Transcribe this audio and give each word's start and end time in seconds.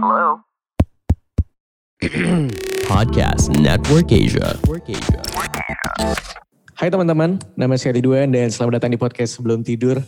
Hello? 0.00 0.40
Podcast 2.88 3.52
Network 3.60 4.08
Asia. 4.08 4.56
Hai 6.72 6.88
teman-teman, 6.88 7.36
nama 7.52 7.76
saya 7.76 8.00
Ridwan 8.00 8.32
dan 8.32 8.48
selamat 8.48 8.80
datang 8.80 8.96
di 8.96 8.98
podcast 9.00 9.36
Sebelum 9.36 9.60
Tidur. 9.60 10.00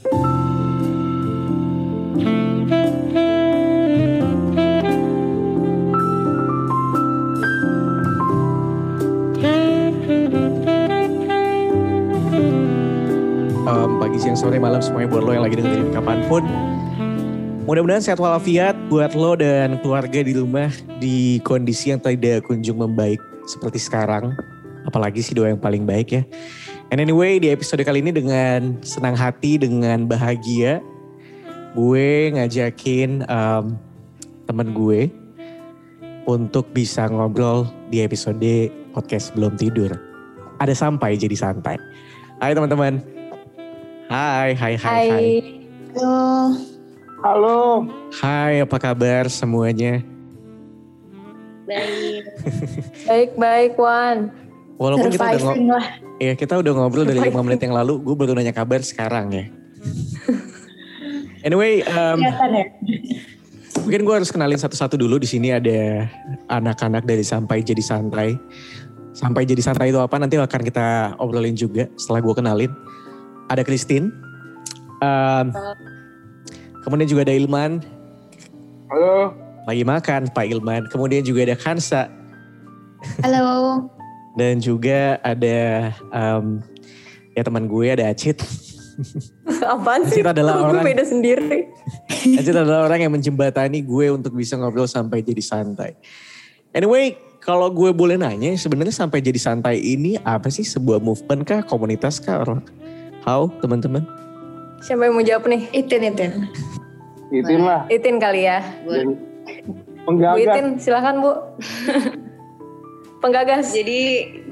Em, 13.68 13.90
pagi, 14.00 14.16
siang, 14.16 14.40
sore, 14.40 14.56
malam 14.56 14.80
semuanya 14.80 15.12
buat 15.12 15.20
lo 15.20 15.36
yang 15.36 15.44
lagi 15.44 15.60
dengerin 15.60 15.92
kapan 15.92 16.24
pun. 16.32 16.48
Mudah-mudahan 17.72 18.04
sehat 18.04 18.20
walafiat 18.20 18.76
buat 18.92 19.16
lo 19.16 19.32
dan 19.32 19.80
keluarga 19.80 20.20
di 20.20 20.36
rumah 20.36 20.68
di 21.00 21.40
kondisi 21.40 21.88
yang 21.88 22.04
tidak 22.04 22.44
kunjung 22.44 22.76
membaik 22.76 23.16
seperti 23.48 23.80
sekarang. 23.80 24.36
Apalagi 24.84 25.24
sih 25.24 25.32
doa 25.32 25.48
yang 25.48 25.56
paling 25.56 25.88
baik 25.88 26.20
ya. 26.20 26.22
And 26.92 27.00
anyway 27.00 27.40
di 27.40 27.48
episode 27.48 27.80
kali 27.80 28.04
ini 28.04 28.12
dengan 28.12 28.76
senang 28.84 29.16
hati, 29.16 29.56
dengan 29.56 30.04
bahagia. 30.04 30.84
Gue 31.72 32.36
ngajakin 32.36 33.24
em, 33.24 33.64
temen 34.44 34.76
gue 34.76 35.08
untuk 36.28 36.68
bisa 36.76 37.08
ngobrol 37.08 37.64
di 37.88 38.04
episode 38.04 38.68
podcast 38.92 39.32
sebelum 39.32 39.56
tidur. 39.56 39.96
Ada 40.60 40.76
sampai 40.76 41.16
jadi 41.16 41.40
santai. 41.40 41.80
Hai 42.36 42.52
teman-teman. 42.52 43.00
Hai, 44.12 44.52
hai, 44.60 44.76
hai, 44.76 44.76
hai. 44.76 45.08
Hai. 45.08 45.28
Halo. 45.96 46.71
Halo, 47.22 47.86
Hai, 48.18 48.66
apa 48.66 48.82
kabar 48.82 49.30
semuanya? 49.30 50.02
Baik. 51.62 52.22
baik, 53.08 53.30
baik, 53.38 53.72
Wan. 53.78 54.34
Walaupun 54.74 55.06
kita 55.06 55.30
udah, 55.30 55.38
ngo- 55.38 55.54
Surviving 55.54 55.68
lah. 55.70 55.86
ya, 56.18 56.32
kita 56.34 56.54
udah 56.58 56.72
ngobrol 56.74 57.06
dari 57.06 57.22
Surviving. 57.22 57.38
5 57.38 57.46
menit 57.46 57.60
yang 57.62 57.74
lalu, 57.78 58.02
gue 58.02 58.14
baru 58.18 58.34
nanya 58.34 58.50
kabar 58.50 58.82
sekarang 58.82 59.30
ya. 59.30 59.46
Anyway, 61.42 61.82
em, 61.82 62.18
Kelihatan 62.18 62.50
ya? 62.54 62.66
mungkin 63.78 64.00
gue 64.02 64.14
harus 64.14 64.30
kenalin 64.30 64.58
satu-satu 64.58 64.98
dulu. 64.98 65.18
Di 65.18 65.30
sini 65.30 65.54
ada 65.54 66.10
anak-anak 66.50 67.06
dari 67.06 67.22
Sampai 67.22 67.62
Jadi 67.62 67.82
Santai. 67.82 68.34
Sampai 69.14 69.46
Jadi 69.46 69.62
Santai 69.62 69.94
itu 69.94 70.02
apa 70.02 70.18
nanti 70.18 70.38
akan 70.38 70.62
kita 70.62 70.86
obrolin 71.22 71.54
juga 71.54 71.86
setelah 71.94 72.18
gue 72.18 72.34
kenalin. 72.34 72.70
Ada 73.46 73.62
Christine. 73.62 74.10
Em, 74.98 75.46
kemudian 76.82 77.08
juga 77.08 77.22
ada 77.24 77.34
Ilman, 77.34 77.80
halo, 78.90 79.32
lagi 79.66 79.84
makan 79.86 80.20
Pak 80.34 80.46
Ilman. 80.50 80.82
Kemudian 80.90 81.22
juga 81.22 81.46
ada 81.46 81.56
Kansa. 81.56 82.10
Halo. 83.22 83.86
Dan 84.38 84.58
juga 84.64 85.20
ada 85.20 85.92
em, 85.92 86.58
ya 87.36 87.42
teman 87.44 87.68
gue 87.68 87.86
ada 87.92 88.08
Acit. 88.08 88.40
Apaan 89.74 90.08
sih? 90.08 90.24
Acit 90.24 90.32
adalah 90.32 90.56
gue 90.56 90.80
orang- 90.80 90.86
beda 90.86 91.04
sendiri. 91.04 91.68
Acit 92.40 92.56
adalah 92.56 92.88
orang 92.88 93.06
yang 93.06 93.12
menjembatani 93.12 93.84
gue 93.84 94.06
untuk 94.10 94.34
bisa 94.34 94.56
ngobrol 94.56 94.88
sampai 94.88 95.20
jadi 95.20 95.42
santai. 95.44 95.94
Anyway, 96.72 97.20
kalau 97.44 97.68
gue 97.68 97.92
boleh 97.92 98.16
nanya, 98.16 98.56
sebenarnya 98.56 98.94
sampai 98.94 99.20
jadi 99.20 99.36
santai 99.36 99.76
ini 99.78 100.16
apa 100.24 100.48
sih? 100.48 100.64
Sebuah 100.64 101.02
movement 101.04 101.44
kah, 101.44 101.60
komunitas 101.60 102.16
kah? 102.16 102.40
Or 102.40 102.64
how, 103.28 103.52
teman-teman? 103.60 104.21
Siapa 104.82 105.06
yang 105.06 105.14
mau 105.14 105.22
jawab 105.22 105.46
nih? 105.46 105.70
Itin, 105.70 106.10
Itin. 106.10 106.32
Itin 107.30 107.62
lah. 107.62 107.86
Itin 107.86 108.18
kali 108.18 108.50
ya. 108.50 108.60
Dan 108.82 109.14
Bu 109.14 109.14
Penggagas. 110.02 110.42
Itin, 110.42 110.66
silakan 110.82 111.22
Bu. 111.22 111.32
Penggagas. 113.22 113.70
Jadi 113.70 114.02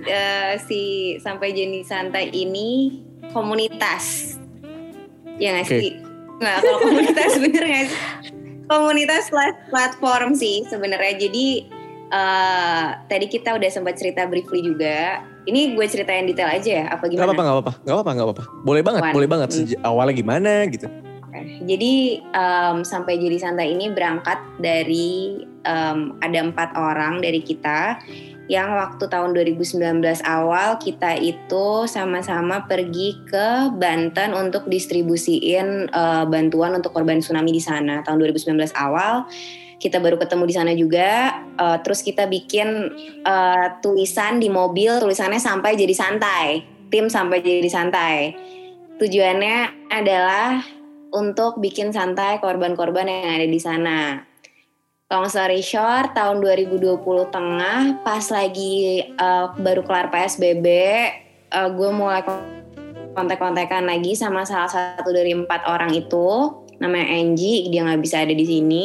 eh, 0.06 0.55
si 0.62 0.81
sampai 1.19 1.50
jenis 1.50 1.91
santai 1.91 2.31
ini 2.31 3.03
komunitas. 3.34 4.38
Ya 5.43 5.59
nggak 5.59 5.66
Oke. 5.66 5.78
sih? 5.82 5.93
Nggak, 6.38 6.59
kalau 6.62 6.78
komunitas 6.78 7.33
bener 7.43 7.65
nggak 7.66 7.84
sih? 7.91 8.00
Komunitas 8.71 9.25
platform 9.66 10.38
sih 10.38 10.62
sebenarnya. 10.71 11.27
Jadi 11.27 11.47
eh, 12.06 12.87
tadi 13.10 13.27
kita 13.27 13.59
udah 13.59 13.71
sempat 13.75 13.99
cerita 13.99 14.31
briefly 14.31 14.62
juga. 14.62 15.27
Ini 15.49 15.73
gue 15.73 15.87
ceritain 15.89 16.28
detail 16.28 16.53
aja 16.53 16.71
ya, 16.71 16.84
apa 16.93 17.09
Gak 17.09 17.17
gimana? 17.17 17.33
apa-apa, 17.33 17.43
gak 17.43 17.55
apa-apa, 17.56 17.73
gak 17.81 17.95
apa-apa, 17.95 18.11
gak 18.12 18.27
apa-apa. 18.28 18.45
Boleh 18.61 18.83
banget, 18.84 19.03
Wan. 19.03 19.15
boleh 19.17 19.28
banget. 19.28 19.49
Hmm. 19.56 19.87
Awalnya 19.87 20.15
gimana 20.17 20.53
gitu. 20.69 20.87
Jadi 21.65 22.21
em, 22.21 22.77
sampai 22.84 23.17
jadi 23.17 23.37
santai 23.41 23.73
ini 23.73 23.89
berangkat 23.93 24.37
dari 24.61 25.41
em, 25.65 26.19
ada 26.21 26.39
empat 26.45 26.77
orang 26.77 27.25
dari 27.25 27.41
kita 27.41 27.97
yang 28.51 28.75
waktu 28.75 29.06
tahun 29.06 29.31
2019 29.39 30.03
awal 30.27 30.75
kita 30.83 31.15
itu 31.23 31.87
sama-sama 31.87 32.67
pergi 32.67 33.22
ke 33.22 33.71
Banten 33.78 34.34
untuk 34.34 34.67
distribusiin 34.67 35.87
eh, 35.87 36.25
bantuan 36.27 36.75
untuk 36.75 36.91
korban 36.91 37.22
tsunami 37.22 37.55
di 37.55 37.62
sana 37.62 38.03
tahun 38.03 38.19
2019 38.27 38.75
awal. 38.75 39.22
Kita 39.80 39.96
baru 39.96 40.20
ketemu 40.20 40.44
di 40.44 40.54
sana 40.54 40.72
juga, 40.76 41.41
eh, 41.56 41.78
terus 41.80 42.04
kita 42.04 42.28
bikin 42.28 42.68
eh, 43.24 43.66
tulisan 43.80 44.36
di 44.36 44.52
mobil, 44.52 45.00
tulisannya 45.00 45.41
sampai 45.41 45.74
jadi 45.74 45.94
santai, 45.96 46.60
tim 46.92 47.08
sampai 47.08 47.41
jadi 47.41 47.70
santai. 47.72 48.36
Tujuannya 49.00 49.88
adalah 49.88 50.60
untuk 51.16 51.58
bikin 51.58 51.91
santai 51.91 52.38
korban-korban 52.38 53.08
yang 53.08 53.41
ada 53.41 53.46
di 53.48 53.60
sana. 53.60 53.98
Long 55.10 55.26
story 55.26 55.58
short, 55.58 56.14
tahun 56.14 56.38
2020 56.38 57.02
tengah, 57.34 58.04
pas 58.06 58.22
lagi 58.30 59.02
eh, 59.02 59.47
baru 59.58 59.82
kelar 59.82 60.06
PSBB, 60.12 60.66
eh, 61.50 61.68
gue 61.74 61.91
mulai 61.91 62.22
kontak-kontakan 63.10 63.91
lagi 63.91 64.14
sama 64.14 64.47
salah 64.47 64.70
satu 64.70 65.10
dari 65.10 65.34
empat 65.34 65.66
orang 65.66 65.91
itu, 65.98 66.54
namanya 66.78 67.10
Angie, 67.10 67.66
dia 67.74 67.82
nggak 67.82 68.02
bisa 68.06 68.22
ada 68.22 68.30
di 68.30 68.47
sini. 68.47 68.84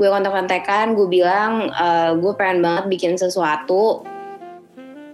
Gue 0.00 0.08
kontak-kontakan, 0.08 0.96
gue 0.96 1.08
bilang 1.12 1.68
eh, 1.68 2.16
gue 2.16 2.32
pengen 2.32 2.64
banget 2.64 2.88
bikin 2.88 3.20
sesuatu 3.20 4.00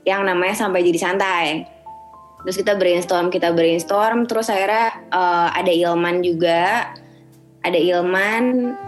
yang 0.06 0.22
namanya 0.22 0.54
sampai 0.54 0.86
jadi 0.86 0.98
santai. 1.10 1.66
Terus 2.46 2.62
kita 2.62 2.78
brainstorm, 2.78 3.26
kita 3.34 3.50
brainstorm, 3.50 4.30
terus 4.30 4.46
akhirnya 4.46 4.94
eh, 5.10 5.48
ada 5.58 5.72
Ilman 5.74 6.22
juga, 6.22 6.94
ada 7.66 7.74
Ilman, 7.74 8.44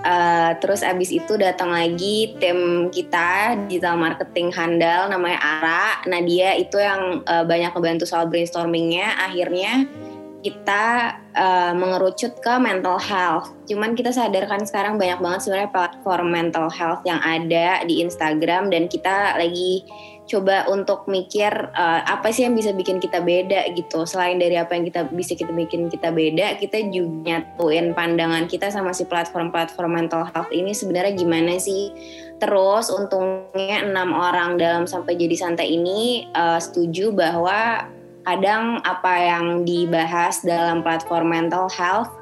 eh, 0.06 0.50
terus 0.62 0.86
abis 0.86 1.10
itu 1.10 1.34
datang 1.34 1.74
lagi 1.74 2.38
tim 2.38 2.86
kita 2.94 3.58
digital 3.66 3.98
marketing 3.98 4.54
handal 4.54 5.10
namanya 5.10 5.42
Ara. 5.42 6.06
Nah 6.06 6.22
dia 6.22 6.54
itu 6.54 6.78
yang 6.78 7.26
eh, 7.26 7.42
banyak 7.42 7.74
membantu 7.74 8.06
soal 8.06 8.30
brainstormingnya. 8.30 9.18
Akhirnya 9.18 9.90
kita 10.38 11.18
eh, 11.34 11.72
mengerucut 11.74 12.38
ke 12.38 12.54
mental 12.62 12.98
health. 12.98 13.50
Cuman 13.66 13.98
kita 13.98 14.14
sadarkan 14.14 14.62
sekarang 14.62 14.94
banyak 14.94 15.18
banget 15.18 15.40
sebenarnya 15.42 15.70
platform 15.74 16.28
mental 16.30 16.70
health 16.70 17.02
yang 17.02 17.18
ada 17.26 17.82
di 17.82 18.00
Instagram 18.06 18.70
dan 18.70 18.86
kita 18.86 19.34
lagi 19.34 19.82
coba 20.28 20.68
untuk 20.68 21.08
mikir 21.10 21.50
eh, 21.74 22.00
apa 22.06 22.30
sih 22.30 22.46
yang 22.46 22.54
bisa 22.54 22.70
bikin 22.70 23.02
kita 23.02 23.18
beda 23.18 23.74
gitu. 23.74 24.06
Selain 24.06 24.38
dari 24.38 24.54
apa 24.54 24.78
yang 24.78 24.86
kita 24.86 25.10
bisa 25.10 25.34
kita 25.34 25.50
bikin 25.50 25.90
kita 25.90 26.14
beda, 26.14 26.60
kita 26.62 26.86
juga 26.92 27.34
nyatuin 27.34 27.96
pandangan 27.96 28.46
kita 28.46 28.70
sama 28.70 28.94
si 28.94 29.08
platform-platform 29.08 29.90
mental 29.90 30.22
health 30.30 30.52
ini 30.54 30.70
sebenarnya 30.70 31.18
gimana 31.18 31.58
sih. 31.58 31.90
Terus 32.38 32.94
untungnya 32.94 33.82
enam 33.82 34.14
orang 34.14 34.54
dalam 34.54 34.86
sampai 34.86 35.18
jadi 35.18 35.34
santai 35.34 35.74
ini 35.74 36.30
eh, 36.30 36.60
setuju 36.62 37.10
bahwa 37.10 37.90
kadang 38.28 38.84
apa 38.84 39.14
yang 39.16 39.64
dibahas 39.64 40.44
dalam 40.44 40.84
platform 40.84 41.32
mental 41.32 41.72
health 41.72 42.12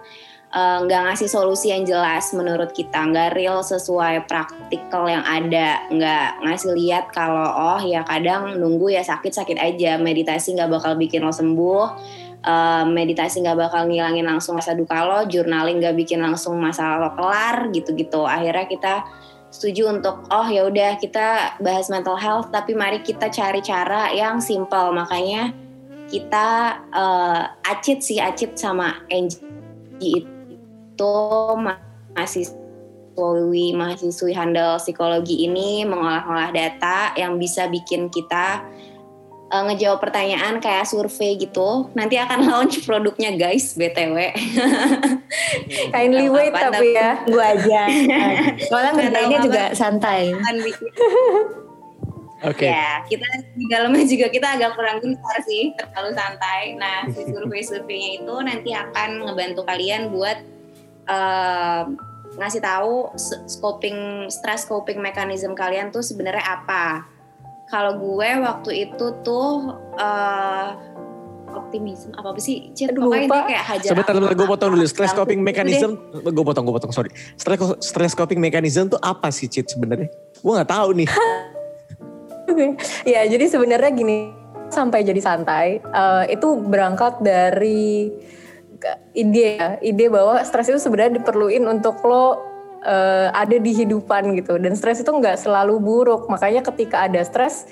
eh, 0.55 0.79
nggak 0.87 1.03
ngasih 1.11 1.27
solusi 1.27 1.75
yang 1.75 1.83
jelas 1.83 2.31
menurut 2.31 2.71
kita 2.71 3.03
nggak 3.03 3.35
real 3.35 3.67
sesuai 3.67 4.31
praktikal 4.31 5.11
yang 5.11 5.27
ada 5.27 5.83
nggak 5.91 6.47
ngasih 6.47 6.71
lihat 6.79 7.11
kalau 7.11 7.51
oh 7.51 7.83
ya 7.83 8.07
kadang 8.07 8.55
nunggu 8.63 8.95
ya 8.95 9.03
sakit 9.03 9.35
sakit 9.35 9.59
aja 9.59 9.99
meditasi 9.99 10.55
nggak 10.55 10.71
bakal 10.71 10.95
bikin 10.95 11.27
lo 11.27 11.35
sembuh 11.35 11.85
Eh, 12.47 12.85
meditasi 12.87 13.43
nggak 13.43 13.59
bakal 13.59 13.91
ngilangin 13.91 14.23
langsung 14.23 14.55
rasa 14.55 14.71
duka 14.79 15.03
lo 15.03 15.27
journaling 15.27 15.83
nggak 15.83 15.99
bikin 15.99 16.23
langsung 16.23 16.55
masalah 16.63 17.03
lo 17.03 17.11
kelar 17.19 17.75
gitu-gitu. 17.75 18.23
Akhirnya 18.23 18.71
kita 18.71 18.95
setuju 19.51 19.91
untuk 19.91 20.31
oh 20.31 20.47
ya 20.47 20.63
udah 20.71 20.95
kita 20.95 21.59
bahas 21.59 21.91
mental 21.91 22.15
health 22.15 22.55
tapi 22.55 22.79
mari 22.79 23.03
kita 23.03 23.35
cari 23.35 23.59
cara 23.67 24.15
yang 24.15 24.39
simple. 24.39 24.95
Makanya 24.95 25.51
kita 26.07 26.79
eh, 26.95 27.43
acit 27.71 27.99
sih 28.03 28.19
acit 28.23 28.55
sama 28.55 29.03
Angie 29.11 29.43
itu 30.01 31.15
ma- 31.59 31.83
mahasiswi 32.17 33.77
mahasiswi 33.77 34.33
handal 34.33 34.81
psikologi 34.81 35.45
ini 35.45 35.85
mengolah-olah 35.85 36.53
data 36.53 37.13
yang 37.17 37.37
bisa 37.37 37.69
bikin 37.69 38.09
kita 38.09 38.65
uh, 39.53 39.63
ngejawab 39.71 40.03
pertanyaan 40.03 40.59
kayak 40.59 40.89
survei 40.89 41.39
gitu. 41.39 41.91
Nanti 41.95 42.19
akan 42.19 42.39
launch 42.49 42.83
produknya 42.85 43.35
guys, 43.37 43.77
BTW. 43.77 44.17
Kindly 45.95 46.27
wait 46.31 46.53
tapi 46.55 46.97
ya. 46.97 47.23
Gue 47.27 47.45
aja. 47.45 47.83
Soalnya 48.71 48.93
ngerjainnya 48.97 49.39
juga 49.43 49.63
santai. 49.77 50.35
Oke. 52.45 52.69
Ya, 52.69 53.01
kita 53.09 53.25
di 53.57 53.65
dalamnya 53.73 54.05
juga 54.13 54.27
kita 54.29 54.61
agak 54.61 54.77
kurang 54.77 55.01
gencar 55.01 55.39
sih, 55.49 55.73
terlalu 55.73 56.13
santai. 56.13 56.77
Nah, 56.77 57.09
si 57.09 57.25
survei-surveinya 57.33 58.11
itu 58.21 58.35
nanti 58.45 58.71
akan 58.77 59.25
ngebantu 59.25 59.65
kalian 59.65 60.13
buat 60.13 60.39
eh, 61.09 61.83
ngasih 62.37 62.61
tahu 62.61 63.17
scoping 63.49 64.29
stress 64.29 64.69
coping 64.69 65.01
mechanism 65.01 65.57
kalian 65.57 65.89
tuh 65.89 66.05
sebenarnya 66.05 66.45
apa. 66.45 67.09
Kalau 67.67 67.99
gue 67.99 68.31
waktu 68.45 68.71
itu 68.91 69.07
tuh 69.25 69.75
eh 69.99 70.71
optimisme 71.57 72.13
apa 72.13 72.37
sih? 72.37 72.69
Cit, 72.77 72.93
Aduh, 72.93 73.09
pokoknya 73.09 73.27
lupa. 73.27 73.37
dia 73.41 73.49
kayak 73.49 73.65
hajar. 73.65 73.91
Sebentar, 73.97 74.13
sebentar 74.13 74.35
gue 74.37 74.47
potong 74.47 74.71
dulu. 74.77 74.85
Stress 74.85 75.13
coping 75.17 75.41
gitu 75.41 75.49
mechanism, 75.49 75.91
gue 76.13 76.45
potong, 76.45 76.65
gue 76.69 76.75
potong, 76.77 76.93
sorry. 76.93 77.11
Stress, 77.41 77.61
stress 77.81 78.13
coping 78.13 78.39
mechanism 78.39 78.93
tuh 78.93 79.01
apa 79.01 79.33
sih, 79.33 79.49
Cit 79.49 79.73
sebenarnya? 79.73 80.13
Gue 80.45 80.53
nggak 80.53 80.69
tahu 80.69 80.93
nih. 80.93 81.09
ya 83.13 83.27
jadi 83.27 83.45
sebenarnya 83.51 83.91
gini 83.95 84.17
sampai 84.71 85.07
jadi 85.07 85.21
santai 85.23 85.79
eh, 85.79 86.25
itu 86.35 86.59
berangkat 86.59 87.23
dari 87.23 88.11
ide 89.17 89.47
ya 89.57 89.69
ide 89.81 90.07
bahwa 90.13 90.39
stres 90.45 90.69
itu 90.69 90.79
sebenarnya 90.79 91.23
diperluin 91.23 91.65
untuk 91.67 92.03
lo 92.05 92.39
eh, 92.85 93.29
ada 93.33 93.57
di 93.57 93.73
hidupan 93.73 94.37
gitu. 94.39 94.61
Dan 94.61 94.79
stres 94.79 95.03
itu 95.03 95.11
nggak 95.11 95.41
selalu 95.41 95.81
buruk 95.81 96.29
makanya 96.31 96.63
ketika 96.63 97.07
ada 97.09 97.23
stres 97.27 97.67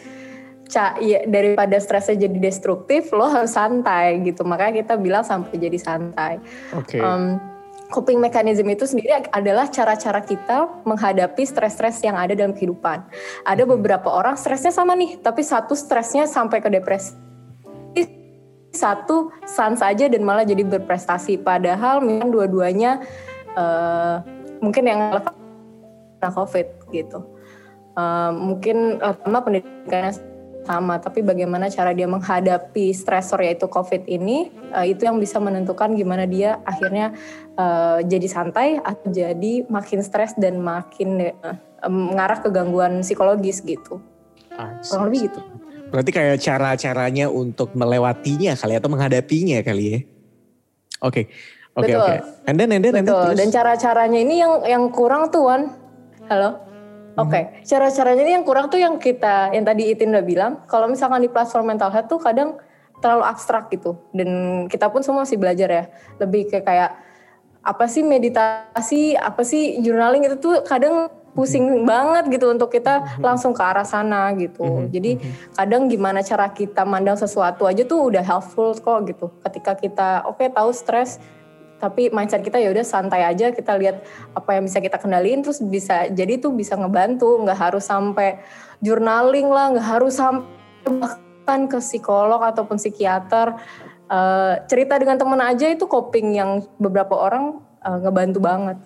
ca 0.64 0.96
ya, 0.96 1.20
daripada 1.28 1.76
stresnya 1.76 2.24
jadi 2.24 2.38
destruktif 2.40 3.12
lo 3.12 3.28
harus 3.28 3.52
santai 3.52 4.24
gitu. 4.24 4.42
Makanya 4.42 4.80
kita 4.84 4.94
bilang 4.96 5.22
sampai 5.22 5.54
jadi 5.60 5.78
santai. 5.78 6.40
Oke. 6.72 6.98
Um, 6.98 7.53
coping 7.94 8.18
mechanism 8.18 8.66
itu 8.66 8.90
sendiri 8.90 9.30
adalah 9.30 9.70
cara-cara 9.70 10.18
kita 10.18 10.66
menghadapi 10.82 11.46
stres-stres 11.46 12.02
yang 12.02 12.18
ada 12.18 12.34
dalam 12.34 12.50
kehidupan. 12.50 13.06
Ada 13.46 13.62
beberapa 13.62 14.10
orang 14.10 14.34
stresnya 14.34 14.74
sama 14.74 14.98
nih, 14.98 15.22
tapi 15.22 15.46
satu 15.46 15.78
stresnya 15.78 16.26
sampai 16.26 16.58
ke 16.58 16.66
depresi. 16.66 17.14
Satu 18.74 19.30
sans 19.46 19.78
saja 19.78 20.10
dan 20.10 20.26
malah 20.26 20.42
jadi 20.42 20.66
berprestasi. 20.66 21.38
Padahal 21.38 22.02
memang 22.02 22.34
dua-duanya 22.34 23.06
eh, 23.54 24.16
mungkin 24.58 24.90
yang 24.90 25.22
karena 26.18 26.30
COVID 26.34 26.90
gitu. 26.90 27.22
Eh, 27.94 28.30
mungkin 28.34 28.98
pertama 28.98 29.38
pendidikannya 29.46 30.33
sama, 30.64 30.96
tapi 30.98 31.20
bagaimana 31.20 31.68
cara 31.68 31.92
dia 31.92 32.08
menghadapi 32.08 32.90
stresor 32.96 33.44
yaitu 33.44 33.68
COVID 33.68 34.08
ini, 34.08 34.48
eh, 34.72 34.96
itu 34.96 35.04
yang 35.04 35.20
bisa 35.20 35.36
menentukan 35.38 35.92
gimana 35.92 36.24
dia 36.24 36.58
akhirnya 36.64 37.12
eh, 37.54 37.98
jadi 38.02 38.26
santai 38.26 38.80
atau 38.80 39.12
jadi 39.12 39.68
makin 39.68 40.00
stres 40.00 40.34
dan 40.40 40.58
makin 40.58 41.30
eh, 41.30 41.56
mengarah 41.84 42.40
ke 42.40 42.48
gangguan 42.48 43.04
psikologis 43.04 43.60
gitu. 43.60 44.00
Ah, 44.56 44.80
Kurang 44.82 45.12
lebih 45.12 45.30
gitu. 45.30 45.40
Berarti 45.92 46.10
kayak 46.10 46.42
cara-caranya 46.42 47.30
untuk 47.30 47.76
melewatinya 47.78 48.58
kali 48.58 48.74
atau 48.74 48.90
menghadapinya 48.90 49.62
kali 49.62 49.84
ya. 49.86 49.98
Oke. 51.04 51.30
Oke 51.74 51.90
oke. 51.94 52.14
And 52.46 52.54
then 52.54 52.70
and 52.70 52.82
then 52.82 52.94
and 52.94 53.04
then 53.06 53.14
Betul. 53.14 53.34
terus. 53.34 53.38
Dan 53.38 53.48
cara-caranya 53.50 54.18
ini 54.18 54.34
yang 54.38 54.52
yang 54.62 54.84
kurang 54.94 55.28
tuh 55.34 55.50
Wan. 55.50 55.74
Halo. 56.30 56.73
Oke, 57.14 57.62
cara-caranya 57.62 58.22
ini 58.26 58.32
yang 58.34 58.42
kurang 58.42 58.66
tuh 58.66 58.82
yang 58.82 58.98
kita, 58.98 59.54
yang 59.54 59.62
tadi 59.62 59.94
Itin 59.94 60.10
udah 60.10 60.26
bilang, 60.26 60.52
kalau 60.66 60.90
misalkan 60.90 61.22
di 61.22 61.30
platform 61.30 61.70
mental 61.70 61.94
health 61.94 62.10
tuh 62.10 62.18
kadang 62.18 62.58
terlalu 62.98 63.22
abstrak 63.22 63.70
gitu. 63.70 63.94
Dan 64.10 64.64
kita 64.66 64.90
pun 64.90 65.06
semua 65.06 65.22
masih 65.22 65.38
belajar 65.38 65.68
ya. 65.70 65.84
Lebih 66.18 66.50
ke 66.50 66.58
kayak, 66.64 66.96
apa 67.64 67.84
sih 67.86 68.02
meditasi, 68.02 69.14
apa 69.14 69.46
sih 69.46 69.78
journaling 69.80 70.26
itu 70.26 70.36
tuh 70.42 70.60
kadang 70.66 71.08
pusing 71.34 71.82
banget 71.82 72.30
gitu 72.30 72.46
untuk 72.46 72.70
kita 72.70 73.18
langsung 73.18 73.50
ke 73.50 73.62
arah 73.62 73.82
sana 73.82 74.30
gitu. 74.38 74.86
Jadi 74.86 75.18
kadang 75.58 75.90
gimana 75.90 76.22
cara 76.22 76.50
kita 76.54 76.86
mandang 76.86 77.18
sesuatu 77.18 77.66
aja 77.66 77.82
tuh 77.82 78.10
udah 78.10 78.22
helpful 78.22 78.70
kok 78.74 78.98
gitu. 79.10 79.26
Ketika 79.42 79.74
kita 79.74 80.08
oke 80.30 80.46
tahu 80.50 80.70
stres, 80.70 81.18
tapi 81.84 82.08
mindset 82.08 82.40
kita 82.40 82.56
ya 82.56 82.72
udah 82.72 82.80
santai 82.80 83.20
aja 83.20 83.52
kita 83.52 83.76
lihat 83.76 84.00
apa 84.32 84.56
yang 84.56 84.64
bisa 84.64 84.80
kita 84.80 84.96
kendaliin 84.96 85.44
terus 85.44 85.60
bisa 85.60 86.08
jadi 86.08 86.40
tuh 86.40 86.56
bisa 86.56 86.80
ngebantu. 86.80 87.44
Nggak 87.44 87.60
harus 87.60 87.84
sampai 87.84 88.40
journaling 88.80 89.52
lah 89.52 89.76
nggak 89.76 89.84
harus 89.84 90.16
sampai 90.16 90.48
bahkan 90.88 91.68
ke 91.68 91.76
psikolog 91.84 92.40
ataupun 92.40 92.80
psikiater. 92.80 93.60
Eh, 94.08 94.54
cerita 94.64 94.96
dengan 94.96 95.20
teman 95.20 95.44
aja 95.44 95.68
itu 95.68 95.84
coping 95.84 96.32
yang 96.32 96.64
beberapa 96.80 97.12
orang 97.20 97.60
eh, 97.84 97.98
ngebantu 98.00 98.40
banget. 98.40 98.80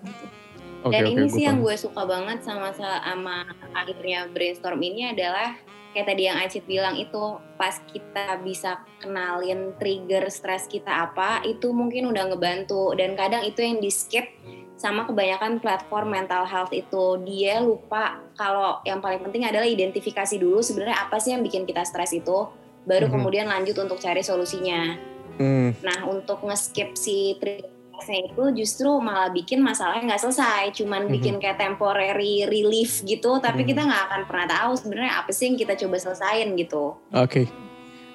Oke, 0.82 0.94
Dan 0.94 1.06
oke, 1.06 1.14
ini 1.14 1.26
sih 1.30 1.42
yang 1.46 1.62
gue 1.62 1.74
suka 1.74 2.02
banget 2.06 2.42
sama 2.42 2.70
sama 2.74 3.46
akhirnya 3.74 4.30
brainstorm 4.30 4.78
ini 4.78 5.10
adalah 5.10 5.54
kayak 5.98 6.14
tadi 6.14 6.30
yang 6.30 6.38
Acit 6.38 6.62
bilang 6.62 6.94
itu 6.94 7.42
pas 7.58 7.74
kita 7.90 8.38
bisa 8.46 8.86
kenalin 9.02 9.74
trigger 9.82 10.30
stres 10.30 10.70
kita 10.70 11.10
apa 11.10 11.42
itu 11.42 11.74
mungkin 11.74 12.06
udah 12.14 12.30
ngebantu 12.30 12.94
dan 12.94 13.18
kadang 13.18 13.42
itu 13.42 13.58
yang 13.66 13.82
di 13.82 13.90
skip 13.90 14.30
sama 14.78 15.10
kebanyakan 15.10 15.58
platform 15.58 16.14
mental 16.14 16.46
health 16.46 16.70
itu 16.70 17.18
dia 17.26 17.58
lupa 17.58 18.22
kalau 18.38 18.78
yang 18.86 19.02
paling 19.02 19.18
penting 19.26 19.42
adalah 19.42 19.66
identifikasi 19.66 20.38
dulu 20.38 20.62
sebenarnya 20.62 21.02
apa 21.02 21.18
sih 21.18 21.34
yang 21.34 21.42
bikin 21.42 21.66
kita 21.66 21.82
stres 21.82 22.14
itu 22.14 22.46
baru 22.86 23.10
Mhm. 23.10 23.14
kemudian 23.18 23.50
lanjut 23.50 23.74
untuk 23.82 23.98
cari 23.98 24.22
solusinya. 24.22 24.94
Hmm, 25.34 25.74
Nah 25.82 26.06
untuk 26.06 26.46
nge-skip 26.46 26.94
si 26.94 27.34
triggersnya 27.98 28.30
itu 28.30 28.44
justru 28.62 28.90
malah 29.02 29.30
bikin 29.30 29.58
masalahnya 29.58 30.14
nggak 30.14 30.22
selesai, 30.22 30.70
cuman 30.74 31.06
Mhm. 31.06 31.12
bikin 31.12 31.34
kayak 31.42 31.58
temporary 31.58 32.46
relief 32.46 33.02
gitu, 33.02 33.42
tapi 33.42 33.66
Mhm. 33.66 33.68
kita 33.68 33.80
nggak 33.84 34.02
akan 34.08 34.20
pernah 34.24 34.46
tahu 34.46 34.70
sebenarnya 34.78 35.12
apa 35.18 35.30
sih 35.34 35.50
yang 35.50 35.58
kita 35.58 35.74
coba 35.74 35.96
selesain 35.98 36.48
gitu. 36.54 36.94
Oke. 37.12 37.50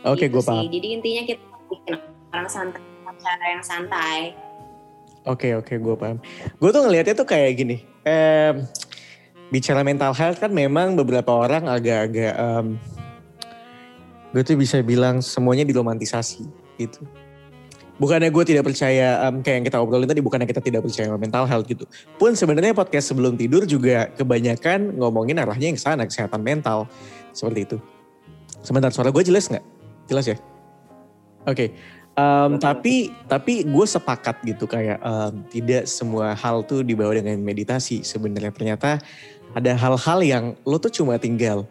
Oke, 0.03 0.27
Gitu 0.27 0.35
gue 0.35 0.43
paham. 0.43 0.63
sih. 0.63 0.69
Jadi 0.79 0.87
intinya 0.91 1.23
kita 1.25 1.43
bikin 1.69 1.93
orang 2.31 2.47
santai, 2.47 2.81
cara 3.19 3.45
yang 3.49 3.63
santai. 3.63 4.19
Oke 5.23 5.55
oke 5.55 5.73
gue 5.79 5.95
paham. 5.95 6.17
Gue 6.59 6.69
tuh 6.71 6.83
ngelihatnya 6.83 7.15
tuh 7.15 7.27
kayak 7.27 7.51
gini. 7.55 7.77
em, 8.03 8.67
bicara 9.47 9.79
mental 9.79 10.11
health 10.11 10.43
kan 10.43 10.51
memang 10.51 10.99
beberapa 10.99 11.31
orang 11.31 11.71
agak-agak 11.71 12.35
gue 14.35 14.43
tuh 14.43 14.59
bisa 14.59 14.83
bilang 14.83 15.23
semuanya 15.23 15.63
diromantisasi 15.63 16.43
gitu. 16.75 17.07
Bukannya 18.01 18.33
gue 18.33 18.43
tidak 18.45 18.65
percaya 18.65 19.29
em, 19.29 19.45
kayak 19.45 19.55
yang 19.61 19.65
kita 19.69 19.77
obrolin 19.77 20.09
tadi 20.09 20.21
bukannya 20.25 20.49
kita 20.49 20.61
tidak 20.65 20.81
percaya 20.81 21.13
mental 21.13 21.45
health 21.45 21.69
gitu. 21.69 21.85
Pun 22.17 22.33
sebenarnya 22.33 22.73
podcast 22.73 23.13
sebelum 23.13 23.37
tidur 23.37 23.69
juga 23.69 24.09
kebanyakan 24.17 24.97
ngomongin 24.97 25.37
arahnya 25.37 25.69
yang 25.69 25.77
ke 25.77 25.83
sana 25.83 26.03
kesehatan 26.09 26.41
mental 26.41 26.89
seperti 27.37 27.69
itu. 27.69 27.77
Sebentar 28.65 28.89
suara 28.89 29.13
gue 29.13 29.21
jelas 29.21 29.45
nggak? 29.45 29.65
Jelas 30.09 30.25
ya? 30.25 30.37
Oke. 31.45 31.75
Em, 32.13 32.51
tapi 32.61 33.09
tapi 33.25 33.65
gue 33.65 33.85
sepakat 33.89 34.41
gitu 34.45 34.69
kayak 34.69 34.97
em, 35.01 35.33
tidak 35.49 35.83
semua 35.89 36.33
hal 36.33 36.61
tuh 36.65 36.81
dibawa 36.81 37.13
dengan 37.13 37.37
meditasi 37.41 38.05
sebenarnya 38.05 38.53
ternyata 38.53 39.01
ada 39.53 39.71
hal-hal 39.73 40.19
yang 40.21 40.45
lo 40.65 40.77
tuh 40.77 40.93
cuma 40.93 41.17
tinggal 41.17 41.65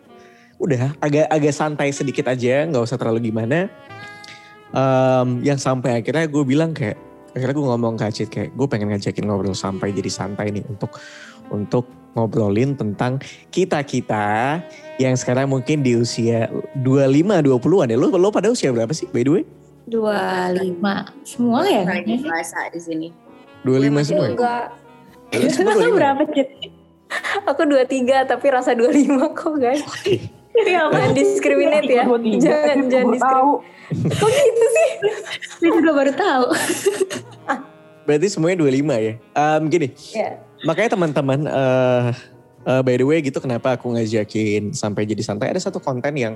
udah 0.63 0.95
agak 1.03 1.27
agak 1.27 1.55
santai 1.55 1.91
sedikit 1.91 2.31
aja 2.31 2.67
nggak 2.71 2.83
usah 2.87 2.95
terlalu 2.95 3.31
gimana 3.31 3.67
Em, 4.73 5.29
yang 5.45 5.61
sampai 5.61 6.01
akhirnya 6.01 6.25
gue 6.25 6.45
bilang 6.49 6.73
kayak 6.73 6.97
akhirnya 7.37 7.55
gue 7.57 7.67
ngomong 7.69 7.95
ke 8.01 8.05
Acit 8.09 8.29
kayak 8.33 8.57
gue 8.57 8.67
pengen 8.69 8.93
ngajakin 8.93 9.25
ngobrol 9.29 9.57
sampai 9.57 9.93
jadi 9.93 10.09
santai 10.09 10.49
nih 10.53 10.65
untuk 10.69 10.97
untuk 11.53 11.85
ngobrolin 12.13 12.77
tentang 12.77 13.21
kita-kita 13.53 14.61
yang 15.01 15.17
sekarang 15.17 15.49
mungkin 15.49 15.81
di 15.81 15.97
usia 15.97 16.49
25 16.81 17.45
20-an 17.45 17.89
ya. 17.93 17.97
Lo 17.97 18.09
lo 18.13 18.29
pada 18.33 18.49
usia 18.49 18.73
berapa 18.73 18.93
sih 18.93 19.09
by 19.13 19.23
the 19.25 19.33
way? 19.41 19.45
Dua 19.85 20.49
lima 20.53 21.09
semua 21.25 21.69
ya? 21.69 21.85
Bahasa 22.25 22.69
di 22.73 22.81
sini. 22.81 23.09
25 23.65 24.09
semua. 24.09 24.27
ya? 24.29 25.39
Lu 25.41 25.49
25 25.49 25.85
ya? 25.85 25.89
Berapa 25.93 26.23
Cit? 26.33 26.49
aku 27.45 27.63
23 27.69 28.29
tapi 28.29 28.47
rasa 28.49 28.73
25 28.73 29.37
kok 29.37 29.55
guys 29.61 29.83
Jangan 30.53 31.85
ya. 31.89 32.03
Gua 32.05 32.21
tiga, 32.21 32.41
jangan 32.45 32.67
tapi 32.69 32.93
jangan 32.93 33.07
gua 33.09 33.19
tahu. 33.19 33.51
diskriminate. 33.93 34.19
Kok 34.21 34.31
gitu 34.31 34.67
sih? 34.73 34.89
Saya 35.61 35.71
juga 35.73 35.91
baru 35.97 36.13
tahu. 36.13 36.45
Berarti 38.03 38.27
semuanya 38.29 38.57
25 38.61 38.99
ya. 38.99 39.13
Em, 39.37 39.63
gini, 39.71 39.89
ya 40.13 40.29
makanya 40.63 40.95
teman-teman 40.95 41.41
eh 41.47 42.11
eh, 42.67 42.83
by 42.83 42.95
the 42.99 43.07
way 43.07 43.19
gitu 43.23 43.39
kenapa 43.43 43.75
aku 43.75 43.95
ngajakin 43.95 44.75
sampai 44.75 45.07
jadi 45.07 45.23
santai? 45.23 45.51
Ada 45.51 45.71
satu 45.71 45.83
konten 45.83 46.15
yang 46.15 46.35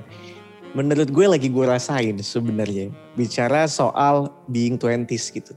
menurut 0.75 1.07
gue 1.09 1.25
lagi 1.25 1.47
gue 1.47 1.65
rasain 1.65 2.15
sebenarnya. 2.19 2.91
Bicara 3.15 3.65
soal 3.67 4.31
being 4.51 4.75
20s 4.75 5.31
gitu. 5.31 5.53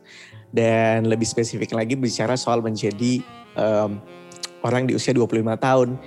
Dan 0.50 1.06
lebih 1.06 1.26
spesifik 1.26 1.74
lagi 1.78 1.94
bicara 1.94 2.34
soal 2.34 2.58
menjadi 2.58 3.22
em, 3.54 3.90
orang 4.66 4.86
di 4.86 4.98
usia 4.98 5.14
25 5.14 5.58
tahun. 5.58 5.98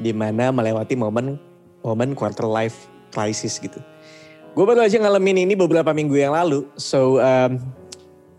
Di 0.00 0.10
mana 0.10 0.50
melewati 0.50 0.96
momen 0.96 1.36
momen 1.82 2.14
quarter 2.14 2.46
life 2.46 2.88
crisis 3.12 3.58
gitu. 3.60 3.78
Gue 4.52 4.64
baru 4.68 4.84
aja 4.84 5.00
ngalamin 5.00 5.48
ini 5.48 5.54
beberapa 5.56 5.90
minggu 5.96 6.16
yang 6.16 6.32
lalu. 6.36 6.68
So, 6.76 7.20
um, 7.20 7.60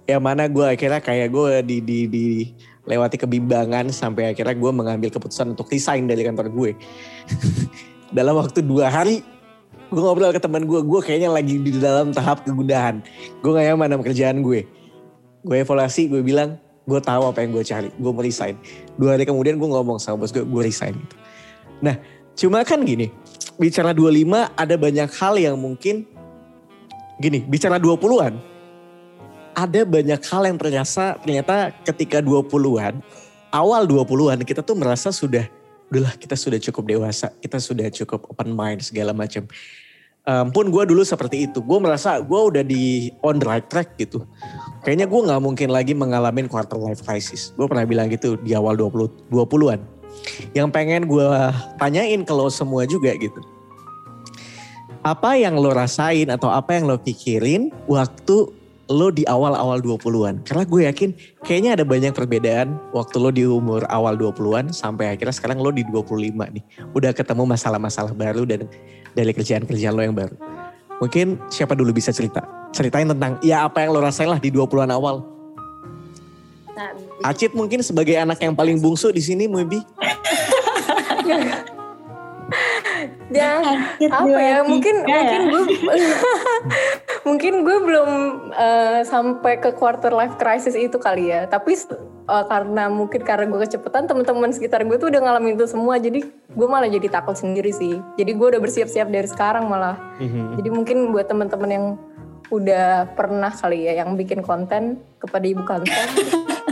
yang 0.06 0.22
mana 0.22 0.52
gue 0.52 0.66
akhirnya 0.68 1.00
kayak 1.00 1.32
gue 1.32 1.54
di, 1.64 1.78
di, 1.80 2.00
di 2.06 2.26
lewati 2.84 3.16
kebimbangan 3.16 3.88
sampai 3.90 4.36
akhirnya 4.36 4.54
gue 4.54 4.72
mengambil 4.72 5.10
keputusan 5.10 5.56
untuk 5.56 5.72
resign 5.72 6.06
dari 6.06 6.28
kantor 6.28 6.52
gue. 6.52 6.72
dalam 8.18 8.38
waktu 8.38 8.62
dua 8.62 8.94
hari, 8.94 9.26
gue 9.90 10.02
ngobrol 10.02 10.30
ke 10.36 10.42
teman 10.42 10.70
gue, 10.70 10.80
gue 10.86 11.02
kayaknya 11.02 11.34
lagi 11.34 11.58
di 11.58 11.72
dalam 11.82 12.14
tahap 12.14 12.46
kegundahan. 12.46 13.02
Gue 13.42 13.52
gak 13.58 13.66
nyaman 13.74 13.98
sama 13.98 14.04
kerjaan 14.06 14.38
gue. 14.46 14.70
Gue 15.44 15.56
evaluasi, 15.66 16.12
gue 16.12 16.22
bilang, 16.22 16.62
gue 16.86 17.00
tahu 17.00 17.32
apa 17.32 17.42
yang 17.42 17.52
gue 17.56 17.64
cari, 17.64 17.90
gue 17.90 18.12
mau 18.12 18.24
resign. 18.24 18.56
Dua 19.00 19.16
hari 19.16 19.24
kemudian 19.24 19.56
gue 19.56 19.70
ngomong 19.70 19.98
sama 19.98 20.24
bos 20.24 20.36
gue, 20.36 20.44
gue 20.44 20.62
resign 20.62 20.94
gitu. 20.94 21.16
Nah, 21.84 21.96
cuma 22.36 22.64
kan 22.64 22.80
gini, 22.84 23.12
bicara 23.60 23.92
25 23.92 24.54
ada 24.54 24.76
banyak 24.76 25.10
hal 25.20 25.34
yang 25.40 25.56
mungkin 25.60 26.08
gini, 27.20 27.44
bicara 27.46 27.78
20-an 27.78 28.54
ada 29.54 29.82
banyak 29.86 30.22
hal 30.22 30.44
yang 30.50 30.58
ternyata 30.58 31.18
ternyata 31.22 31.56
ketika 31.86 32.18
20-an, 32.20 33.00
awal 33.54 33.86
20-an 33.86 34.42
kita 34.42 34.66
tuh 34.66 34.74
merasa 34.74 35.14
sudah 35.14 35.46
udahlah 35.94 36.14
kita 36.18 36.34
sudah 36.34 36.58
cukup 36.58 36.84
dewasa, 36.90 37.30
kita 37.38 37.62
sudah 37.62 37.88
cukup 37.94 38.26
open 38.34 38.50
mind 38.50 38.82
segala 38.82 39.14
macam. 39.14 39.46
Um, 40.24 40.56
pun 40.56 40.72
gue 40.72 40.84
dulu 40.88 41.04
seperti 41.04 41.52
itu, 41.52 41.60
gue 41.60 41.80
merasa 41.84 42.16
gue 42.18 42.42
udah 42.42 42.64
di 42.64 43.12
on 43.22 43.38
the 43.38 43.46
right 43.46 43.68
track 43.68 44.00
gitu. 44.00 44.24
Kayaknya 44.82 45.06
gue 45.12 45.22
nggak 45.30 45.42
mungkin 45.44 45.70
lagi 45.70 45.94
mengalami 45.94 46.48
quarter 46.48 46.80
life 46.80 47.04
crisis. 47.04 47.52
Gue 47.54 47.68
pernah 47.68 47.84
bilang 47.84 48.08
gitu 48.10 48.40
di 48.40 48.56
awal 48.56 48.80
20 48.80 49.30
20-an. 49.30 49.93
Yang 50.56 50.68
pengen 50.72 51.02
gue 51.06 51.28
tanyain 51.78 52.22
kalau 52.24 52.48
semua 52.48 52.88
juga 52.88 53.14
gitu. 53.16 53.40
Apa 55.04 55.36
yang 55.36 55.60
lo 55.60 55.76
rasain 55.76 56.32
atau 56.32 56.48
apa 56.48 56.80
yang 56.80 56.88
lo 56.88 56.96
pikirin 56.96 57.76
waktu 57.92 58.48
lo 58.88 59.12
di 59.12 59.28
awal-awal 59.28 59.84
20-an? 59.84 60.48
Karena 60.48 60.64
gue 60.64 60.82
yakin 60.88 61.10
kayaknya 61.44 61.76
ada 61.76 61.84
banyak 61.84 62.16
perbedaan 62.16 62.80
waktu 62.96 63.16
lo 63.20 63.30
di 63.32 63.44
umur 63.44 63.84
awal 63.92 64.16
20-an 64.16 64.72
sampai 64.72 65.12
akhirnya 65.12 65.36
sekarang 65.36 65.60
lo 65.60 65.76
di 65.76 65.84
25 65.84 66.08
nih. 66.56 66.64
Udah 66.96 67.12
ketemu 67.12 67.44
masalah-masalah 67.44 68.16
baru 68.16 68.48
dan 68.48 68.64
dari 69.12 69.36
kerjaan-kerjaan 69.36 69.92
lo 69.92 70.04
yang 70.08 70.16
baru. 70.16 70.36
Mungkin 71.04 71.52
siapa 71.52 71.76
dulu 71.76 71.92
bisa 71.92 72.16
cerita? 72.16 72.48
Ceritain 72.72 73.04
tentang 73.04 73.44
ya 73.44 73.68
apa 73.68 73.84
yang 73.84 73.92
lo 73.92 74.00
rasain 74.00 74.32
lah 74.32 74.40
di 74.40 74.56
20-an 74.56 74.88
awal. 74.88 75.20
Nah, 76.74 76.90
Acit 77.22 77.54
mungkin 77.54 77.86
sebagai 77.86 78.18
anak 78.18 78.42
yang 78.42 78.58
paling 78.58 78.82
bungsu 78.82 79.14
di 79.14 79.22
sini 79.22 79.46
maybe. 79.46 79.82
Ya, 83.34 83.82
apa 84.14 84.30
ya? 84.30 84.62
Mungkin 84.62 84.96
Ya, 85.10 85.18
mungkin 85.18 85.42
gue 85.50 85.64
mungkin 87.28 87.54
gue 87.66 87.78
belum 87.82 88.10
eh, 88.54 89.02
sampai 89.04 89.58
ke 89.58 89.74
quarter 89.74 90.14
life 90.14 90.38
crisis 90.38 90.78
itu 90.78 91.02
kali 91.02 91.34
ya. 91.34 91.50
Tapi 91.50 91.74
eh, 91.74 92.46
karena 92.46 92.94
mungkin 92.94 93.26
karena 93.26 93.50
gue 93.50 93.66
kecepatan, 93.66 94.06
teman-teman 94.06 94.54
sekitar 94.54 94.86
gue 94.86 94.96
tuh 95.02 95.10
udah 95.10 95.22
ngalamin 95.26 95.58
itu 95.58 95.66
semua. 95.66 95.98
Jadi 95.98 96.22
gue 96.30 96.68
malah 96.70 96.88
jadi 96.88 97.10
takut 97.10 97.34
sendiri 97.34 97.74
sih. 97.74 97.98
Jadi 98.22 98.32
gue 98.38 98.48
udah 98.54 98.62
bersiap-siap 98.62 99.10
dari 99.10 99.28
sekarang 99.28 99.66
malah. 99.66 99.98
Jadi 100.62 100.70
mungkin 100.70 101.10
buat 101.10 101.26
teman-teman 101.26 101.70
yang 101.74 101.86
udah 102.54 103.10
pernah 103.18 103.50
kali 103.50 103.90
ya 103.90 104.06
yang 104.06 104.14
bikin 104.14 104.46
konten 104.46 105.02
kepada 105.18 105.46
ibu 105.48 105.66
konten 105.66 105.90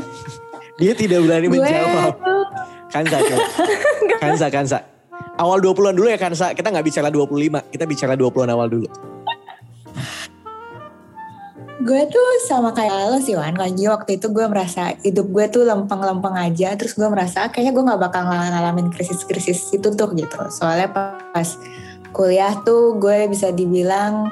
Dia 0.81 0.97
tidak 0.97 1.21
berani 1.29 1.47
menjawab. 1.47 2.17
Kansa, 2.89 3.17
coba. 3.21 3.45
Kansa, 4.21 4.47
Kansa. 4.49 4.77
Awal 5.37 5.61
20-an 5.61 5.93
dulu 5.93 6.09
ya 6.09 6.17
Kansa. 6.17 6.57
Kita 6.57 6.73
nggak 6.73 6.85
bicara 6.89 7.07
25, 7.13 7.69
kita 7.69 7.85
bicara 7.85 8.13
20-an 8.17 8.49
awal 8.49 8.67
dulu. 8.67 8.89
gue 11.81 12.01
tuh 12.13 12.27
sama 12.45 12.77
kayak 12.77 13.09
lo 13.09 13.17
sih 13.17 13.33
Wan 13.33 13.57
lagi 13.57 13.89
waktu 13.89 14.21
itu 14.21 14.29
gue 14.29 14.45
merasa 14.45 14.93
hidup 15.01 15.33
gue 15.33 15.45
tuh 15.49 15.65
lempeng-lempeng 15.65 16.37
aja 16.37 16.77
terus 16.77 16.93
gue 16.93 17.09
merasa 17.09 17.49
kayaknya 17.49 17.73
gue 17.73 17.83
nggak 17.89 18.01
bakal 18.05 18.21
ng- 18.29 18.53
ngalamin 18.53 18.87
krisis-krisis 18.93 19.73
itu 19.73 19.89
tuh 19.89 20.13
gitu 20.13 20.37
soalnya 20.53 20.93
pas 20.93 21.57
kuliah 22.13 22.53
tuh 22.61 23.01
gue 23.01 23.25
bisa 23.33 23.49
dibilang 23.49 24.29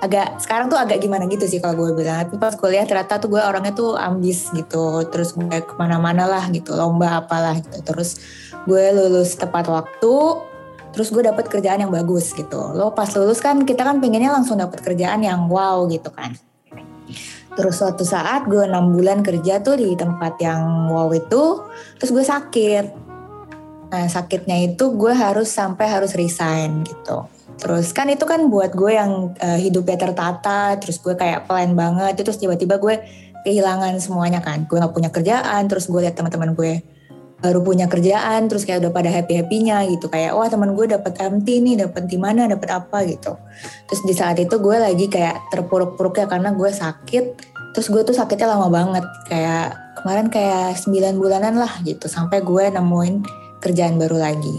agak 0.00 0.40
sekarang 0.42 0.68
tuh 0.68 0.76
agak 0.76 1.00
gimana 1.00 1.24
gitu 1.30 1.48
sih 1.48 1.60
kalau 1.60 1.88
gue 1.88 2.02
bilang. 2.02 2.26
Tapi 2.26 2.36
pas 2.36 2.52
kuliah 2.56 2.84
ternyata 2.84 3.16
tuh 3.16 3.32
gue 3.32 3.42
orangnya 3.42 3.72
tuh 3.72 3.96
ambis 3.96 4.52
gitu. 4.52 5.04
Terus 5.08 5.32
gue 5.32 5.60
ke 5.64 5.74
mana-mana 5.80 6.28
lah 6.28 6.44
gitu 6.52 6.76
lomba 6.76 7.24
apalah 7.24 7.56
gitu. 7.56 7.80
Terus 7.80 8.20
gue 8.66 8.84
lulus 8.92 9.38
tepat 9.38 9.70
waktu 9.70 10.14
terus 10.96 11.12
gue 11.12 11.20
dapet 11.20 11.52
kerjaan 11.52 11.84
yang 11.84 11.92
bagus 11.92 12.32
gitu. 12.32 12.72
Lo 12.72 12.96
pas 12.96 13.12
lulus 13.12 13.44
kan 13.44 13.60
kita 13.68 13.84
kan 13.84 14.00
pengennya 14.00 14.32
langsung 14.32 14.56
dapet 14.56 14.80
kerjaan 14.80 15.20
yang 15.20 15.44
wow 15.44 15.84
gitu 15.92 16.08
kan. 16.08 16.32
Terus 17.56 17.76
suatu 17.76 18.04
saat 18.04 18.48
gue 18.48 18.64
enam 18.64 18.96
bulan 18.96 19.20
kerja 19.20 19.60
tuh 19.60 19.76
di 19.76 19.92
tempat 19.92 20.40
yang 20.40 20.88
wow 20.92 21.12
itu, 21.12 21.64
terus 22.00 22.12
gue 22.12 22.24
sakit. 22.24 22.84
Nah 23.92 24.08
sakitnya 24.08 24.72
itu 24.72 24.92
gue 24.96 25.12
harus 25.12 25.52
sampai 25.52 25.84
harus 25.88 26.16
resign 26.16 26.80
gitu. 26.84 27.28
Terus 27.56 27.88
kan 27.96 28.12
itu 28.12 28.28
kan 28.28 28.52
buat 28.52 28.76
gue 28.76 28.92
yang 28.92 29.32
eh, 29.40 29.58
hidupnya 29.64 29.96
tertata, 29.96 30.76
terus 30.76 31.00
gue 31.00 31.16
kayak 31.16 31.48
plan 31.48 31.72
banget, 31.72 32.20
terus 32.20 32.36
tiba-tiba 32.36 32.76
gue 32.76 33.00
kehilangan 33.48 33.96
semuanya 34.02 34.44
kan. 34.44 34.68
Gue 34.68 34.82
gak 34.82 34.92
punya 34.92 35.08
kerjaan, 35.08 35.70
terus 35.70 35.88
gue 35.88 36.00
liat 36.04 36.18
teman-teman 36.18 36.52
gue 36.52 36.84
baru 37.36 37.60
punya 37.60 37.86
kerjaan, 37.86 38.48
terus 38.48 38.64
kayak 38.64 38.80
udah 38.84 38.92
pada 38.92 39.08
happy-happynya 39.12 39.86
gitu. 39.92 40.08
Kayak 40.08 40.34
wah 40.36 40.48
teman 40.48 40.72
gue 40.72 40.86
dapat 40.88 41.12
MT 41.16 41.48
nih, 41.62 41.74
dapat 41.86 42.08
di 42.08 42.16
mana, 42.16 42.48
dapat 42.48 42.68
apa 42.72 43.04
gitu. 43.04 43.36
Terus 43.88 44.00
di 44.04 44.14
saat 44.16 44.36
itu 44.40 44.56
gue 44.56 44.76
lagi 44.76 45.06
kayak 45.06 45.52
terpuruk-puruknya 45.52 46.26
karena 46.26 46.50
gue 46.52 46.70
sakit. 46.72 47.24
Terus 47.76 47.86
gue 47.92 48.02
tuh 48.08 48.16
sakitnya 48.16 48.56
lama 48.56 48.72
banget. 48.72 49.04
Kayak 49.28 49.76
kemarin 50.00 50.26
kayak 50.32 50.80
9 50.80 51.20
bulanan 51.20 51.60
lah 51.60 51.72
gitu. 51.84 52.08
Sampai 52.08 52.40
gue 52.40 52.72
nemuin 52.72 53.22
kerjaan 53.60 54.00
baru 54.00 54.16
lagi. 54.16 54.56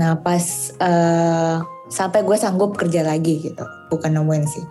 Nah 0.00 0.16
pas 0.20 0.72
eh, 0.80 1.56
sampai 1.86 2.22
gue 2.26 2.36
sanggup 2.38 2.74
kerja 2.74 3.06
lagi 3.06 3.50
gitu. 3.50 3.64
Bukan 3.90 4.14
nemuin 4.14 4.44
sih. 4.46 4.64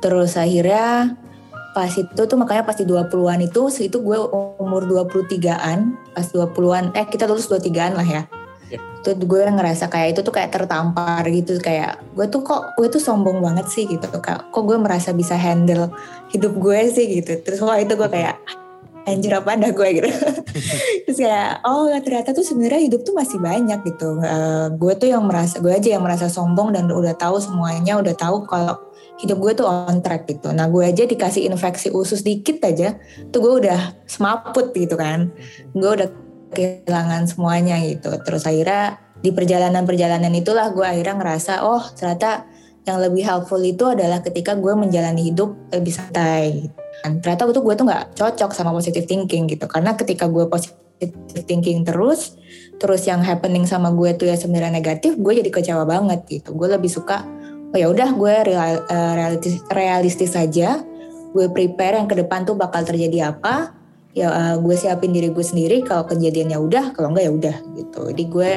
Terus 0.00 0.38
akhirnya 0.38 1.14
pas 1.70 1.90
itu 1.94 2.18
tuh 2.26 2.34
makanya 2.34 2.66
pas 2.66 2.74
di 2.74 2.82
20-an 2.82 3.46
itu 3.46 3.62
itu 3.78 3.98
gue 4.02 4.18
umur 4.58 4.90
23-an 4.90 5.94
pas 6.18 6.26
20-an 6.26 6.90
eh 6.98 7.06
kita 7.06 7.30
lulus 7.30 7.46
23-an 7.46 7.94
lah 7.94 8.02
ya 8.02 8.22
itu 8.74 9.16
gue 9.16 9.40
ngerasa 9.48 9.88
kayak 9.88 10.18
itu 10.18 10.20
tuh 10.20 10.34
kayak 10.34 10.52
tertampar 10.52 11.24
gitu 11.30 11.56
kayak 11.62 12.02
gue 12.12 12.26
tuh 12.28 12.44
kok 12.44 12.76
gue 12.76 12.86
tuh 12.92 13.00
sombong 13.00 13.40
banget 13.40 13.66
sih 13.72 13.88
gitu 13.88 14.04
kok 14.12 14.50
gue 14.52 14.76
merasa 14.76 15.16
bisa 15.16 15.38
handle 15.38 15.88
hidup 16.34 16.52
gue 16.58 16.78
sih 16.92 17.22
gitu 17.22 17.40
terus 17.40 17.64
wah 17.64 17.80
itu 17.80 17.96
gue 17.96 18.10
kayak 18.12 18.36
anjir 19.10 19.32
apa 19.34 19.58
dah 19.58 19.70
gue 19.74 19.88
gitu 19.98 20.08
terus 21.04 21.18
kayak 21.18 21.60
oh 21.66 21.90
ternyata 21.98 22.30
tuh 22.30 22.46
sebenarnya 22.46 22.80
hidup 22.86 23.02
tuh 23.02 23.14
masih 23.14 23.38
banyak 23.42 23.80
gitu 23.82 24.08
Eh, 24.20 24.66
gue 24.78 24.92
tuh 24.94 25.08
yang 25.10 25.24
merasa 25.26 25.58
gue 25.58 25.72
aja 25.72 25.98
yang 25.98 26.04
merasa 26.06 26.30
sombong 26.30 26.70
dan 26.70 26.86
udah 26.88 27.14
tahu 27.18 27.42
semuanya 27.42 27.98
udah 27.98 28.14
tahu 28.14 28.46
kalau 28.46 28.78
hidup 29.18 29.36
gue 29.42 29.52
tuh 29.58 29.66
on 29.68 30.00
track 30.00 30.30
gitu 30.30 30.54
nah 30.54 30.70
gue 30.70 30.86
aja 30.86 31.04
dikasih 31.04 31.50
infeksi 31.50 31.92
usus 31.92 32.22
dikit 32.24 32.62
aja 32.64 32.96
tuh 33.28 33.42
gue 33.42 33.54
udah 33.66 34.00
semaput 34.08 34.72
gitu 34.72 34.96
kan 34.96 35.28
gue 35.74 35.90
udah 35.90 36.08
kehilangan 36.50 37.30
semuanya 37.30 37.78
gitu. 37.86 38.10
Terus 38.22 38.44
akhirnya 38.44 38.98
di 39.20 39.30
perjalanan-perjalanan 39.30 40.32
itulah 40.34 40.72
gue 40.74 40.84
akhirnya 40.84 41.14
ngerasa 41.16 41.52
oh 41.64 41.84
ternyata 41.92 42.48
yang 42.88 42.98
lebih 42.98 43.22
helpful 43.22 43.60
itu 43.60 43.84
adalah 43.92 44.24
ketika 44.24 44.56
gue 44.56 44.72
menjalani 44.74 45.30
hidup 45.30 45.54
lebih 45.70 45.92
santai. 45.94 46.46
Dan 46.66 46.89
ternyata 47.02 47.48
itu 47.48 47.60
gue 47.64 47.74
tuh 47.76 47.86
nggak 47.88 48.04
cocok 48.16 48.50
sama 48.52 48.70
positive 48.70 49.06
thinking 49.08 49.48
gitu. 49.48 49.64
Karena 49.66 49.96
ketika 49.96 50.28
gue 50.28 50.46
positive 50.46 51.12
thinking 51.48 51.84
terus, 51.84 52.36
terus 52.76 53.02
yang 53.08 53.24
happening 53.24 53.64
sama 53.64 53.92
gue 53.92 54.12
tuh 54.16 54.28
ya 54.28 54.36
sebenarnya 54.36 54.72
negatif, 54.72 55.16
gue 55.16 55.32
jadi 55.40 55.50
kecewa 55.50 55.84
banget 55.88 56.24
gitu. 56.28 56.52
Gue 56.52 56.68
lebih 56.68 56.92
suka 56.92 57.24
oh 57.70 57.78
ya 57.78 57.86
udah 57.86 58.08
gue 58.12 58.34
real- 58.50 58.84
eh, 58.88 59.12
realistis, 59.16 59.54
realistis 59.70 60.30
saja. 60.34 60.82
Gue 61.30 61.46
prepare 61.48 62.02
yang 62.02 62.10
ke 62.10 62.18
depan 62.18 62.42
tuh 62.42 62.58
bakal 62.58 62.82
terjadi 62.82 63.30
apa 63.30 63.80
ya 64.10 64.26
uh, 64.30 64.56
gue 64.58 64.74
siapin 64.74 65.14
diri 65.14 65.30
gue 65.30 65.44
sendiri 65.44 65.86
kalau 65.86 66.02
kejadiannya 66.02 66.58
udah 66.58 66.84
kalau 66.98 67.14
enggak 67.14 67.30
ya 67.30 67.32
udah 67.32 67.56
gitu 67.78 68.00
jadi 68.10 68.24
gue 68.26 68.50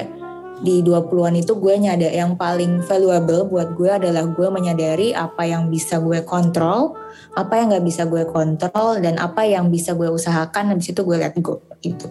di 0.63 0.79
20-an 0.79 1.35
itu 1.35 1.59
gue 1.59 1.75
nyadar 1.75 2.15
yang 2.15 2.39
paling 2.39 2.79
valuable 2.87 3.43
buat 3.51 3.75
gue 3.75 3.91
adalah 3.91 4.23
gue 4.31 4.47
menyadari 4.47 5.11
apa 5.11 5.43
yang 5.43 5.67
bisa 5.67 5.99
gue 5.99 6.23
kontrol 6.23 6.95
apa 7.35 7.59
yang 7.59 7.75
nggak 7.75 7.83
bisa 7.83 8.07
gue 8.07 8.23
kontrol 8.31 8.97
dan 9.03 9.19
apa 9.19 9.43
yang 9.43 9.67
bisa 9.67 9.91
gue 9.91 10.07
usahakan 10.07 10.71
habis 10.71 10.95
itu 10.95 11.03
gue 11.03 11.19
let 11.19 11.35
go 11.43 11.59
gitu 11.83 12.07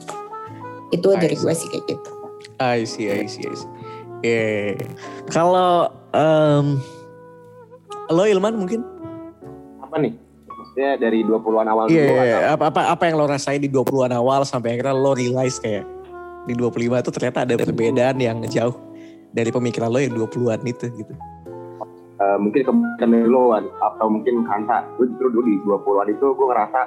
itu 0.93 1.09
dari 1.17 1.33
gue 1.33 1.53
sih 1.57 1.69
kayak 1.73 1.97
gitu 1.97 2.11
I 2.63 2.85
see, 2.87 3.11
I 3.11 3.27
see, 3.27 3.43
I 3.49 3.55
see. 3.59 3.71
Yeah. 4.23 4.79
Kalau 5.27 5.91
em, 6.15 6.79
lo 8.07 8.23
Ilman 8.23 8.55
mungkin? 8.55 8.87
Apa 9.83 9.99
nih? 9.99 10.15
Maksudnya 10.47 10.91
dari 11.01 11.27
20-an 11.27 11.67
awal 11.67 11.85
Iya, 11.91 12.07
dulu 12.07 12.15
iya, 12.15 12.23
iya. 12.23 12.37
atau 12.39 12.55
apa, 12.55 12.65
apa 12.71 12.81
apa 12.95 13.03
yang 13.11 13.17
lo 13.19 13.27
rasain 13.27 13.59
di 13.59 13.67
20-an 13.67 14.15
awal 14.15 14.47
sampai 14.47 14.79
akhirnya 14.79 14.95
lo 14.95 15.13
realize 15.19 15.59
kayak 15.59 15.83
di 16.47 16.55
25 16.59 17.03
itu 17.03 17.11
ternyata 17.15 17.39
ada 17.47 17.55
perbedaan 17.55 18.17
yang 18.19 18.39
jauh 18.51 18.75
dari 19.33 19.49
pemikiran 19.49 19.89
lo 19.89 19.99
yang 20.03 20.15
20-an 20.19 20.61
itu 20.67 20.87
gitu. 20.93 21.15
eh, 22.23 22.39
mungkin 22.39 22.63
dari 22.99 23.27
lo 23.27 23.55
atau 23.57 24.07
mungkin 24.11 24.47
Kanta 24.47 24.87
gue 24.99 25.07
justru 25.15 25.29
dulu 25.31 25.43
di 25.47 25.57
20-an 25.63 26.09
itu 26.11 26.27
gue 26.35 26.47
ngerasa 26.47 26.81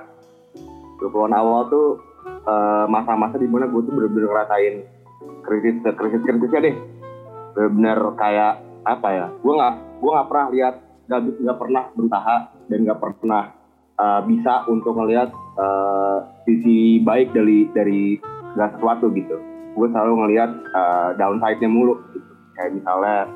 20-an 1.02 1.34
awal 1.36 1.62
tuh 1.72 1.88
eh, 2.28 2.86
masa-masa 2.92 3.36
di 3.40 3.48
mana 3.48 3.68
gue 3.68 3.82
tuh 3.84 3.94
bener-bener 3.96 4.30
ngerasain 4.32 4.76
krisis 5.44 5.76
krisis 5.84 6.22
kritisnya 6.24 6.62
deh. 6.72 6.76
Bener-bener 7.56 8.00
kayak 8.20 8.54
apa 8.86 9.08
ya 9.10 9.28
gue 9.42 9.54
nggak 9.56 9.74
gue 9.98 10.10
nggak 10.14 10.28
pernah 10.30 10.48
lihat 10.54 10.76
nggak 11.10 11.20
nggak 11.42 11.58
pernah 11.58 11.84
berusaha 11.98 12.36
dan 12.70 12.80
nggak 12.86 13.00
pernah 13.02 13.44
eh, 13.98 14.22
bisa 14.30 14.54
untuk 14.70 14.94
ngelihat 14.94 15.30
eh, 15.34 16.18
sisi 16.46 17.02
baik 17.02 17.34
dari 17.34 17.60
dari 17.74 18.04
segala 18.56 18.72
sesuatu 18.80 19.12
gitu. 19.12 19.36
Gue 19.76 19.88
selalu 19.92 20.14
ngelihat 20.24 20.52
eh, 20.72 21.10
downside-nya 21.20 21.68
mulu 21.68 22.00
gitu. 22.16 22.32
kayak 22.56 22.72
misalnya 22.72 23.28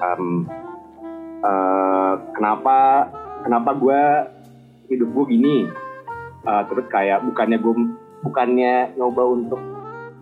em, 0.00 0.24
eh, 1.44 2.12
kenapa 2.32 2.76
kenapa 3.44 3.70
gue 3.76 4.00
hidup 4.88 5.08
gue 5.12 5.24
gini? 5.36 5.56
Eh, 6.48 6.62
terus 6.72 6.88
kayak 6.88 7.20
bukannya 7.28 7.60
gue 7.60 7.74
bukannya 8.24 8.96
nyoba 8.96 9.22
untuk 9.28 9.60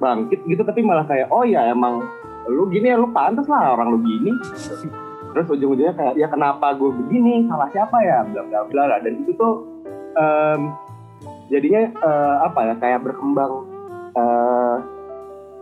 bangkit 0.02 0.42
gitu 0.46 0.62
tapi 0.62 0.82
malah 0.82 1.06
kayak 1.06 1.26
oh 1.30 1.42
ya 1.42 1.74
emang 1.74 2.06
lu 2.46 2.70
gini 2.70 2.90
ya 2.90 2.98
lu 2.98 3.10
pantas 3.14 3.46
lah 3.46 3.78
orang 3.78 3.94
lu 3.94 4.02
gini. 4.02 4.34
Terus 5.28 5.46
ujung-ujungnya 5.54 5.94
kayak 5.94 6.14
ya 6.18 6.26
kenapa 6.26 6.74
gue 6.74 6.90
begini? 6.90 7.46
Salah 7.46 7.70
siapa 7.70 8.02
ya? 8.02 8.26
Bla 8.26 8.42
bla 8.42 8.66
bla 8.66 8.98
dan 8.98 9.14
itu 9.22 9.30
tuh 9.38 9.62
em, 10.18 10.74
jadinya 11.46 11.86
eh, 11.86 12.36
apa 12.42 12.60
ya 12.66 12.74
kayak 12.82 13.06
berkembang 13.06 13.77
eh, 14.18 14.76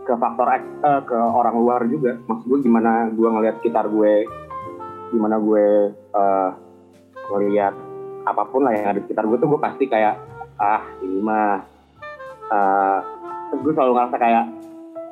ke 0.07 0.13
faktor 0.17 0.47
X, 0.49 0.63
eh, 0.81 1.01
ke 1.05 1.17
orang 1.17 1.55
luar 1.55 1.81
juga. 1.85 2.17
Maksud 2.25 2.45
gue 2.49 2.59
gimana 2.65 3.13
gue 3.13 3.27
ngelihat 3.29 3.55
sekitar 3.61 3.85
gue 3.87 4.25
gimana 5.13 5.39
gue 5.39 5.93
eh, 5.93 6.49
ngelihat 7.31 7.73
apa 8.27 8.43
pun 8.51 8.67
lah 8.67 8.75
yang 8.75 8.91
ada 8.91 8.99
di 8.99 9.07
sekitar 9.07 9.23
gue 9.23 9.37
tuh 9.39 9.47
gue 9.55 9.61
pasti 9.61 9.87
kayak 9.87 10.19
ah 10.57 10.83
ini 10.99 11.21
mah 11.21 11.63
terus 13.47 13.61
gue 13.63 13.73
selalu 13.75 13.91
ngerasa 13.95 14.15
kayak 14.19 14.45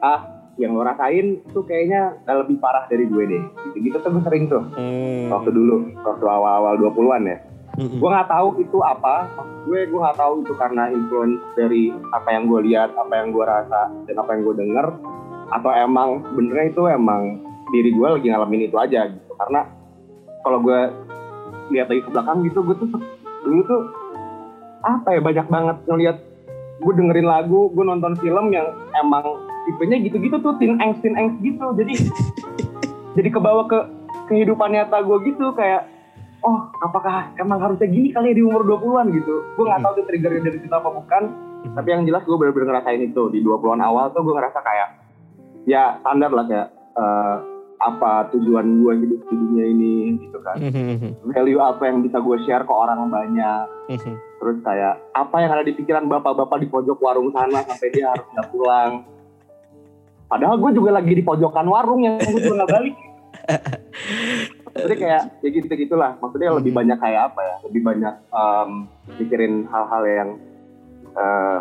ah 0.04 0.20
yang 0.56 0.72
lo 0.72 0.88
rasain 0.88 1.44
tuh 1.52 1.68
kayaknya 1.68 2.16
lebih 2.28 2.60
parah 2.60 2.88
dari 2.88 3.08
gue 3.08 3.24
deh. 3.28 3.44
Gitu-gitu 3.72 4.00
tuh 4.00 4.10
gue 4.10 4.24
sering 4.24 4.48
tuh. 4.48 4.64
Hmm. 4.76 5.32
waktu 5.32 5.52
dulu 5.52 5.96
waktu 6.04 6.26
awal-awal 6.28 6.80
20-an 6.80 7.24
ya 7.28 7.38
Mm-mm. 7.76 8.00
gue 8.00 8.10
nggak 8.10 8.30
tahu 8.32 8.48
itu 8.64 8.78
apa. 8.80 9.28
Gue 9.68 9.84
gue 9.90 10.00
nggak 10.00 10.20
tahu 10.20 10.34
itu 10.46 10.54
karena 10.56 10.88
influence 10.92 11.44
dari 11.60 11.92
apa 12.16 12.30
yang 12.32 12.48
gue 12.48 12.60
lihat 12.72 12.96
apa 12.96 13.14
yang 13.20 13.36
gue 13.36 13.44
rasa 13.44 13.92
dan 14.08 14.16
apa 14.16 14.30
yang 14.36 14.42
gue 14.48 14.56
denger. 14.56 14.88
Atau 15.52 15.72
emang 15.76 16.24
benernya 16.34 16.66
itu 16.72 16.82
emang 16.88 17.44
diri 17.76 17.92
gue 17.92 18.08
lagi 18.08 18.28
ngalamin 18.32 18.68
itu 18.72 18.78
aja 18.80 19.12
gitu. 19.12 19.32
Karena 19.36 19.68
kalau 20.48 20.60
gue 20.64 20.80
lihat 21.74 21.92
lagi 21.92 22.02
ke 22.06 22.10
belakang 22.14 22.46
gitu 22.48 22.60
gue 22.64 22.76
tuh 22.80 22.90
dulu 23.44 23.62
tuh 23.68 23.82
apa 24.86 25.20
ya 25.20 25.22
banyak 25.22 25.48
banget 25.52 25.78
ngelihat. 25.90 26.18
Gue 26.80 26.94
dengerin 26.96 27.28
lagu 27.28 27.72
gue 27.72 27.84
nonton 27.84 28.16
film 28.20 28.52
yang 28.56 28.68
emang 28.96 29.24
tipenya 29.68 29.98
gitu-gitu 30.00 30.38
tuh 30.40 30.56
teen 30.62 30.80
angst 30.80 31.04
teen 31.04 31.16
angst 31.20 31.40
gitu. 31.44 31.76
Jadi 31.76 31.94
jadi 33.20 33.30
kebawa 33.32 33.68
ke 33.68 33.80
kehidupan 34.32 34.72
nyata 34.72 35.04
gue 35.04 35.18
gitu 35.28 35.52
kayak 35.56 35.95
oh 36.46 36.70
apakah 36.86 37.34
emang 37.42 37.58
harusnya 37.58 37.90
gini 37.90 38.14
kali 38.14 38.32
ya 38.32 38.36
di 38.38 38.44
umur 38.46 38.62
20-an 38.64 39.10
gitu? 39.12 39.36
Gue 39.58 39.66
nggak 39.66 39.82
tahu 39.82 39.94
tuh 39.98 40.06
triggernya 40.06 40.42
dari 40.46 40.58
situ 40.62 40.74
apa 40.74 40.90
bukan. 40.94 41.24
Tapi 41.66 41.88
yang 41.90 42.06
jelas 42.06 42.22
gue 42.22 42.38
bener-bener 42.38 42.70
ngerasain 42.70 43.02
itu. 43.02 43.24
Di 43.34 43.40
20-an 43.42 43.82
awal 43.82 44.14
tuh 44.14 44.22
gue 44.22 44.34
ngerasa 44.38 44.60
kayak 44.62 44.90
ya 45.66 45.98
standar 46.06 46.30
lah 46.30 46.46
kayak 46.46 46.70
eh, 46.96 47.36
apa 47.82 48.32
tujuan 48.32 48.66
gue 48.86 48.94
hidup 49.04 49.20
di 49.26 49.36
dunia 49.36 49.66
ini 49.74 49.94
gitu 50.22 50.38
kan. 50.46 50.62
Mhm. 50.62 51.34
value 51.34 51.60
apa 51.60 51.84
yang 51.90 52.06
bisa 52.06 52.22
gue 52.22 52.38
share 52.46 52.64
ke 52.64 52.74
orang 52.74 53.10
banyak. 53.10 53.66
Terus 54.38 54.58
kayak 54.62 55.02
apa 55.18 55.36
yang 55.42 55.52
ada 55.58 55.64
di 55.66 55.74
pikiran 55.74 56.06
bapak-bapak 56.06 56.62
di 56.62 56.68
pojok 56.70 57.02
warung 57.02 57.34
sana 57.34 57.66
sampai 57.66 57.90
dia 57.90 58.14
harus 58.14 58.26
nggak 58.30 58.50
pulang. 58.54 58.92
Padahal 60.30 60.58
gue 60.62 60.72
juga 60.78 60.94
lagi 60.94 61.14
di 61.14 61.24
pojokan 61.26 61.66
warung 61.66 62.06
yang 62.06 62.18
gue 62.18 62.42
juga 62.42 62.66
nggak 62.66 62.74
balik 62.74 62.96
jadi 64.76 64.94
kayak 64.94 65.22
ya 65.40 65.50
gitu 65.50 65.72
gitulah 65.72 66.20
maksudnya 66.20 66.52
lebih 66.52 66.72
Hmm. 66.72 66.80
banyak 66.84 66.98
kayak 67.00 67.22
apa 67.32 67.42
ya 67.42 67.56
lebih 67.64 67.82
banyak 67.82 68.14
em, 68.30 68.70
mikirin 69.16 69.54
hal-hal 69.66 70.04
yang 70.04 70.30
eh, 71.16 71.60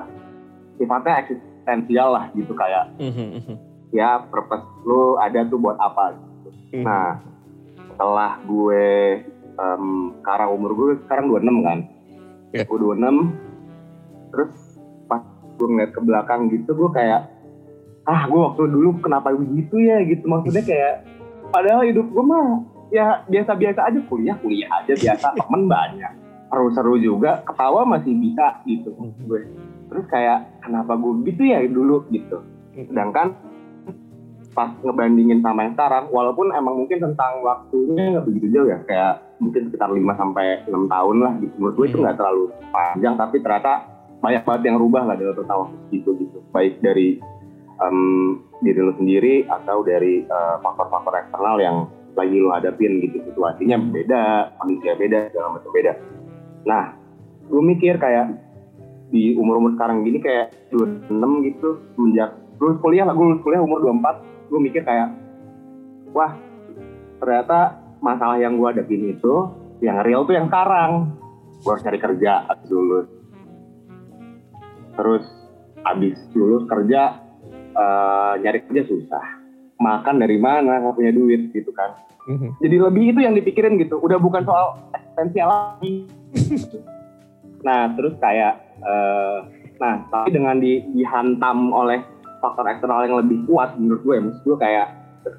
sifatnya 0.75 1.23
eksistensial 1.23 2.09
lah 2.11 2.27
gitu 2.35 2.51
kayak 2.53 2.91
Mhm. 2.99 3.27
Mhm. 3.39 3.55
ya 3.91 4.19
purpose 4.27 4.67
lu 4.83 5.15
ada 5.17 5.47
tuh 5.47 5.57
buat 5.57 5.79
apa 5.79 6.11
gitu. 6.13 6.51
Mhm. 6.75 6.83
Nah, 6.83 7.23
setelah 7.87 8.43
gue 8.43 8.87
em, 9.55 9.85
sekarang 10.19 10.49
umur 10.51 10.71
gue 10.75 10.89
sekarang 11.07 11.31
26 11.31 11.63
kan. 11.63 11.79
Iya. 12.51 12.67
Gue 12.67 12.79
26 12.81 13.31
terus 14.29 14.51
pas 15.07 15.23
gue 15.55 15.67
ngeliat 15.69 15.91
ke 15.91 16.01
belakang 16.03 16.51
gitu 16.51 16.75
gue 16.75 16.91
kayak 16.91 17.31
ah 18.05 18.27
gue 18.27 18.41
waktu 18.43 18.63
dulu 18.67 18.99
kenapa 18.99 19.31
begitu 19.31 19.79
ya 19.79 20.03
gitu 20.03 20.27
maksudnya 20.27 20.61
kayak 20.61 20.95
padahal 21.49 21.87
hidup 21.87 22.03
gue 22.05 22.25
mah 22.25 22.59
ya 22.95 23.27
biasa-biasa 23.27 23.91
aja 23.91 23.99
kuliah 24.07 24.39
kuliah 24.39 24.71
aja 24.73 24.95
biasa 24.95 25.27
temen 25.43 25.67
banyak. 25.67 26.13
Seru-seru 26.47 26.95
juga 26.97 27.43
ketawa 27.43 27.83
masih 27.85 28.15
bisa 28.15 28.63
gitu 28.63 28.95
Mhm. 28.95 29.27
gue. 29.27 29.41
Terus 29.91 30.07
kayak 30.07 30.63
kenapa 30.63 30.95
gue 30.95 31.27
gitu 31.27 31.43
ya 31.43 31.59
dulu 31.67 32.07
gitu. 32.09 32.39
Sedangkan 32.73 33.35
pas 34.55 34.71
ngebandingin 34.81 35.43
sama 35.43 35.67
yang 35.67 35.75
sekarang 35.75 36.15
walaupun 36.15 36.55
emang 36.55 36.79
mungkin 36.79 37.03
tentang 37.03 37.43
waktunya 37.43 38.15
nggak 38.15 38.23
begitu 38.25 38.47
jauh 38.55 38.71
ya 38.71 38.79
kayak 38.87 39.13
mungkin 39.43 39.67
sekitar 39.67 39.91
5 39.91 39.99
sampai 40.15 40.63
6 40.65 40.87
tahun 40.87 41.17
lah 41.19 41.33
gitu. 41.43 41.55
Menurut 41.59 41.75
gue 41.75 41.87
itu 41.89 41.97
Hmm. 41.99 42.05
nggak 42.07 42.17
terlalu 42.17 42.43
panjang 42.71 43.15
tapi 43.19 43.37
ternyata 43.43 43.73
banyak 44.23 44.43
banget 44.47 44.63
yang 44.65 44.77
rubah 44.79 45.03
lah 45.05 45.15
dalam 45.19 45.35
rentang 45.35 45.59
waktu 45.67 45.77
gitu 45.91 46.11
gitu. 46.17 46.39
Baik 46.49 46.79
dari 46.79 47.19
em, 47.75 47.99
diri 48.63 48.79
lo 48.79 48.95
sendiri 48.95 49.43
atau 49.45 49.83
dari 49.83 50.23
eh, 50.23 50.57
faktor-faktor 50.63 51.19
eksternal 51.19 51.59
yang 51.59 51.77
lagi 52.15 52.37
lo 52.39 52.51
hadapin 52.55 53.03
gitu 53.03 53.19
situasinya 53.31 53.77
beda 53.91 54.23
kondisinya 54.59 54.95
beda 54.97 55.19
segala 55.31 55.49
macam 55.59 55.71
beda. 55.75 55.93
Nah 56.65 56.85
gue 57.45 57.63
mikir 57.63 57.99
kayak 58.01 58.39
di 59.13 59.37
umur-umur 59.37 59.77
sekarang 59.77 60.03
gini 60.03 60.19
kayak 60.19 60.55
26 60.73 61.49
gitu 61.53 61.69
semenjak 61.95 62.31
lulus 62.59 62.79
kuliah 62.81 63.05
lah 63.05 63.15
gue 63.15 63.27
lulus 63.27 63.43
kuliah 63.45 63.61
umur 63.61 63.79
24 63.83 64.51
gue 64.51 64.61
mikir 64.63 64.83
kayak 64.83 65.13
wah 66.17 66.33
ternyata 67.21 67.79
masalah 68.01 68.41
yang 68.41 68.57
gue 68.57 68.69
hadapin 68.69 69.13
itu 69.13 69.35
yang 69.83 70.01
real 70.07 70.25
tuh 70.25 70.35
yang 70.39 70.49
sekarang. 70.49 71.13
Gue 71.61 71.71
harus 71.77 71.85
cari 71.85 71.99
kerja 72.01 72.45
abis 72.49 72.69
lulus. 72.73 73.09
Terus 74.95 75.25
abis 75.85 76.19
lulus 76.33 76.65
kerja 76.71 77.21
eh, 77.75 78.33
nyari 78.41 78.59
kerja 78.65 78.83
susah 78.89 79.44
makan 79.85 80.17
dari 80.17 80.41
mana 80.41 80.81
nggak 80.81 80.97
punya 80.97 81.13
duit 81.13 81.53
gitu 81.53 81.69
kan. 81.77 81.93
Mhm. 82.25 82.57
jadi 82.57 82.77
lebih 82.89 83.05
itu 83.13 83.21
yang 83.21 83.37
dipikirin 83.37 83.77
gitu. 83.77 84.01
Udah 84.01 84.17
bukan 84.17 84.49
soal 84.49 84.81
eksistensial 84.97 85.49
lagi. 85.49 86.09
Nah 87.65 87.93
terus 87.97 88.13
kayak 88.21 88.61
eh, 88.81 89.39
nah 89.81 90.05
tapi 90.09 90.33
dengan 90.33 90.61
di, 90.61 90.85
dihantam 90.93 91.73
oleh 91.73 92.01
faktor 92.45 92.69
eksternal 92.69 93.05
yang 93.09 93.21
lebih 93.25 93.45
kuat 93.49 93.73
menurut 93.81 94.05
gue 94.05 94.17
maksud 94.21 94.43
gue 94.45 94.57
kayak 94.61 94.93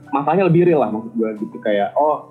masalahnya 0.09 0.49
lebih 0.49 0.65
real 0.65 0.81
lah 0.81 0.89
maksud 0.89 1.13
gue 1.13 1.29
gitu. 1.41 1.57
Kayak 1.61 1.93
oh 1.97 2.29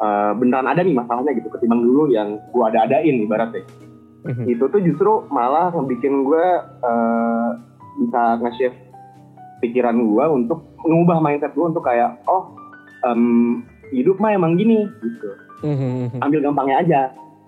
eh, 0.00 0.32
beneran 0.36 0.68
ada 0.68 0.80
nih 0.80 0.96
masalahnya 0.96 1.32
gitu 1.36 1.48
ketimbang 1.52 1.80
dulu 1.80 2.12
yang 2.12 2.36
gue 2.52 2.64
ada 2.64 2.84
adain 2.84 3.24
ibaratnya. 3.24 3.64
Mhm. 4.26 4.44
itu 4.50 4.64
tuh 4.66 4.82
justru 4.82 5.22
malah 5.30 5.70
ngebikin 5.70 6.26
gue 6.26 6.46
eh, 6.84 7.50
bisa 8.02 8.22
nge-shift 8.42 8.76
pikiran 9.64 9.96
gue 9.96 10.24
untuk 10.28 10.66
mengubah 10.88 11.18
mindset 11.20 11.52
gue 11.52 11.66
untuk 11.66 11.84
kayak 11.84 12.18
oh 12.30 12.54
em, 13.04 13.62
hidup 13.90 14.16
mah 14.18 14.34
emang 14.34 14.54
gini 14.54 14.86
gitu. 15.02 15.30
Mhm. 15.64 16.20
ambil 16.20 16.40
gampangnya 16.44 16.76
aja. 16.84 17.02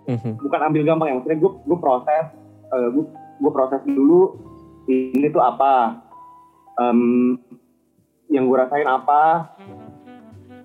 Mhm. 0.09 0.41
bukan 0.41 0.61
ambil 0.73 0.83
gampang 0.89 1.07
ya 1.13 1.15
maksudnya 1.21 1.39
gue 1.39 1.53
gue 1.69 1.79
proses 1.79 2.25
eh, 2.73 2.89
gue 2.97 3.05
gue 3.39 3.51
proses 3.53 3.81
dulu 3.85 4.41
ini 4.89 5.29
tuh 5.29 5.45
apa 5.45 6.01
Em, 6.79 7.35
yang 8.31 8.47
gue 8.47 8.55
rasain 8.55 8.87
apa 8.87 9.51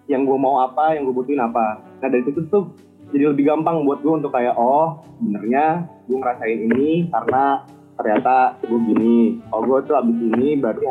yang 0.05 0.29
gue 0.29 0.37
mau 0.37 0.61
apa 0.61 0.93
yang 0.93 1.09
gue 1.09 1.15
butuhin 1.15 1.41
apa. 1.41 1.81
Nah 1.81 2.07
dari 2.11 2.21
situ 2.21 2.45
tuh 2.53 2.69
jadi 3.09 3.33
lebih 3.33 3.49
gampang 3.49 3.81
buat 3.81 4.05
gue 4.05 4.21
untuk 4.21 4.29
kayak 4.29 4.53
oh 4.53 5.01
benernya 5.17 5.89
gue 6.05 6.17
ngerasain 6.21 6.59
ini 6.69 7.09
karena 7.09 7.65
ternyata 7.97 8.61
gue 8.61 8.79
gini. 8.93 9.41
Oh 9.49 9.65
gue 9.65 9.81
tuh 9.89 9.97
abis 9.97 10.17
ini 10.21 10.53
berarti 10.61 10.85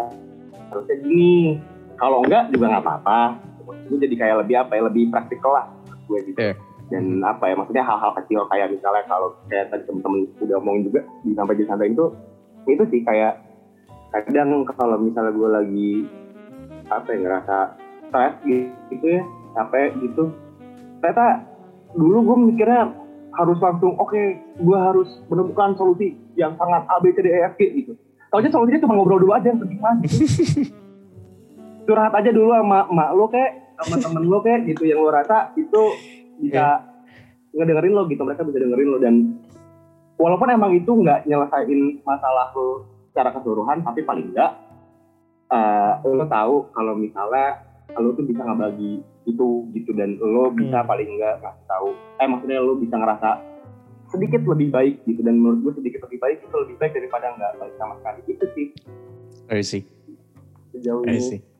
harusnya 0.75 0.97
gini 1.07 1.63
kalau 2.03 2.19
enggak 2.27 2.51
juga 2.51 2.65
nggak 2.67 2.83
apa-apa 2.83 3.21
gue 3.63 3.99
jadi 4.03 4.15
kayak 4.19 4.37
lebih 4.43 4.55
apa 4.59 4.73
ya 4.75 4.83
lebih 4.91 5.05
praktikal 5.15 5.55
lah 5.55 5.67
gue 6.11 6.19
gitu 6.27 6.39
Iya. 6.43 6.55
dan 6.91 7.23
apa 7.23 7.45
ya 7.47 7.55
maksudnya 7.55 7.85
hal-hal 7.87 8.13
kecil 8.19 8.43
kayak 8.51 8.75
misalnya 8.75 9.07
kalau 9.07 9.39
kayak 9.47 9.71
tadi 9.71 9.87
temen-temen 9.87 10.27
udah 10.43 10.57
omongin 10.59 10.83
juga 10.91 11.01
di 11.23 11.31
sampai 11.39 11.55
di 11.55 11.65
santai 11.71 11.95
itu 11.95 12.05
itu 12.67 12.83
sih 12.91 13.01
kayak 13.07 13.39
kadang 14.13 14.67
kalau 14.75 14.99
misalnya 14.99 15.33
gue 15.33 15.49
lagi 15.49 15.91
apa 16.91 17.07
ya 17.07 17.19
ngerasa 17.23 17.57
stres 18.11 18.35
gitu 18.91 19.07
ya 19.07 19.23
capek 19.57 19.95
gitu 20.05 20.35
ternyata 21.01 21.47
dulu 21.97 22.19
gue 22.29 22.37
mikirnya 22.53 22.93
harus 23.33 23.57
langsung 23.63 23.97
oke 23.97 24.23
gue 24.61 24.79
harus 24.79 25.09
menemukan 25.33 25.73
solusi 25.81 26.19
yang 26.37 26.53
sangat 26.61 26.85
A 26.93 27.01
B 27.01 27.15
C 27.17 27.25
D 27.25 27.29
E 27.33 27.41
F 27.47 27.55
G 27.57 27.63
gitu 27.73 27.95
Taunya 28.33 28.49
solusinya 28.49 28.81
cuma 28.81 28.97
ngobrol 28.97 29.21
dulu 29.21 29.33
aja 29.37 29.53
yang 29.53 29.61
penting 29.61 29.77
mah 29.81 29.93
gitu. 30.05 30.73
Curhat 31.83 32.13
aja 32.15 32.31
dulu 32.31 32.55
sama 32.55 32.87
emak 32.87 33.09
lo 33.15 33.27
kayak 33.27 33.51
sama 33.83 33.97
temen 33.99 34.25
lo 34.27 34.39
kayak 34.41 34.67
gitu. 34.71 34.83
Yang 34.87 35.01
lo 35.03 35.11
rasa 35.11 35.37
itu 35.59 35.83
bisa 36.39 36.83
ngedengerin 37.53 37.93
lo 37.93 38.03
gitu. 38.07 38.23
Mereka 38.23 38.43
bisa 38.47 38.59
dengerin 38.61 38.89
lo 38.89 38.99
dan 39.03 39.15
walaupun 40.17 40.49
emang 40.51 40.73
itu 40.77 40.91
nggak 40.93 41.27
nyelesain 41.27 42.01
masalah 42.07 42.55
lo 42.55 42.87
secara 43.11 43.35
keseluruhan 43.35 43.83
tapi 43.83 44.01
paling 44.07 44.33
enggak 44.33 44.53
eh, 45.53 45.93
lo 46.07 46.25
tahu 46.25 46.73
kalau 46.73 46.95
misalnya 46.97 47.61
lo 47.93 48.17
tuh 48.17 48.25
bisa 48.25 48.41
ngebagi 48.41 49.03
itu 49.27 49.49
gitu. 49.75 49.91
Dan 49.93 50.17
lo 50.17 50.49
bisa 50.55 50.81
Hmm. 50.81 50.89
paling 50.89 51.09
enggak 51.19 51.43
ngasih 51.43 51.67
tahu. 51.67 51.89
Eh 52.23 52.27
maksudnya 52.31 52.59
lo 52.63 52.79
bisa 52.79 52.97
ngerasa 52.97 53.31
sedikit 54.13 54.45
lebih 54.45 54.69
baik 54.71 54.95
gitu. 55.05 55.21
Dan 55.21 55.41
menurut 55.41 55.59
gue 55.67 55.73
sedikit 55.83 56.05
lebih 56.09 56.21
baik 56.21 56.39
itu 56.45 56.57
lebih 56.57 56.77
baik 56.79 56.93
daripada 56.95 57.33
nggak 57.37 57.53
baik 57.59 57.75
sama 57.77 57.95
sekali. 58.01 58.21
Itu 58.29 58.47
sih. 58.55 58.67
I 59.51 59.61
see. 59.61 59.85
sejauh 60.73 61.05
ini. 61.05 61.52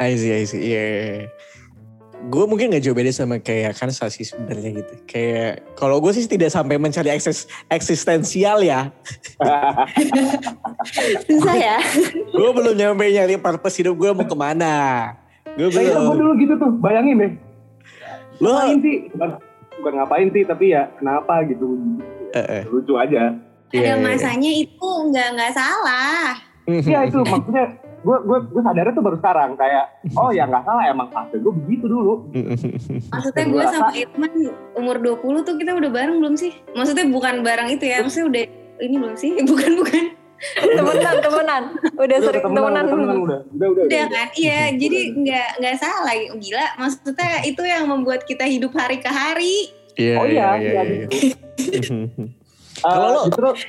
I 0.00 0.16
see, 0.16 0.32
I 0.32 0.44
see. 0.48 0.60
Iya. 0.64 0.80
iya, 0.80 1.02
iya. 1.20 1.28
Gue 2.28 2.44
mungkin 2.44 2.68
gak 2.68 2.84
jauh 2.84 2.92
beda 2.92 3.08
sama 3.12 3.40
kayak 3.40 3.76
kan 3.80 3.88
sih 3.88 4.24
sebenarnya 4.24 4.84
gitu. 4.84 4.92
Kayak 5.08 5.64
kalau 5.72 6.00
gue 6.04 6.12
sih 6.12 6.28
tidak 6.28 6.52
sampai 6.52 6.76
mencari 6.76 7.08
eksis, 7.12 7.48
eksistensial 7.72 8.60
ya. 8.60 8.92
Susah 11.28 11.56
ya. 11.56 11.76
gue 12.28 12.50
belum 12.52 12.76
nyampe 12.76 13.08
nyari 13.08 13.40
purpose 13.40 13.80
hidup 13.80 13.96
gue 13.96 14.10
mau 14.12 14.24
ke 14.28 14.36
mana. 14.36 14.76
Gue 15.56 15.72
Kayaknya 15.72 15.96
gue 15.96 16.04
belum. 16.04 16.16
dulu 16.20 16.32
gitu 16.40 16.54
tuh, 16.60 16.70
bayangin 16.80 17.16
deh. 17.20 17.32
Lo, 18.40 18.56
Ngapain 18.56 18.78
sih? 18.80 18.96
Bukan, 19.12 19.30
bukan 19.80 19.92
ngapain 20.00 20.28
sih, 20.32 20.42
tapi 20.44 20.64
ya 20.72 20.82
kenapa 20.96 21.44
gitu. 21.48 21.76
Eh, 22.32 22.40
eh. 22.40 22.62
Lucu 22.68 22.96
aja. 22.96 23.32
Iya, 23.70 23.80
Ada 23.80 23.92
iya, 23.92 23.94
masanya 23.96 24.52
itu 24.52 24.88
nggak 25.08 25.28
nggak 25.36 25.52
salah. 25.56 26.36
iya. 26.68 26.80
Iya 26.84 26.98
itu 27.08 27.18
maksudnya 27.24 27.66
gue 28.00 28.16
gue 28.24 28.38
gue 28.48 28.62
sadarnya 28.64 28.96
tuh 28.96 29.04
baru 29.04 29.16
sekarang 29.20 29.50
kayak 29.54 29.84
oh 30.16 30.32
ya 30.32 30.48
nggak 30.48 30.64
salah 30.64 30.88
emang 30.88 31.12
fase 31.12 31.36
gue 31.36 31.52
begitu 31.52 31.84
dulu. 31.84 32.24
Maksudnya 32.32 33.44
gue 33.44 33.52
gua 33.52 33.64
sama 33.68 33.92
Irman 33.92 34.32
umur 34.72 34.96
20 34.96 35.44
tuh 35.44 35.54
kita 35.60 35.76
udah 35.76 35.90
bareng 35.92 36.16
belum 36.16 36.34
sih? 36.34 36.56
Maksudnya 36.72 37.04
bukan 37.12 37.44
bareng 37.44 37.68
itu 37.68 37.84
ya, 37.84 38.00
maksudnya 38.00 38.26
udah 38.32 38.42
ini 38.80 38.96
belum 38.96 39.14
sih? 39.14 39.30
Bukan 39.50 39.72
bukan. 39.76 40.04
temenan 40.40 41.20
temenan 41.20 41.62
udah 42.00 42.00
Udah 42.00 42.18
sering 42.24 42.40
temenan, 42.40 42.84
temenan 42.88 43.16
udah 43.20 43.20
udah 43.20 43.40
udah 43.52 43.68
udah. 43.76 43.84
Udah 43.84 44.04
kan? 44.08 44.28
Iya, 44.32 44.72
jadi 44.72 44.98
nggak 45.12 45.48
nggak 45.60 45.76
salah 45.76 46.16
gila. 46.16 46.66
Maksudnya 46.80 47.32
itu 47.44 47.60
yang 47.60 47.84
membuat 47.84 48.24
kita 48.24 48.48
hidup 48.48 48.72
hari 48.72 49.04
ke 49.04 49.12
hari. 49.12 49.68
Iya, 50.00 50.14
Oh 50.16 50.24
iya, 50.24 50.56
iya, 50.56 50.80
iya. 50.80 50.82
gitu. 51.04 51.12
Kalau 52.80 53.28
Eh, 53.28 53.36
lo- 53.36 53.60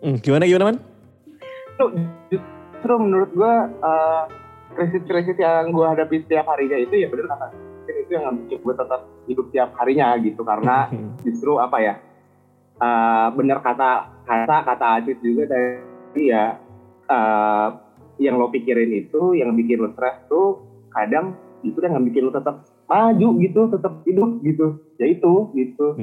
Hmm, 0.00 0.16
gimana 0.20 0.44
gimana 0.44 0.64
man? 0.68 0.76
Justru 2.80 2.96
menurut 2.96 3.28
gue 3.36 3.54
eh, 3.84 4.24
krisis-krisis 4.72 5.36
yang 5.36 5.68
gue 5.68 5.84
hadapi 5.84 6.24
setiap 6.24 6.48
harinya 6.48 6.80
itu 6.80 7.04
ya 7.04 7.12
bener 7.12 7.28
kata 7.28 7.52
itu 7.92 8.16
yang 8.16 8.32
bikin 8.40 8.64
gue 8.64 8.72
tetap 8.72 9.00
hidup 9.28 9.46
tiap 9.52 9.70
harinya 9.76 10.16
gitu 10.16 10.40
karena 10.40 10.88
justru 11.28 11.60
apa 11.60 11.76
ya 11.76 11.94
eh, 12.80 13.28
bener 13.36 13.60
kata 13.60 14.08
kata 14.24 14.56
kata 14.64 14.86
Aziz 14.96 15.20
juga 15.20 15.52
tadi 15.52 16.32
ya 16.32 16.56
eh, 17.04 17.68
yang 18.16 18.40
lo 18.40 18.48
pikirin 18.48 18.96
itu 18.96 19.36
yang 19.36 19.52
bikin 19.52 19.84
lo 19.84 19.92
stres 19.92 20.16
tuh 20.32 20.64
kadang 20.96 21.36
itu 21.60 21.76
yang 21.84 22.00
bikin 22.00 22.26
lo 22.26 22.32
tetap 22.32 22.64
maju 22.88 23.28
gitu 23.44 23.60
tetap 23.68 23.92
hidup 24.08 24.40
gitu. 24.40 24.80
Ya 24.96 25.06
itu 25.12 25.52
gitu 25.52 26.00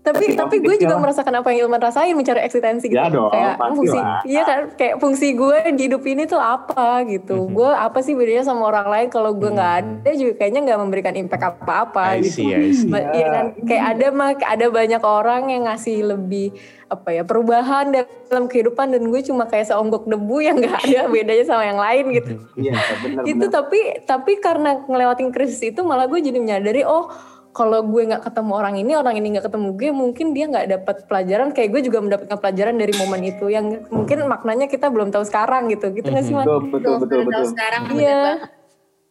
tapi 0.00 0.32
Tapi 0.32 0.34
tapi 0.34 0.56
gue 0.58 0.76
juga 0.78 0.96
lah. 0.96 1.02
merasakan 1.02 1.34
apa 1.36 1.48
yang 1.50 1.58
Ilman 1.62 1.76
rasain 1.78 2.12
mencari 2.12 2.40
eksistensi 2.40 2.88
gitu 2.88 2.96
Ya 2.96 3.06
dong, 3.06 3.28
kayak 3.28 3.54
fungsi 3.60 3.94
lah. 3.94 4.24
iya 4.24 4.42
kan 4.42 4.60
kayak 4.72 4.94
fungsi 4.96 5.28
gue 5.32 5.56
di 5.70 5.82
hidup 5.86 6.00
ini 6.02 6.24
tuh 6.24 6.36
apa 6.36 7.04
gitu 7.04 7.36
Mhm. 7.42 7.52
gue 7.52 7.70
apa 7.70 7.98
sih 7.98 8.14
bedanya 8.14 8.40
sama 8.42 8.64
orang 8.66 8.88
lain 8.88 9.06
kalau 9.08 9.30
gue 9.30 9.46
nggak 9.46 9.68
Mhm. 9.70 9.80
ada 10.00 10.10
juga 10.14 10.32
kayaknya 10.34 10.60
nggak 10.64 10.80
memberikan 10.80 11.14
impact 11.14 11.44
apa-apa 11.44 12.16
I 12.16 12.24
gitu 12.24 12.48
I 12.48 12.72
see. 12.72 12.88
Ma- 12.88 13.08
Iya 13.10 13.26
kan 13.28 13.44
kayak 13.60 13.84
ada 13.90 14.06
mah 14.10 14.30
ada 14.34 14.66
banyak 14.68 15.02
orang 15.02 15.42
yang 15.48 15.62
ngasih 15.66 15.96
lebih 16.06 16.56
apa 16.86 17.08
ya 17.12 17.22
perubahan 17.22 17.92
dalam 17.92 18.44
kehidupan 18.46 18.90
dan 18.90 19.04
gue 19.04 19.20
cuma 19.22 19.44
kayak 19.44 19.68
seonggok 19.68 20.04
debu 20.06 20.36
yang 20.40 20.56
nggak 20.56 20.80
ada 20.80 21.00
bedanya 21.06 21.44
sama 21.44 21.62
yang 21.62 21.78
lain 21.78 22.04
gitu 22.10 22.32
iya 22.56 22.72
bener 22.98 23.22
itu 23.26 23.46
tapi 23.46 23.78
tapi 24.02 24.32
karena 24.38 24.80
ngelewatin 24.82 25.28
krisis 25.28 25.60
itu 25.62 25.80
malah 25.80 26.06
gue 26.06 26.18
jadi 26.18 26.34
menyadari 26.36 26.82
oh 26.82 27.12
kalau 27.50 27.82
gue 27.82 28.02
nggak 28.06 28.22
ketemu 28.22 28.52
orang 28.54 28.74
ini 28.78 28.92
orang 28.94 29.14
ini 29.18 29.26
nggak 29.34 29.50
ketemu 29.50 29.68
gue 29.74 29.90
mungkin 29.90 30.26
dia 30.30 30.46
nggak 30.46 30.66
dapat 30.70 30.96
pelajaran 31.10 31.48
kayak 31.50 31.68
gue 31.74 31.80
juga 31.82 31.98
mendapatkan 31.98 32.38
pelajaran 32.38 32.78
dari 32.78 32.94
momen 32.94 33.20
itu 33.26 33.50
yang 33.50 33.66
mungkin 33.90 34.22
maknanya 34.26 34.70
kita 34.70 34.86
belum 34.86 35.10
tahu 35.10 35.26
sekarang 35.26 35.66
gitu 35.68 35.90
gitu 35.90 36.06
nggak 36.06 36.24
sih 36.24 36.34
man? 36.34 36.46
betul 36.46 36.70
betul 36.70 36.94
betul 37.02 37.18
Baru 37.20 37.30
tahu 37.30 37.42
betul 37.42 37.44
sekarang 37.50 37.82
Iya. 37.90 38.22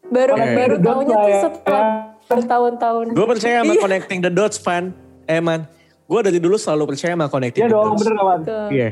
baru 0.10 0.34
Oke. 0.34 0.47
baru 0.56 0.75
Dots 0.75 0.88
tahunya 0.88 1.12
lah 1.12 1.19
tuh 1.19 1.30
ya. 1.30 1.39
setelah 1.43 1.84
bertahun-tahun 2.25 3.06
Gue 3.12 3.25
percaya 3.28 3.56
sama 3.60 3.73
Iya. 3.73 3.82
connecting 3.82 4.19
the 4.21 4.32
dots, 4.32 4.58
Van. 4.58 4.84
Eh, 5.25 5.38
man. 5.38 5.62
Gue 6.06 6.19
dari 6.25 6.39
dulu 6.39 6.56
selalu 6.56 6.84
percaya 6.89 7.13
sama 7.13 7.28
connecting 7.28 7.62
iya 7.62 7.69
the 7.69 7.75
dong 7.75 7.93
dots. 7.93 8.02
bener 8.02 8.13
kawan 8.15 8.39
Tuh. 8.41 8.67
Iya. 8.71 8.89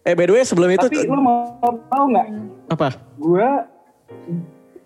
Eh, 0.00 0.14
by 0.16 0.24
the 0.24 0.34
way 0.34 0.42
sebelum 0.42 0.68
itu... 0.70 0.82
tapi 0.82 1.04
lu 1.04 1.20
mau 1.20 1.44
tahu 1.62 2.04
nggak 2.10 2.26
apa? 2.68 2.88
gue 3.16 3.48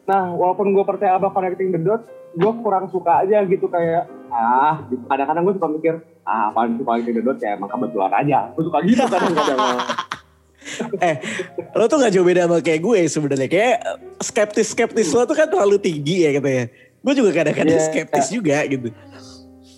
nah 0.04 0.28
walaupun 0.30 0.68
gue 0.70 0.84
percaya 0.84 1.16
sama 1.16 1.32
connecting 1.32 1.70
the 1.70 1.80
dots 1.80 2.04
gue 2.34 2.52
kurang 2.60 2.90
suka 2.90 3.22
aja 3.22 3.46
gitu 3.46 3.70
kayak 3.70 4.10
ah 4.28 4.82
gitu. 4.90 5.02
kadang-kadang 5.06 5.42
gue 5.46 5.54
suka 5.54 5.68
mikir 5.70 5.94
ah 6.26 6.50
apaan 6.50 6.74
sih 6.74 6.82
connecting 6.82 7.14
the 7.14 7.22
dots 7.22 7.42
ya 7.42 7.54
emang 7.54 7.70
kebetulan 7.70 8.10
aja 8.10 8.38
gue 8.50 8.62
suka 8.66 8.78
gitu 8.82 9.02
kadang-kadang 9.06 9.58
eh, 11.04 11.16
lo 11.76 11.84
tuh 11.86 12.00
gak 12.00 12.12
jauh 12.12 12.24
beda 12.24 12.48
sama 12.48 12.64
kayak 12.64 12.80
gue 12.80 13.00
sebenarnya. 13.04 13.48
Kayak 13.52 13.78
skeptis-skeptis 14.24 15.12
lo 15.12 15.28
tuh 15.28 15.36
kan 15.36 15.44
terlalu 15.44 15.76
tinggi 15.76 16.24
ya 16.24 16.32
katanya. 16.40 16.72
Gue 17.04 17.12
juga 17.12 17.30
kadang-kadang 17.36 17.76
Iya. 17.76 17.84
skeptis 17.84 18.32
juga 18.32 18.64
gitu. 18.64 18.88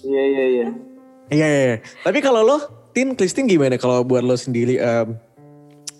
iya 0.06 0.22
iya 0.22 0.44
iya 0.46 0.66
Iya, 1.26 1.46
iya, 1.50 1.62
iya. 1.74 1.76
Tapi 2.06 2.22
kalau 2.22 2.46
lo, 2.46 2.56
Tin, 2.94 3.18
Kristin 3.18 3.50
gimana 3.50 3.74
kalau 3.76 4.06
buat 4.06 4.22
lo 4.22 4.38
sendiri 4.38 4.78
em, 4.78 5.18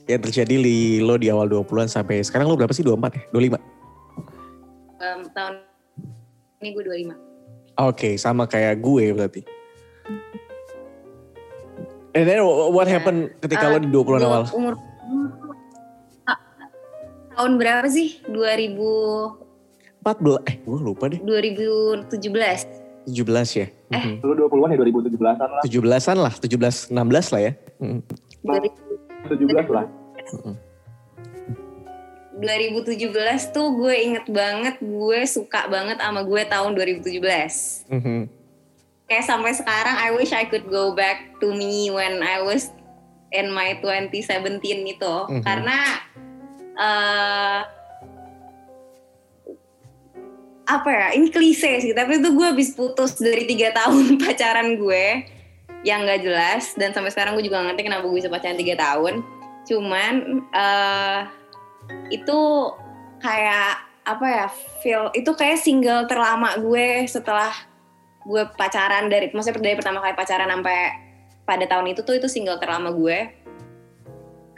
yang 0.06 0.22
terjadi 0.22 0.54
di 0.54 1.02
lo 1.02 1.18
di 1.18 1.26
awal 1.34 1.50
20-an 1.50 1.90
sampai 1.90 2.22
sekarang 2.22 2.46
lo 2.46 2.54
berapa 2.54 2.70
sih? 2.70 2.86
24 2.86 3.10
ya? 3.10 3.22
25? 3.34 3.58
Em, 5.02 5.18
tahun 5.34 5.54
ini 6.60 6.68
gue 6.72 6.82
25. 6.82 7.12
Oke, 7.76 8.16
sama 8.16 8.48
kayak 8.48 8.80
gue 8.80 9.12
berarti. 9.12 9.42
And 12.16 12.24
then 12.24 12.40
what 12.46 12.88
happened 12.88 13.36
ketika 13.44 13.68
lo 13.68 13.76
di 13.76 13.92
20-an 13.92 14.00
Gue 14.16 14.24
awal? 14.24 14.44
Umur 14.56 14.74
Ah, 16.24 16.38
tahun 17.36 17.60
berapa 17.60 17.84
sih? 17.86 18.24
2000 18.24 19.44
14, 20.00 20.38
eh 20.46 20.56
gue 20.62 20.78
lupa 20.80 21.10
deh. 21.12 21.20
2017. 21.20 22.08
17 23.06 23.50
ya? 23.54 23.66
Eh. 23.92 24.02
Mhm. 24.02 24.14
lu 24.24 24.32
20-an 24.48 24.70
ya 24.72 24.78
2017-an 24.82 25.48
lah 25.50 25.62
17-an 25.62 26.16
lah, 26.18 26.32
17, 26.38 26.90
16 26.90 27.26
lah 27.34 27.40
ya. 27.42 27.52
Mhm. 27.78 28.00
17 29.26 29.68
lah 29.68 29.84
2017 32.36 33.16
tuh 33.48 33.68
gue 33.74 33.94
inget 33.96 34.26
banget 34.28 34.76
gue 34.78 35.20
suka 35.24 35.66
banget 35.66 35.96
sama 35.96 36.20
gue 36.20 36.42
tahun 36.44 36.76
2017 36.76 37.88
Mhm. 37.88 38.28
kayak 39.08 39.24
sampai 39.24 39.56
sekarang 39.56 39.96
I 39.96 40.12
wish 40.12 40.36
I 40.36 40.44
could 40.44 40.68
go 40.68 40.92
back 40.92 41.40
to 41.40 41.50
me 41.50 41.88
when 41.88 42.20
I 42.20 42.44
was 42.44 42.68
in 43.32 43.48
my 43.50 43.80
2017 43.80 44.60
itu 44.84 45.14
Mhm. 45.32 45.40
karena 45.40 45.78
eh 46.76 47.60
apa 50.66 50.88
ya 50.90 51.08
ini 51.14 51.30
klise 51.30 51.78
sih 51.78 51.94
tapi 51.94 52.18
itu 52.18 52.28
gue 52.34 52.46
habis 52.46 52.74
putus 52.74 53.14
dari 53.16 53.46
tiga 53.46 53.70
tahun 53.70 54.18
pacaran 54.22 54.74
gue 54.76 55.04
yang 55.86 56.02
nggak 56.02 56.26
jelas 56.26 56.74
dan 56.74 56.90
sampai 56.90 57.14
sekarang 57.14 57.38
gue 57.38 57.46
juga 57.46 57.62
nggak 57.62 57.78
ngerti 57.78 57.82
kenapa 57.86 58.04
gue 58.04 58.18
bisa 58.18 58.28
pacaran 58.28 58.58
tiga 58.58 58.74
tahun 58.74 59.22
cuman 59.66 60.14
eh 60.50 61.20
itu 62.10 62.40
kayak 63.20 63.82
apa 64.06 64.26
ya 64.26 64.46
feel 64.80 65.10
itu 65.18 65.34
kayak 65.34 65.58
single 65.58 66.06
terlama 66.06 66.54
gue 66.62 67.10
setelah 67.10 67.50
gue 68.22 68.42
pacaran 68.54 69.10
dari 69.10 69.30
maksudnya 69.34 69.58
dari 69.58 69.74
pertama 69.78 69.98
kali 70.02 70.14
pacaran 70.14 70.50
sampai 70.50 71.06
pada 71.46 71.64
tahun 71.66 71.94
itu 71.94 72.02
tuh 72.02 72.18
itu 72.18 72.26
single 72.26 72.58
terlama 72.58 72.90
gue. 72.90 73.30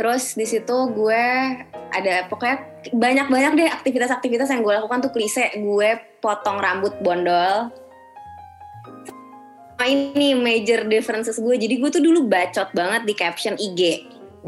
Terus 0.01 0.33
di 0.39 0.47
situ 0.49 0.77
gue 0.95 1.25
ada 1.93 2.25
pokoknya 2.33 2.89
banyak-banyak 2.97 3.53
deh 3.59 3.69
aktivitas-aktivitas 3.69 4.49
yang 4.49 4.65
gue 4.65 4.73
lakukan 4.73 5.05
tuh 5.05 5.13
klise. 5.13 5.53
Gue 5.61 6.01
potong 6.25 6.57
rambut 6.57 6.97
bondol. 7.05 7.69
Sama 9.77 9.85
ini 9.87 10.35
major 10.35 10.89
differences 10.89 11.37
gue. 11.39 11.55
Jadi 11.55 11.79
gue 11.79 11.91
tuh 11.93 12.03
dulu 12.03 12.25
bacot 12.27 12.73
banget 12.73 13.03
di 13.05 13.15
caption 13.15 13.55
IG 13.55 13.81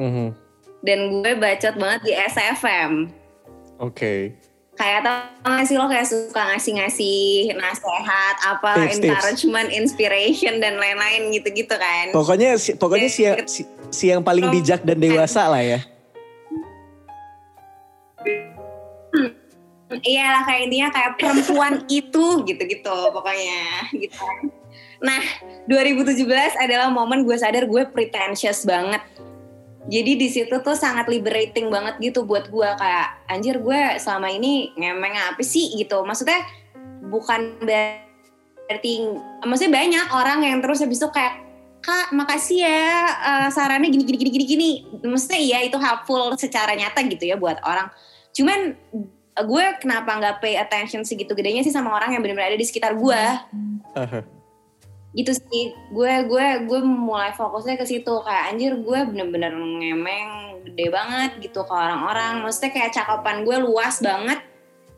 Mhm. 0.01 0.49
Dan 0.81 1.21
gue 1.21 1.33
bacot 1.35 1.75
banget 1.77 2.01
di 2.03 2.12
SFM 2.14 2.93
Oke. 3.77 4.33
kayak 4.75 5.05
tau 5.05 5.21
gak 5.45 5.64
sih 5.64 5.77
lo 5.77 5.85
kayak 5.87 6.05
suka 6.05 6.40
ngasih-ngasih 6.51 7.21
nasihat 7.53 8.37
apa 8.43 8.81
Tips, 8.81 8.97
tips. 8.97 9.05
encouragement 9.05 9.69
inspiration 9.71 10.57
dan 10.57 10.77
lain-lain 10.77 11.29
gitu-gitu 11.31 11.73
kan 11.73 12.09
Pokoknya 12.11 12.57
si, 12.57 12.73
pokoknya 12.75 13.09
si, 13.09 13.21
yang- 13.23 13.45
si, 13.45 13.62
si 13.88 14.09
yang 14.09 14.21
paling 14.21 14.49
bijak 14.49 14.81
dan 14.81 14.97
dewasa 14.97 15.49
lah 15.49 15.61
ya. 15.61 15.81
Iya 19.90 20.23
lah 20.23 20.43
kayak 20.47 20.61
intinya 20.71 20.88
kayak 20.88 21.11
perempuan 21.19 21.75
itu 22.01 22.25
gitu-gitu 22.47 22.97
pokoknya 23.11 23.90
gitu. 23.90 24.23
Nah 25.03 25.19
2017 25.66 26.25
adalah 26.57 26.88
momen 26.88 27.27
gue 27.27 27.35
sadar 27.35 27.66
gue 27.66 27.83
pretentious 27.90 28.62
banget. 28.62 29.03
Jadi 29.90 30.12
di 30.14 30.29
situ 30.31 30.55
tuh 30.62 30.79
sangat 30.79 31.11
liberating 31.11 31.66
banget 31.66 31.98
gitu 31.98 32.22
buat 32.22 32.46
gue 32.46 32.68
kayak 32.79 33.26
anjir 33.26 33.59
gue 33.59 33.98
selama 33.98 34.31
ini 34.31 34.70
ngemeng 34.79 35.18
apa 35.35 35.42
sih 35.42 35.74
gitu. 35.74 36.07
Maksudnya 36.07 36.46
bukan 37.11 37.59
berarti 37.66 39.11
maksudnya 39.42 39.74
banyak 39.74 40.07
orang 40.14 40.46
yang 40.46 40.62
terus 40.62 40.79
habis 40.79 41.03
itu 41.03 41.11
kayak 41.11 41.42
kak 41.83 42.14
makasih 42.14 42.62
ya 42.62 42.87
eh, 43.18 43.48
sarannya 43.50 43.90
gini 43.90 44.07
gini 44.07 44.18
gini 44.22 44.31
gini 44.31 44.44
gini. 44.46 44.70
Maksudnya 45.03 45.40
iya 45.42 45.59
itu 45.66 45.74
helpful 45.74 46.38
secara 46.38 46.70
nyata 46.79 47.03
gitu 47.11 47.26
ya 47.26 47.35
buat 47.35 47.59
orang. 47.66 47.90
Cuman 48.31 48.79
gue 49.42 49.64
kenapa 49.83 50.11
nggak 50.22 50.37
pay 50.38 50.55
attention 50.55 51.03
segitu 51.03 51.35
gedenya 51.35 51.66
sih 51.66 51.74
sama 51.74 51.90
orang 51.90 52.14
yang 52.14 52.22
benar-benar 52.22 52.55
ada 52.55 52.61
di 52.62 52.66
sekitar 52.68 52.94
gue. 52.94 53.22
Gitu 55.11 55.35
sih 55.35 55.75
gue 55.90 56.12
gue 56.31 56.46
gue 56.70 56.81
mulai 56.87 57.35
fokusnya 57.35 57.75
ke 57.75 57.85
situ. 57.85 58.14
Kayak 58.23 58.44
anjir 58.55 58.73
gue 58.79 58.99
bener-bener 59.11 59.51
ngemeng 59.51 60.29
gede 60.70 60.87
banget 60.88 61.31
gitu 61.42 61.66
ke 61.66 61.73
orang-orang. 61.73 62.46
Maksudnya 62.46 62.70
kayak 62.70 62.94
cakupan 62.94 63.42
gue 63.42 63.57
luas 63.59 63.99
banget 63.99 64.38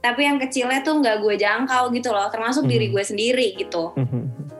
tapi 0.02 0.26
yang 0.26 0.34
kecilnya 0.42 0.82
tuh 0.82 0.98
nggak 0.98 1.22
gue 1.22 1.34
jangkau 1.38 1.94
gitu 1.94 2.10
loh. 2.10 2.26
Termasuk 2.28 2.66
Hmm. 2.66 2.72
diri 2.74 2.86
gue 2.90 3.04
sendiri 3.04 3.48
gitu. 3.56 3.94
Mhm. 3.96 4.50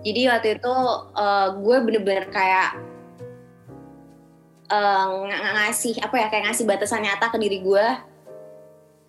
jadi 0.00 0.32
waktu 0.32 0.56
itu 0.56 0.74
eh, 1.12 1.48
gue 1.60 1.76
bener-bener 1.84 2.24
kayak 2.32 2.72
ng- 4.70 5.28
ng- 5.28 5.52
ngasih 5.60 6.00
apa 6.00 6.16
ya 6.16 6.26
kayak 6.32 6.44
ngasih 6.48 6.64
batasan 6.64 7.04
nyata 7.04 7.28
ke 7.28 7.36
diri 7.36 7.60
gue 7.60 7.86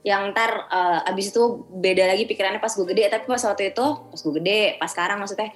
yang 0.01 0.33
ntar 0.33 0.65
eh, 0.69 1.09
abis 1.13 1.29
itu 1.29 1.65
beda 1.69 2.09
lagi 2.09 2.25
pikirannya 2.25 2.57
pas 2.57 2.73
gue 2.73 2.85
gede. 2.89 3.09
Tapi 3.09 3.25
pas 3.29 3.41
waktu 3.41 3.73
itu 3.73 3.85
pas 4.09 4.19
gue 4.19 4.33
gede 4.41 4.61
pas 4.81 4.89
sekarang 4.89 5.17
maksudnya 5.21 5.49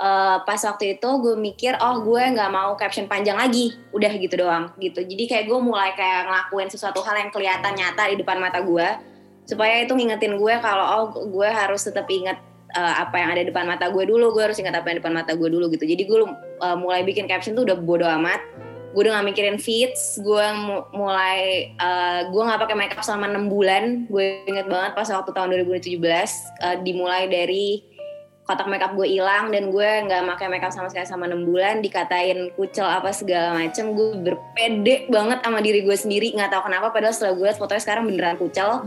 eh, 0.00 0.36
pas 0.40 0.60
waktu 0.64 0.96
itu 0.98 1.08
gue 1.20 1.34
mikir 1.36 1.76
oh 1.80 2.00
gue 2.00 2.22
nggak 2.32 2.50
mau 2.50 2.72
caption 2.80 3.04
panjang 3.04 3.36
lagi. 3.36 3.76
Udah 3.92 4.12
gitu 4.16 4.40
doang 4.40 4.72
gitu. 4.80 5.04
Jadi 5.04 5.24
kayak 5.28 5.44
gue 5.48 5.58
mulai 5.60 5.92
kayak 5.92 6.28
ngelakuin 6.28 6.68
sesuatu 6.72 7.04
hal 7.04 7.16
yang 7.20 7.30
kelihatan 7.30 7.72
nyata 7.76 8.02
di 8.08 8.16
depan 8.20 8.40
mata 8.40 8.64
gue 8.64 8.88
supaya 9.44 9.84
itu 9.84 9.92
ngingetin 9.92 10.40
gue 10.40 10.54
kalau 10.64 10.84
oh 10.88 11.04
gue 11.28 11.48
harus 11.52 11.84
tetap 11.84 12.08
inget 12.08 12.40
eh, 12.72 12.94
apa 13.04 13.20
yang 13.20 13.36
ada 13.36 13.44
di 13.44 13.52
depan 13.52 13.68
mata 13.68 13.92
gue 13.92 14.04
dulu. 14.08 14.32
Gue 14.32 14.48
harus 14.48 14.56
ingat 14.56 14.80
apa 14.80 14.88
yang 14.88 14.96
di 14.96 15.00
depan 15.04 15.16
mata 15.20 15.36
gue 15.36 15.48
dulu 15.52 15.68
gitu. 15.68 15.84
Jadi 15.84 16.08
gue 16.08 16.18
eh, 16.64 16.76
mulai 16.80 17.04
bikin 17.04 17.28
caption 17.28 17.52
tuh 17.52 17.68
udah 17.68 17.76
bodo 17.76 18.08
amat 18.08 18.63
gue 18.94 19.02
udah 19.02 19.18
gak 19.18 19.26
mikirin 19.26 19.58
feeds 19.58 20.22
gue 20.22 20.46
mu- 20.54 20.86
mulai 20.94 21.68
eh, 21.74 22.20
gue 22.30 22.42
nggak 22.42 22.62
pakai 22.62 22.76
makeup 22.78 23.02
selama 23.02 23.26
enam 23.26 23.50
bulan. 23.50 24.06
Gue 24.06 24.46
inget 24.46 24.70
banget 24.70 24.94
pas 24.94 25.10
waktu 25.10 25.34
tahun 25.34 25.50
2017 25.66 25.98
eh, 25.98 26.76
dimulai 26.86 27.26
dari 27.26 27.82
kotak 28.44 28.68
makeup 28.68 28.92
gue 28.92 29.08
hilang 29.08 29.48
dan 29.48 29.72
gue 29.72 29.88
nggak 30.04 30.36
pakai 30.36 30.52
makeup 30.52 30.68
sama 30.68 30.92
sekali 30.92 31.08
sama 31.08 31.24
enam 31.24 31.42
bulan. 31.42 31.80
Dikatain 31.80 32.52
kucel 32.54 32.84
apa 32.84 33.08
segala 33.10 33.56
macem 33.56 33.96
gue 33.96 34.20
berpede 34.20 35.08
banget 35.08 35.40
sama 35.40 35.58
diri 35.58 35.80
gue 35.80 35.96
sendiri. 35.96 36.36
Nggak 36.36 36.52
tahu 36.52 36.68
kenapa 36.68 36.92
padahal 36.92 37.16
setelah 37.16 37.34
gue 37.34 37.48
fotonya 37.56 37.82
sekarang 37.82 38.04
beneran 38.04 38.36
kucel. 38.36 38.84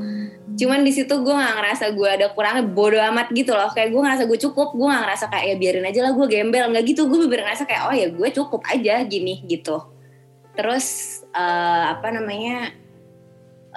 Cuman 0.57 0.85
di 0.85 0.93
situ 0.93 1.09
gue 1.09 1.33
nggak 1.33 1.55
ngerasa 1.57 1.85
gue 1.89 2.05
ada 2.05 2.29
kurangnya 2.37 2.69
bodo 2.69 3.01
amat 3.01 3.33
gitu 3.33 3.57
loh. 3.57 3.73
Kayak 3.73 3.97
gue 3.97 4.01
ngerasa 4.05 4.23
gue 4.29 4.39
cukup 4.45 4.77
gue 4.77 4.87
nggak 4.87 5.03
ngerasa 5.09 5.25
kayak 5.33 5.45
ya 5.49 5.55
biarin 5.57 5.85
aja 5.89 5.99
lah 6.05 6.11
gue 6.13 6.27
gembel. 6.29 6.65
Nggak 6.69 6.85
gitu 6.93 7.01
gue 7.09 7.17
bener 7.25 7.43
ngerasa 7.49 7.65
kayak 7.65 7.81
oh 7.89 7.95
ya 7.97 8.07
gue 8.13 8.29
cukup 8.29 8.61
aja 8.61 9.01
gini 9.09 9.41
gitu 9.49 9.96
terus 10.57 11.19
eh, 11.31 11.83
apa 11.93 12.07
namanya 12.09 12.73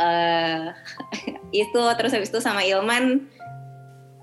eh 0.01 0.73
itu 1.69 1.83
terus 2.01 2.17
habis 2.17 2.33
itu 2.33 2.41
sama 2.41 2.65
Ilman 2.65 3.29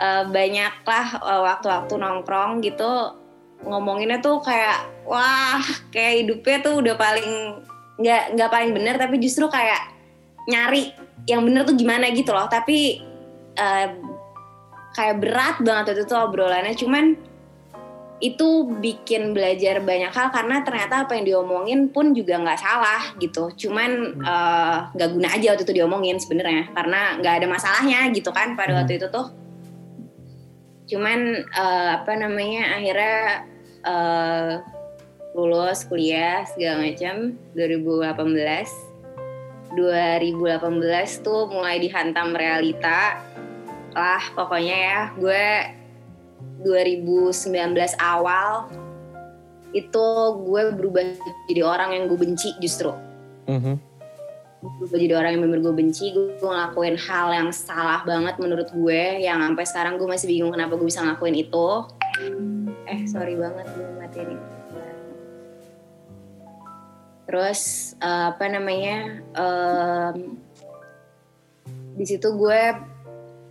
eh, 0.02 0.24
banyaklah 0.28 1.08
eh, 1.22 1.41
waktu-waktu 1.46 1.93
nongkrong 1.96 2.65
gitu 2.65 3.13
ngomonginnya 3.62 4.22
tuh 4.22 4.41
kayak 4.41 4.86
wah 5.06 5.62
kayak 5.93 6.26
hidupnya 6.26 6.58
tuh 6.62 6.82
udah 6.82 6.96
paling 6.98 7.62
nggak 7.98 8.38
nggak 8.38 8.52
paling 8.54 8.72
bener 8.78 8.96
tapi 8.98 9.17
justru 9.17 9.50
kayak 9.50 9.98
nyari 10.48 10.93
yang 11.28 11.43
bener 11.43 11.67
tuh 11.67 11.76
gimana 11.76 12.10
gitu 12.15 12.32
loh. 12.32 12.48
Tapi 12.48 13.04
eh, 13.60 13.88
kayak 14.96 15.20
berat 15.22 15.56
banget 15.62 16.00
itu 16.00 16.04
tuh 16.08 16.32
obrolannya. 16.32 16.74
Cuman 16.74 17.20
itu 18.18 18.66
bikin 18.82 19.38
belajar 19.38 19.78
banyak 19.78 20.10
hal 20.10 20.34
karena 20.34 20.66
ternyata 20.66 21.06
apa 21.06 21.14
yang 21.14 21.26
diomongin 21.30 21.94
pun 21.94 22.18
juga 22.18 22.42
nggak 22.42 22.58
salah 22.58 23.14
gitu. 23.22 23.54
Cuman 23.54 24.18
eh, 24.18 24.78
nggak 24.98 25.10
guna 25.14 25.28
aja 25.38 25.54
waktu 25.54 25.64
itu 25.70 25.76
diomongin 25.78 26.18
sebenarnya 26.18 26.74
karena 26.74 27.22
nggak 27.22 27.34
ada 27.44 27.48
masalahnya 27.48 28.10
gitu 28.18 28.34
kan 28.34 28.58
pada 28.58 28.74
Hmm. 28.74 28.80
waktu 28.82 28.98
itu 28.98 29.08
tuh. 29.14 29.30
Cuman 30.90 31.46
eh, 31.46 31.90
apa 31.94 32.12
namanya 32.18 32.82
akhirnya 32.82 33.18
eh, 33.86 34.52
lulus 35.38 35.86
kuliah 35.86 36.42
segala 36.50 36.90
macam 36.90 37.38
2018 37.54 39.78
2018 39.78 40.58
tuh 41.22 41.54
mulai 41.54 41.78
dihantam 41.78 42.34
realita 42.34 43.22
lah 43.94 44.24
pokoknya 44.34 44.78
ya. 44.78 45.02
Gue 45.14 45.77
2019 46.65 47.54
awal 48.02 48.67
itu 49.76 50.06
gue 50.47 50.62
berubah 50.73 51.04
jadi 51.52 51.62
orang 51.63 51.89
yang 51.93 52.04
gue 52.08 52.19
benci 52.19 52.56
justru. 52.63 52.91
Mhm. 53.47 53.80
berubah 54.58 54.97
jadi 54.97 55.13
orang 55.13 55.32
yang 55.38 55.43
bener 55.47 55.60
gue 55.62 55.76
benci 55.78 56.06
gue, 56.12 56.34
gue 56.41 56.50
ngelakuin 56.50 56.97
hal 56.97 57.30
yang 57.30 57.50
salah 57.54 58.02
banget 58.04 58.41
menurut 58.41 58.67
gue 58.73 59.21
yang 59.21 59.38
sampai 59.38 59.63
sekarang 59.69 59.93
gue 60.02 60.10
masih 60.10 60.28
bingung 60.28 60.50
kenapa 60.50 60.73
gue 60.76 60.88
bisa 60.89 61.06
ngelakuin 61.06 61.38
itu. 61.38 61.69
Eh 62.89 63.06
sorry 63.06 63.38
banget 63.38 63.69
gue 63.69 63.88
mati 64.02 64.17
ini. 64.26 64.36
Terus 67.30 67.93
eh, 68.02 68.26
apa 68.34 68.45
namanya 68.50 69.21
em, 69.38 70.41
di 71.93 72.06
situ 72.10 72.28
gue 72.34 72.62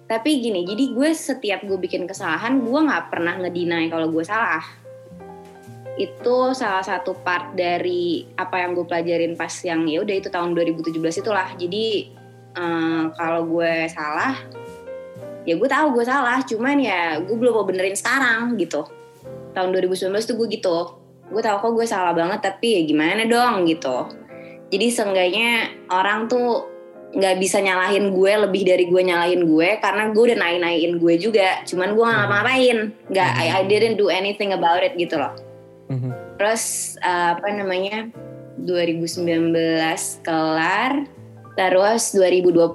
tapi 0.07 0.39
gini 0.39 0.63
jadi 0.63 0.95
gue 0.95 1.11
setiap 1.11 1.67
gue 1.67 1.79
bikin 1.83 2.07
kesalahan 2.07 2.63
gue 2.63 2.79
nggak 2.79 3.11
pernah 3.11 3.35
ngedinai 3.43 3.91
kalau 3.91 4.07
gue 4.11 4.23
salah. 4.23 4.63
Itu 5.99 6.55
salah 6.55 6.87
satu 6.87 7.19
part 7.19 7.59
dari 7.59 8.23
apa 8.39 8.63
yang 8.63 8.79
gue 8.79 8.87
pelajarin 8.87 9.35
pas 9.35 9.51
yang 9.67 9.83
ya 9.91 10.07
udah 10.07 10.15
itu 10.15 10.31
tahun 10.31 10.55
2017 10.55 10.95
itulah. 11.27 11.51
Jadi 11.59 12.15
eh, 12.55 13.05
kalau 13.19 13.43
gue 13.51 13.91
salah 13.91 14.39
ya 15.43 15.59
gue 15.59 15.69
tahu 15.69 15.87
gue 15.99 16.05
salah. 16.07 16.39
Cuman 16.47 16.79
ya 16.79 17.19
gue 17.19 17.35
belum 17.35 17.59
mau 17.59 17.67
benerin 17.67 17.99
sekarang 17.99 18.55
gitu. 18.63 18.87
Tahun 19.59 19.75
2019 19.75 20.23
tuh 20.23 20.37
gue 20.39 20.49
gitu. 20.55 20.79
Gue 21.35 21.43
tahu 21.43 21.59
kok 21.59 21.73
gue 21.75 21.87
salah 21.89 22.15
banget 22.15 22.47
tapi 22.47 22.79
ya 22.79 22.81
gimana 22.87 23.27
dong 23.27 23.67
gitu. 23.67 24.07
Jadi 24.71 24.87
seenggaknya 24.87 25.75
orang 25.91 26.31
tuh 26.31 26.76
nggak 27.17 27.41
bisa 27.41 27.65
nyalahin 27.65 28.13
gue 28.13 28.33
lebih 28.45 28.63
dari 28.69 28.85
gue 28.93 29.01
nyalahin 29.01 29.49
gue 29.49 29.69
karena 29.81 30.13
gue 30.13 30.23
udah 30.29 30.39
naik 30.39 30.59
naikin 30.61 30.95
gue 31.01 31.15
juga 31.17 31.65
cuman 31.65 31.97
gue 31.97 32.05
nggak 32.05 32.19
ngapa-ngapain 32.21 32.79
nggak 33.09 33.31
I, 33.41 33.47
I 33.57 33.63
didn't 33.65 33.97
do 33.97 34.13
anything 34.13 34.53
about 34.53 34.85
it 34.85 34.93
gitu 35.01 35.17
loh 35.17 35.33
Mhm. 35.87 36.11
Terus 36.37 36.97
uh, 37.01 37.39
apa 37.39 37.49
namanya 37.55 38.11
2019 38.61 39.55
kelar, 40.25 41.07
terus 41.55 42.03
2020 42.13 42.75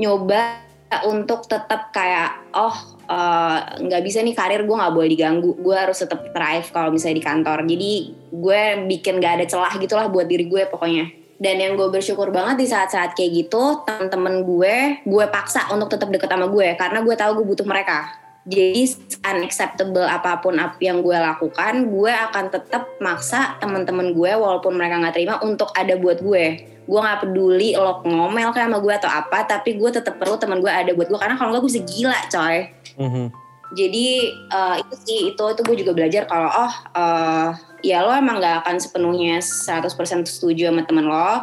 nyoba 0.00 0.64
untuk 1.04 1.44
tetap 1.44 1.92
kayak 1.92 2.48
oh 2.56 2.72
uh, 3.12 3.76
nggak 3.76 4.00
bisa 4.00 4.24
nih 4.24 4.32
karir 4.32 4.64
gue 4.64 4.76
nggak 4.76 4.94
boleh 4.94 5.10
diganggu, 5.12 5.52
gue 5.60 5.76
harus 5.76 6.00
tetap 6.00 6.32
thrive 6.32 6.68
kalau 6.72 6.94
misalnya 6.94 7.20
di 7.20 7.24
kantor. 7.26 7.58
Jadi 7.68 7.92
gue 8.32 8.62
bikin 8.88 9.20
gak 9.20 9.42
ada 9.42 9.46
celah 9.48 9.74
gitulah 9.76 10.06
buat 10.08 10.28
diri 10.30 10.48
gue 10.48 10.64
pokoknya. 10.70 11.27
Dan 11.38 11.62
yang 11.62 11.78
gue 11.78 11.86
bersyukur 11.86 12.34
banget 12.34 12.58
di 12.58 12.66
saat-saat 12.66 13.14
kayak 13.14 13.30
gitu, 13.46 13.86
temen-temen 13.86 14.42
gue, 14.42 14.74
gue 15.06 15.24
paksa 15.30 15.70
untuk 15.70 15.86
tetap 15.86 16.10
deket 16.10 16.26
sama 16.26 16.50
gue. 16.50 16.74
Karena 16.74 16.98
gue 16.98 17.14
tahu 17.14 17.42
gue 17.42 17.46
butuh 17.54 17.62
mereka. 17.62 18.10
Jadi 18.42 18.80
unacceptable 19.22 20.08
apa 20.08 20.40
pun 20.40 20.56
ap- 20.56 20.80
yang 20.80 21.04
gue 21.04 21.12
lakukan 21.12 21.84
gue 21.84 22.08
akan 22.08 22.48
tetap 22.48 22.88
maksa 22.96 23.60
teman-teman 23.60 24.16
gue 24.16 24.30
walaupun 24.34 24.72
mereka 24.72 24.96
nggak 24.98 25.14
terima 25.14 25.36
untuk 25.44 25.68
ada 25.76 25.94
buat 26.00 26.18
gue. 26.18 26.44
Gue 26.88 26.98
nggak 26.98 27.28
peduli 27.28 27.76
lo 27.76 28.00
ngomel 28.02 28.48
kayak 28.50 28.72
sama 28.72 28.78
gue 28.80 28.94
atau 28.96 29.10
apa 29.12 29.44
tapi 29.44 29.76
gue 29.76 29.90
tetap 29.92 30.16
perlu 30.16 30.40
teman 30.40 30.64
gue 30.64 30.72
ada 30.72 30.90
buat 30.96 31.06
gue. 31.06 31.18
Karena 31.20 31.36
kalau 31.36 31.52
nggak 31.52 31.60
gue 31.60 31.70
bisa 31.70 31.82
gila 31.84 32.18
coy. 32.26 32.56
Mhm. 32.98 33.26
jadi 33.68 34.06
eh, 34.48 34.74
itu 34.80 34.94
sih 35.04 35.20
itu 35.28 35.42
itu 35.44 35.60
gue 35.60 35.76
juga 35.84 35.92
belajar 35.92 36.24
kalau 36.24 36.48
oh 36.48 36.72
eh, 36.96 37.48
ya 37.82 38.04
lo 38.04 38.12
emang 38.12 38.38
nggak 38.42 38.66
akan 38.66 38.76
sepenuhnya 38.78 39.38
100% 39.40 39.90
setuju 40.26 40.70
sama 40.70 40.82
temen 40.84 41.06
lo. 41.06 41.42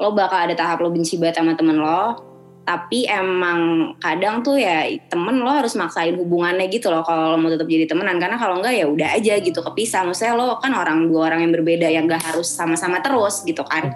Lo 0.00 0.16
bakal 0.16 0.48
ada 0.48 0.54
tahap 0.56 0.80
lo 0.80 0.88
benci 0.88 1.20
banget 1.20 1.44
sama 1.44 1.52
temen 1.56 1.76
lo 1.76 2.29
tapi 2.60 3.08
emang 3.08 3.92
kadang 3.98 4.44
tuh 4.44 4.54
ya 4.60 4.84
temen 5.08 5.40
lo 5.40 5.50
harus 5.50 5.74
maksain 5.74 6.14
hubungannya 6.14 6.68
gitu 6.68 6.92
loh 6.92 7.02
kalau 7.02 7.34
lo 7.34 7.36
mau 7.40 7.50
tetap 7.50 7.66
jadi 7.66 7.88
temenan. 7.88 8.20
Karena 8.20 8.36
kalau 8.36 8.60
enggak 8.60 8.74
ya 8.76 8.86
udah 8.86 9.08
aja 9.16 9.34
gitu 9.40 9.58
kepisah. 9.64 10.04
Maksudnya 10.04 10.36
lo 10.36 10.60
kan 10.60 10.76
orang 10.76 11.08
dua 11.08 11.32
orang 11.32 11.48
yang 11.48 11.52
berbeda 11.56 11.88
yang 11.88 12.04
gak 12.06 12.22
harus 12.22 12.46
sama-sama 12.46 13.00
terus 13.00 13.42
gitu 13.44 13.64
kan. 13.64 13.90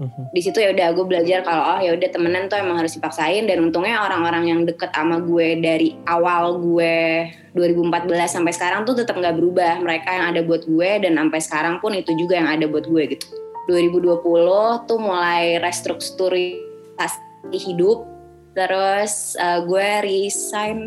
Mhm. 0.00 0.32
di 0.32 0.40
situ 0.40 0.56
ya 0.56 0.72
udah 0.72 0.96
gue 0.96 1.04
belajar 1.04 1.44
kalau 1.44 1.76
oh 1.76 1.80
ya 1.84 1.92
udah 1.92 2.08
temenan 2.08 2.48
tuh 2.48 2.56
emang 2.56 2.80
harus 2.80 2.96
dipaksain. 2.96 3.44
Dan 3.44 3.68
untungnya 3.68 4.00
orang-orang 4.00 4.48
yang 4.48 4.60
deket 4.64 4.92
sama 4.96 5.20
gue 5.20 5.60
dari 5.60 5.96
awal 6.08 6.56
gue 6.56 7.28
2014 7.52 8.08
sampai 8.30 8.52
sekarang 8.56 8.88
tuh 8.88 8.96
tetap 8.96 9.16
nggak 9.16 9.36
berubah. 9.36 9.76
Mereka 9.80 10.08
yang 10.08 10.26
ada 10.32 10.40
buat 10.40 10.64
gue 10.64 10.90
dan 11.04 11.20
sampai 11.20 11.40
sekarang 11.40 11.74
pun 11.84 11.92
itu 11.92 12.16
juga 12.16 12.40
yang 12.40 12.48
ada 12.48 12.64
buat 12.64 12.88
gue 12.88 13.16
gitu. 13.16 13.26
2020 13.68 14.88
tuh 14.88 14.98
mulai 14.98 15.60
restrukturisasi 15.60 17.20
hidup 17.52 18.09
terus 18.60 19.40
eh, 19.40 19.64
gue 19.64 19.88
resign 20.04 20.78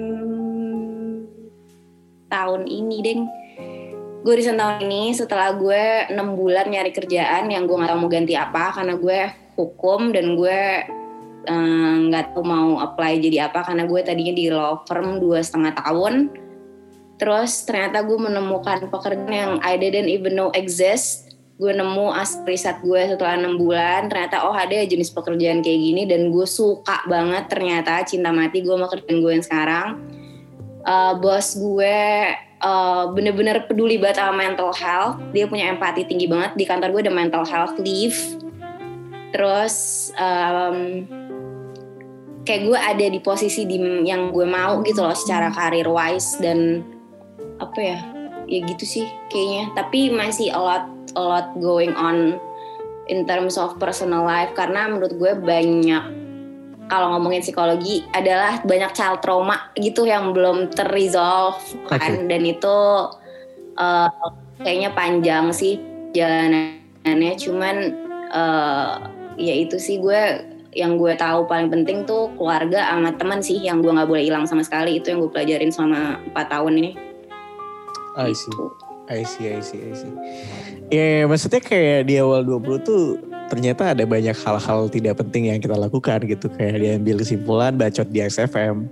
tahun 2.30 2.70
ini 2.70 2.98
deng 3.02 3.22
gue 4.22 4.34
resign 4.38 4.62
tahun 4.62 4.86
ini 4.86 5.18
setelah 5.18 5.58
gue 5.58 6.14
enam 6.14 6.38
bulan 6.38 6.70
nyari 6.70 6.94
kerjaan 6.94 7.50
yang 7.50 7.66
gue 7.66 7.74
nggak 7.74 7.90
tahu 7.90 8.00
mau 8.06 8.12
ganti 8.14 8.38
apa 8.38 8.78
karena 8.78 8.94
gue 8.94 9.20
hukum 9.58 10.14
dan 10.14 10.38
gue 10.38 10.62
eh, 11.50 11.96
nggak 12.14 12.38
tahu 12.38 12.46
mau 12.46 12.78
apply 12.78 13.18
jadi 13.18 13.50
apa 13.50 13.66
karena 13.66 13.90
gue 13.90 14.00
tadinya 14.06 14.34
di 14.38 14.46
law 14.54 14.86
firm 14.86 15.18
dua 15.18 15.42
setengah 15.42 15.74
tahun. 15.82 16.30
Terus 17.18 17.64
ternyata 17.70 18.02
gue 18.04 18.18
menemukan 18.18 18.90
pekerjaan 18.90 19.30
yang 19.30 19.54
I 19.62 19.78
didn't 19.78 20.10
even 20.10 20.34
know 20.34 20.50
exist 20.54 21.33
gue 21.63 21.71
nemu 21.71 22.12
as 22.12 22.43
riset 22.43 22.84
gue 22.84 23.15
setelah 23.15 23.39
enam 23.39 23.56
bulan 23.56 24.12
ternyata 24.12 24.43
oh 24.43 24.52
ada 24.52 24.84
jenis 24.84 25.15
pekerjaan 25.15 25.63
kayak 25.63 25.80
gini 25.80 26.04
dan 26.04 26.28
gue 26.28 26.43
suka 26.43 27.08
banget 27.08 27.47
ternyata 27.47 28.04
cinta 28.04 28.36
mati 28.36 28.60
gue 28.60 28.76
sama 28.76 28.91
kerjaan 28.91 29.23
gue 29.23 29.32
yang 29.32 29.45
sekarang 29.45 29.89
Eh, 30.84 31.13
bos 31.15 31.56
gue 31.56 31.99
eh, 32.36 33.04
bener-bener 33.15 33.63
peduli 33.71 33.95
banget 33.95 34.19
sama 34.19 34.36
mental 34.36 34.71
health. 34.76 35.15
Dia 35.32 35.47
punya 35.47 35.71
empati 35.71 36.04
tinggi 36.04 36.28
banget. 36.28 36.60
Di 36.60 36.67
kantor 36.67 36.91
gue 36.91 37.02
ada 37.08 37.13
mental 37.13 37.47
health 37.47 37.80
leave. 37.80 38.19
Terus 39.32 39.76
em, 40.19 41.08
kayak 42.43 42.62
gue 42.67 42.78
ada 42.78 43.06
di 43.08 43.19
posisi 43.23 43.65
di 43.65 43.80
yang 44.06 44.30
gue 44.30 44.45
mau 44.45 44.84
gitu 44.84 45.02
loh 45.02 45.15
secara 45.15 45.49
karir 45.49 45.89
wise 45.89 46.38
dan 46.38 46.86
apa 47.58 47.80
ya 47.80 47.99
ya 48.45 48.60
gitu 48.67 48.84
sih 48.84 49.08
kayaknya. 49.32 49.71
Tapi 49.73 50.12
masih 50.12 50.52
a 50.52 50.60
lot 50.60 50.86
a 51.15 51.21
lot 51.21 51.47
going 51.62 51.93
on 51.95 52.38
in 53.12 53.28
terms 53.28 53.60
of 53.60 53.76
personal 53.80 54.23
life 54.23 54.56
karena 54.56 54.88
menurut 54.88 55.13
gue 55.19 55.34
banyak 55.36 56.23
kalau 56.88 57.15
ngomongin 57.15 57.41
psikologi 57.41 58.04
adalah 58.12 58.60
banyak 58.63 58.91
child 58.93 59.23
trauma 59.23 59.71
gitu 59.80 60.04
yang 60.06 60.36
belum 60.36 60.71
terresolve 60.71 61.60
kan. 61.88 62.28
Dan 62.28 62.43
itu 62.43 62.78
eh, 63.80 64.10
kayaknya 64.62 64.89
panjang 64.91 65.49
sih 65.56 65.80
jalanannya. 66.13 67.34
Cuman 67.39 67.76
eh, 68.30 68.93
ya 69.39 69.54
itu 69.58 69.80
sih 69.80 69.97
gue 69.97 70.54
yang 70.73 70.97
gue 70.97 71.13
tahu 71.13 71.45
paling 71.45 71.69
penting 71.69 72.06
tuh 72.06 72.34
keluarga 72.34 72.89
sama 72.89 73.13
teman 73.13 73.39
sih 73.45 73.62
yang 73.62 73.82
gue 73.82 73.93
nggak 73.93 74.10
boleh 74.10 74.26
hilang 74.26 74.45
sama 74.45 74.62
sekali. 74.65 74.99
Itu 74.99 75.13
yang 75.15 75.23
gue 75.23 75.32
pelajarin 75.32 75.71
selama 75.71 76.19
4 76.34 76.54
tahun 76.54 76.73
ini. 76.78 76.91
I 78.13 78.30
see. 78.30 78.83
I 79.12 79.28
see, 79.28 79.52
I 79.52 79.60
see, 79.60 79.84
I 79.84 79.94
see. 80.00 80.13
Ya 80.88 81.28
maksudnya 81.28 81.60
kayak 81.60 82.08
di 82.08 82.16
awal 82.24 82.48
20 82.48 82.88
tuh 82.88 83.20
ternyata 83.52 83.92
ada 83.92 84.08
banyak 84.08 84.32
hal-hal 84.32 84.88
tidak 84.88 85.20
penting 85.20 85.52
yang 85.52 85.60
kita 85.60 85.76
lakukan 85.76 86.24
gitu. 86.24 86.48
Kayak 86.48 86.80
diambil 86.80 87.20
kesimpulan 87.20 87.76
bacot 87.76 88.08
di 88.08 88.24
XFM. 88.24 88.88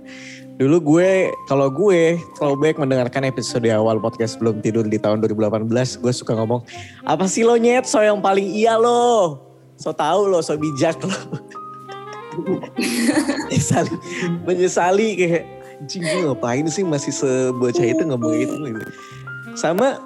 Dulu 0.60 0.76
gue, 0.84 1.32
kalau 1.48 1.72
gue 1.72 2.20
throwback 2.36 2.76
mendengarkan 2.76 3.24
episode 3.24 3.64
awal 3.72 3.96
podcast 3.96 4.36
Belum 4.36 4.60
Tidur 4.60 4.84
di 4.84 5.00
tahun 5.00 5.24
2018, 5.24 5.64
gue 6.04 6.12
suka 6.12 6.36
ngomong, 6.36 6.60
apa 7.08 7.24
sih 7.24 7.40
lo 7.40 7.56
nyet, 7.56 7.88
so 7.88 8.04
yang 8.04 8.20
paling 8.20 8.44
iya 8.52 8.76
lo. 8.76 9.40
So 9.80 9.96
tahu 9.96 10.28
lo, 10.28 10.44
so 10.44 10.52
bijak 10.60 11.00
lo. 11.00 11.16
menyesali, 13.48 13.96
menyesali 14.44 15.08
kayak, 15.16 15.44
gue 15.88 16.20
ngapain 16.28 16.68
sih 16.68 16.84
masih 16.84 17.16
sebocah 17.16 17.88
itu 17.88 18.04
ngomong 18.04 18.36
itu 18.36 18.54
gitu. 18.60 18.84
Sama 19.52 20.00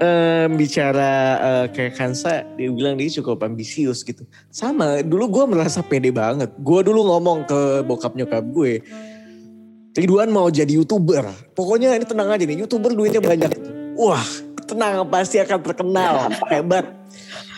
em, 0.00 0.50
bicara 0.56 1.12
eh, 1.38 1.66
kayak 1.70 1.94
Kansa, 1.94 2.48
dia 2.56 2.72
bilang 2.72 2.96
dia 2.96 3.12
cukup 3.20 3.44
ambisius 3.44 4.00
gitu. 4.02 4.24
Sama, 4.48 5.04
dulu 5.04 5.28
gue 5.28 5.44
merasa 5.56 5.84
pede 5.84 6.08
banget. 6.10 6.50
Gue 6.58 6.80
dulu 6.80 7.04
ngomong 7.04 7.44
ke 7.44 7.84
bokap 7.84 8.16
nyokap 8.16 8.44
gue, 8.50 8.80
Ridwan 9.90 10.30
mau 10.30 10.48
jadi 10.48 10.70
youtuber. 10.70 11.26
Pokoknya 11.52 11.98
ini 11.98 12.06
tenang 12.06 12.30
aja 12.30 12.44
nih, 12.46 12.64
youtuber 12.64 12.94
duitnya 12.94 13.20
banyak. 13.20 13.50
Wah, 13.98 14.24
tenang 14.64 15.04
pasti 15.10 15.42
akan 15.42 15.58
terkenal, 15.60 16.30
hebat. 16.52 16.86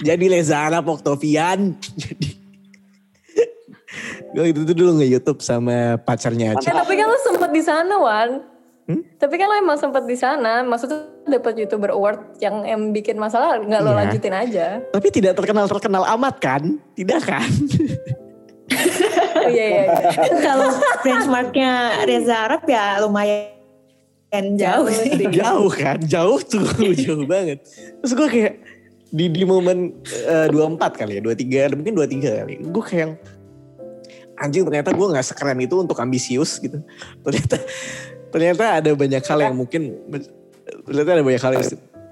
Jadi 0.02 0.24
Leza 0.32 0.58
Arab 0.58 0.88
Oktavian. 0.90 1.76
Jadi 1.76 2.28
gue 4.34 4.44
itu 4.48 4.72
dulu 4.72 4.98
nge-youtube 4.98 5.44
sama 5.44 6.00
pacarnya 6.00 6.56
Aceh. 6.56 6.72
tapi 6.72 6.96
kan 6.96 7.06
lo 7.06 7.18
sempet 7.20 7.50
di 7.52 7.62
sana, 7.62 7.94
Wan. 8.00 8.51
Hmm? 8.92 9.00
Tapi 9.16 9.34
kan 9.40 9.46
lo 9.48 9.56
emang 9.56 9.78
sempet 9.80 10.04
di 10.04 10.14
sana, 10.14 10.60
maksudnya 10.60 11.08
dapat 11.24 11.56
YouTuber 11.56 11.96
Award 11.96 12.36
yang 12.42 12.66
em 12.66 12.92
bikin 12.92 13.16
masalah 13.16 13.56
nggak 13.56 13.80
lo 13.80 13.90
Iya. 13.90 13.98
lanjutin 14.04 14.34
aja. 14.34 14.66
Tapi 14.92 15.08
tidak 15.08 15.32
terkenal-terkenal 15.38 16.04
amat 16.18 16.34
kan? 16.36 16.62
Tidak 16.92 17.20
kan? 17.24 17.48
Oh 19.42 19.48
iya 19.52 19.64
iya. 19.66 19.84
iya. 19.88 20.32
Kalau 20.40 20.68
benchmarknya 21.00 21.72
Reza 22.04 22.36
Arab 22.46 22.62
ya 22.64 23.00
lumayan 23.00 23.52
jauh 24.56 24.88
sih. 24.88 25.28
jauh 25.28 25.68
kan 25.68 25.98
jauh 26.00 26.40
tuh 26.40 26.64
jauh 27.04 27.24
banget 27.28 27.60
terus 28.00 28.12
gue 28.16 28.28
kayak 28.32 28.54
di 29.12 29.28
di 29.28 29.44
momen 29.44 29.92
eh, 30.24 30.48
24 30.48 30.80
kali 30.96 31.20
ya 31.20 31.68
23 31.68 31.76
mungkin 31.76 31.92
23 31.92 32.40
kali 32.40 32.54
gue 32.64 32.84
kayak 32.88 33.20
anjing 34.40 34.64
ternyata 34.64 34.88
gue 34.96 35.06
nggak 35.12 35.26
sekeren 35.28 35.60
itu 35.60 35.76
untuk 35.76 36.00
ambisius 36.00 36.56
gitu 36.56 36.80
ternyata 37.20 37.60
ternyata 38.32 38.80
ada 38.80 38.90
banyak 38.96 39.22
hal 39.22 39.38
yang 39.44 39.54
mungkin 39.54 39.92
ternyata 40.88 41.10
ada 41.20 41.24
banyak 41.24 41.42
hal 41.42 41.52
yang 41.60 41.66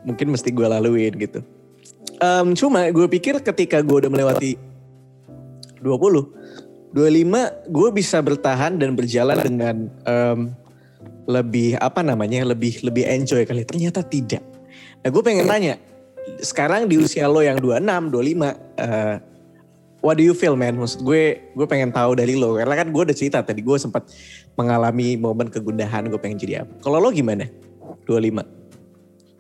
mungkin 0.04 0.26
mesti 0.32 0.48
gue 0.52 0.66
laluin 0.68 1.12
gitu. 1.16 1.40
Em, 2.20 2.52
cuma 2.52 2.84
gue 2.92 3.06
pikir 3.08 3.40
ketika 3.40 3.80
gue 3.80 4.06
udah 4.06 4.12
melewati 4.12 4.60
20 5.80 6.92
25 6.92 7.72
gue 7.72 7.88
bisa 7.96 8.20
bertahan 8.20 8.76
dan 8.76 8.92
berjalan 8.92 9.38
dengan 9.40 9.76
em, 10.04 10.52
lebih 11.24 11.80
apa 11.80 12.04
namanya 12.04 12.44
lebih 12.44 12.84
lebih 12.84 13.08
enjoy 13.08 13.48
kali. 13.48 13.64
Ternyata 13.64 14.04
tidak. 14.04 14.44
Nah 15.00 15.08
gue 15.08 15.22
pengen 15.24 15.48
tanya 15.48 15.80
sekarang 16.44 16.86
di 16.86 17.00
usia 17.00 17.26
lo 17.26 17.40
yang 17.40 17.56
26 17.58 18.12
25 18.12 18.20
eh, 18.76 19.16
what 20.00 20.16
do 20.16 20.24
you 20.24 20.32
feel 20.32 20.56
man 20.56 20.76
maksud 20.76 21.04
gue 21.04 21.52
gue 21.52 21.66
pengen 21.68 21.92
tahu 21.92 22.16
dari 22.16 22.36
lo 22.36 22.56
karena 22.56 22.74
kan 22.76 22.88
gue 22.88 23.02
udah 23.04 23.16
cerita 23.16 23.44
tadi 23.44 23.60
gue 23.60 23.76
sempat 23.76 24.08
mengalami 24.56 25.16
momen 25.16 25.48
kegundahan 25.48 26.08
gue 26.08 26.20
pengen 26.20 26.36
jadi 26.40 26.64
apa 26.64 26.72
kalau 26.80 27.00
lo 27.00 27.08
gimana 27.12 27.48
25 28.08 28.60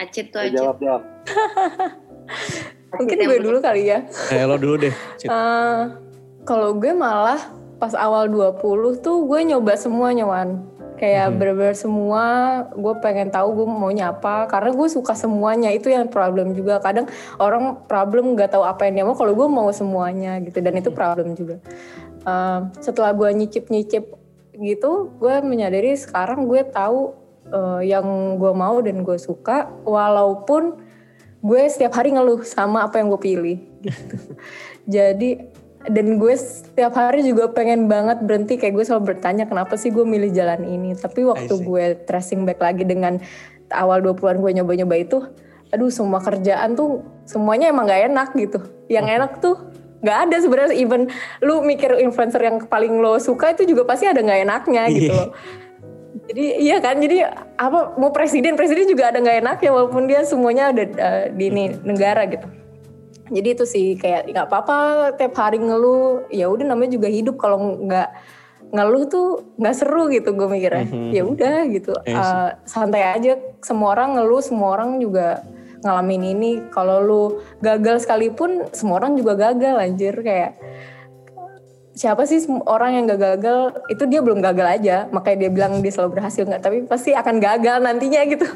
Acit 0.00 0.32
tuh 0.32 0.40
Acit 0.40 0.56
jawab 0.56 0.76
jawab. 0.80 1.02
Mungkin 2.96 3.16
gue 3.20 3.38
dulu 3.44 3.60
kali 3.60 3.92
ya. 3.92 4.00
eh 4.32 4.48
lo 4.48 4.56
dulu 4.56 4.88
deh. 4.88 4.94
Eh, 5.28 5.80
kalau 6.48 6.72
gue 6.72 6.88
malah 6.96 7.52
pas 7.76 7.92
awal 7.92 8.24
20 8.26 9.04
tuh 9.04 9.28
gue 9.28 9.40
nyoba 9.44 9.76
semuanya 9.76 10.24
Wan. 10.24 10.64
Kayak 11.00 11.32
Mhm. 11.32 11.36
bener-bener 11.40 11.76
semua 11.80 12.24
gue 12.76 12.94
pengen 13.00 13.32
tahu 13.32 13.56
gue 13.56 13.66
maunya 13.72 14.12
apa 14.12 14.44
karena 14.44 14.68
gue 14.68 14.88
suka 14.92 15.16
semuanya 15.16 15.72
itu 15.72 15.88
yang 15.88 16.12
problem 16.12 16.52
juga 16.52 16.76
kadang 16.76 17.08
orang 17.40 17.80
problem 17.88 18.36
nggak 18.36 18.52
tahu 18.52 18.68
apa 18.68 18.84
yang 18.84 19.00
dia 19.00 19.04
mau 19.08 19.16
kalau 19.16 19.32
gue 19.32 19.48
mau 19.48 19.72
semuanya 19.72 20.36
gitu 20.44 20.60
dan 20.60 20.76
itu 20.76 20.92
problem 20.92 21.32
juga 21.32 21.56
Eh, 22.20 22.60
setelah 22.84 23.16
gue 23.16 23.32
nyicip-nyicip 23.32 24.04
gitu 24.60 25.08
gue 25.16 25.34
menyadari 25.40 25.96
sekarang 25.96 26.44
gue 26.44 26.60
tahu 26.68 27.16
eh, 27.48 27.88
yang 27.88 28.36
gue 28.36 28.52
mau 28.52 28.76
dan 28.84 29.00
gue 29.00 29.16
suka 29.16 29.72
walaupun 29.88 30.84
gue 31.40 31.62
setiap 31.72 31.96
hari 31.96 32.12
ngeluh 32.12 32.44
sama 32.44 32.84
apa 32.84 33.00
yang 33.00 33.08
gue 33.08 33.20
pilih 33.24 33.58
gitu. 33.80 34.16
Jadi 35.00 35.48
dan 35.90 36.22
gue 36.22 36.34
setiap 36.38 36.94
hari 36.94 37.26
juga 37.26 37.50
pengen 37.50 37.90
banget 37.90 38.22
berhenti 38.22 38.54
kayak 38.56 38.78
gue 38.78 38.84
selalu 38.86 39.14
bertanya 39.14 39.44
kenapa 39.50 39.74
sih 39.74 39.90
gue 39.90 40.06
milih 40.06 40.30
jalan 40.30 40.62
ini. 40.62 40.94
Tapi 40.94 41.26
waktu 41.26 41.50
gue 41.50 41.84
tracing 42.06 42.46
back 42.46 42.62
lagi 42.62 42.86
dengan 42.86 43.18
awal 43.74 44.02
20-an 44.02 44.38
gue 44.38 44.50
nyoba-nyoba 44.62 44.94
itu, 44.96 45.18
aduh 45.74 45.90
semua 45.90 46.22
kerjaan 46.22 46.78
tuh 46.78 47.02
semuanya 47.26 47.74
emang 47.74 47.90
gak 47.90 48.06
enak 48.06 48.28
gitu. 48.38 48.58
Yang 48.86 49.06
enak 49.18 49.32
tuh 49.42 49.56
nggak 50.00 50.18
ada 50.28 50.36
sebenarnya 50.40 50.72
even 50.80 51.12
lu 51.44 51.60
mikir 51.60 51.92
influencer 52.00 52.40
yang 52.40 52.56
paling 52.64 53.04
lo 53.04 53.20
suka 53.20 53.52
itu 53.52 53.68
juga 53.68 53.84
pasti 53.84 54.08
ada 54.08 54.24
nggak 54.24 54.40
enaknya 54.48 54.82
gitu 54.88 55.12
loh. 55.12 55.30
Jadi 56.30 56.62
iya 56.62 56.78
kan, 56.78 56.96
jadi 57.02 57.26
apa 57.58 57.98
mau 57.98 58.14
presiden 58.14 58.54
presiden 58.54 58.86
juga 58.86 59.10
ada 59.10 59.18
nggak 59.18 59.44
enaknya 59.44 59.70
walaupun 59.74 60.06
dia 60.06 60.22
semuanya 60.24 60.70
ada 60.70 60.84
uh, 60.86 61.24
di 61.34 61.52
ini 61.52 61.74
negara 61.84 62.24
gitu. 62.30 62.59
Jadi 63.30 63.48
itu 63.54 63.64
sih 63.64 63.86
kayak 63.94 64.26
nggak 64.34 64.46
apa-apa 64.50 64.76
tiap 65.14 65.38
hari 65.38 65.62
ngeluh, 65.62 66.26
ya 66.34 66.50
udah 66.50 66.66
namanya 66.66 66.98
juga 66.98 67.08
hidup. 67.08 67.38
Kalau 67.38 67.78
nggak 67.78 68.08
ngeluh 68.70 69.04
tuh 69.10 69.28
nggak 69.58 69.74
seru 69.74 70.10
gitu 70.10 70.34
gue 70.34 70.48
mikirnya. 70.50 70.86
Mhm. 70.86 71.10
ya 71.14 71.22
udah 71.26 71.56
gitu. 71.70 71.92
Iya 72.06 72.20
sih. 72.22 72.36
Uh, 72.36 72.50
santai 72.66 73.02
aja. 73.06 73.32
Semua 73.62 73.94
orang 73.94 74.18
ngeluh 74.18 74.42
semua 74.42 74.68
orang 74.74 74.98
juga 74.98 75.42
ngalamin 75.86 76.22
ini. 76.36 76.52
Kalau 76.74 76.98
lu 77.00 77.22
gagal 77.62 78.04
sekalipun 78.04 78.68
semua 78.74 79.00
orang 79.00 79.14
juga 79.14 79.38
gagal 79.38 79.76
anjir. 79.78 80.14
Kayak 80.20 80.58
siapa 82.00 82.24
sih 82.24 82.40
orang 82.64 82.96
yang 82.96 83.04
gak 83.12 83.20
gagal 83.20 83.76
itu 83.92 84.08
dia 84.08 84.24
belum 84.24 84.40
gagal 84.40 84.80
aja 84.80 84.96
makanya 85.12 85.44
dia 85.44 85.50
bilang 85.52 85.72
dia 85.84 85.92
selalu 85.92 86.16
berhasil 86.16 86.48
nggak 86.48 86.62
tapi 86.64 86.88
pasti 86.88 87.12
akan 87.12 87.36
gagal 87.36 87.76
nantinya 87.84 88.24
gitu 88.24 88.48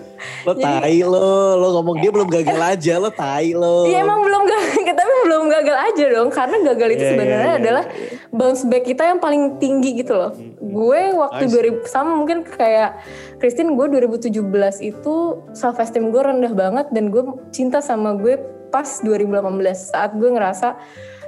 Lo 0.45 0.53
tai 0.53 1.01
lo, 1.01 1.57
lo 1.57 1.67
ngomong 1.81 2.05
dia 2.05 2.13
belum 2.13 2.29
gagal 2.29 2.61
aja, 2.61 3.01
lo 3.01 3.09
tai 3.09 3.57
lo. 3.57 3.89
Iya 3.89 4.05
emang 4.05 4.21
belum 4.21 4.43
gagal, 4.45 4.93
tapi 5.01 5.13
belum 5.25 5.43
gagal 5.49 5.77
aja 5.89 6.05
dong. 6.13 6.29
Karena 6.29 6.57
gagal 6.73 6.89
itu 6.93 7.05
Iya, 7.05 7.11
sebenarnya 7.17 7.41
iya, 7.41 7.49
iya, 7.49 7.63
adalah 7.65 7.85
bounce 8.29 8.65
back 8.69 8.85
kita 8.85 9.03
yang 9.09 9.21
paling 9.25 9.57
tinggi 9.57 10.05
gitu 10.05 10.13
loh. 10.13 10.37
Gue 10.61 11.17
waktu 11.17 11.49
see. 11.49 11.81
2000 11.81 11.89
sama 11.89 12.13
mungkin 12.13 12.45
kayak 12.45 13.01
Christine 13.41 13.73
gue 13.73 13.87
2017 13.89 14.37
itu 14.85 15.15
self 15.57 15.81
esteem 15.81 16.13
gue 16.13 16.21
rendah 16.21 16.53
banget 16.53 16.87
dan 16.93 17.09
gue 17.09 17.25
cinta 17.49 17.81
sama 17.81 18.13
gue 18.21 18.37
pas 18.69 18.89
2018 19.01 19.41
saat 19.73 20.13
gue 20.13 20.29
ngerasa 20.29 20.77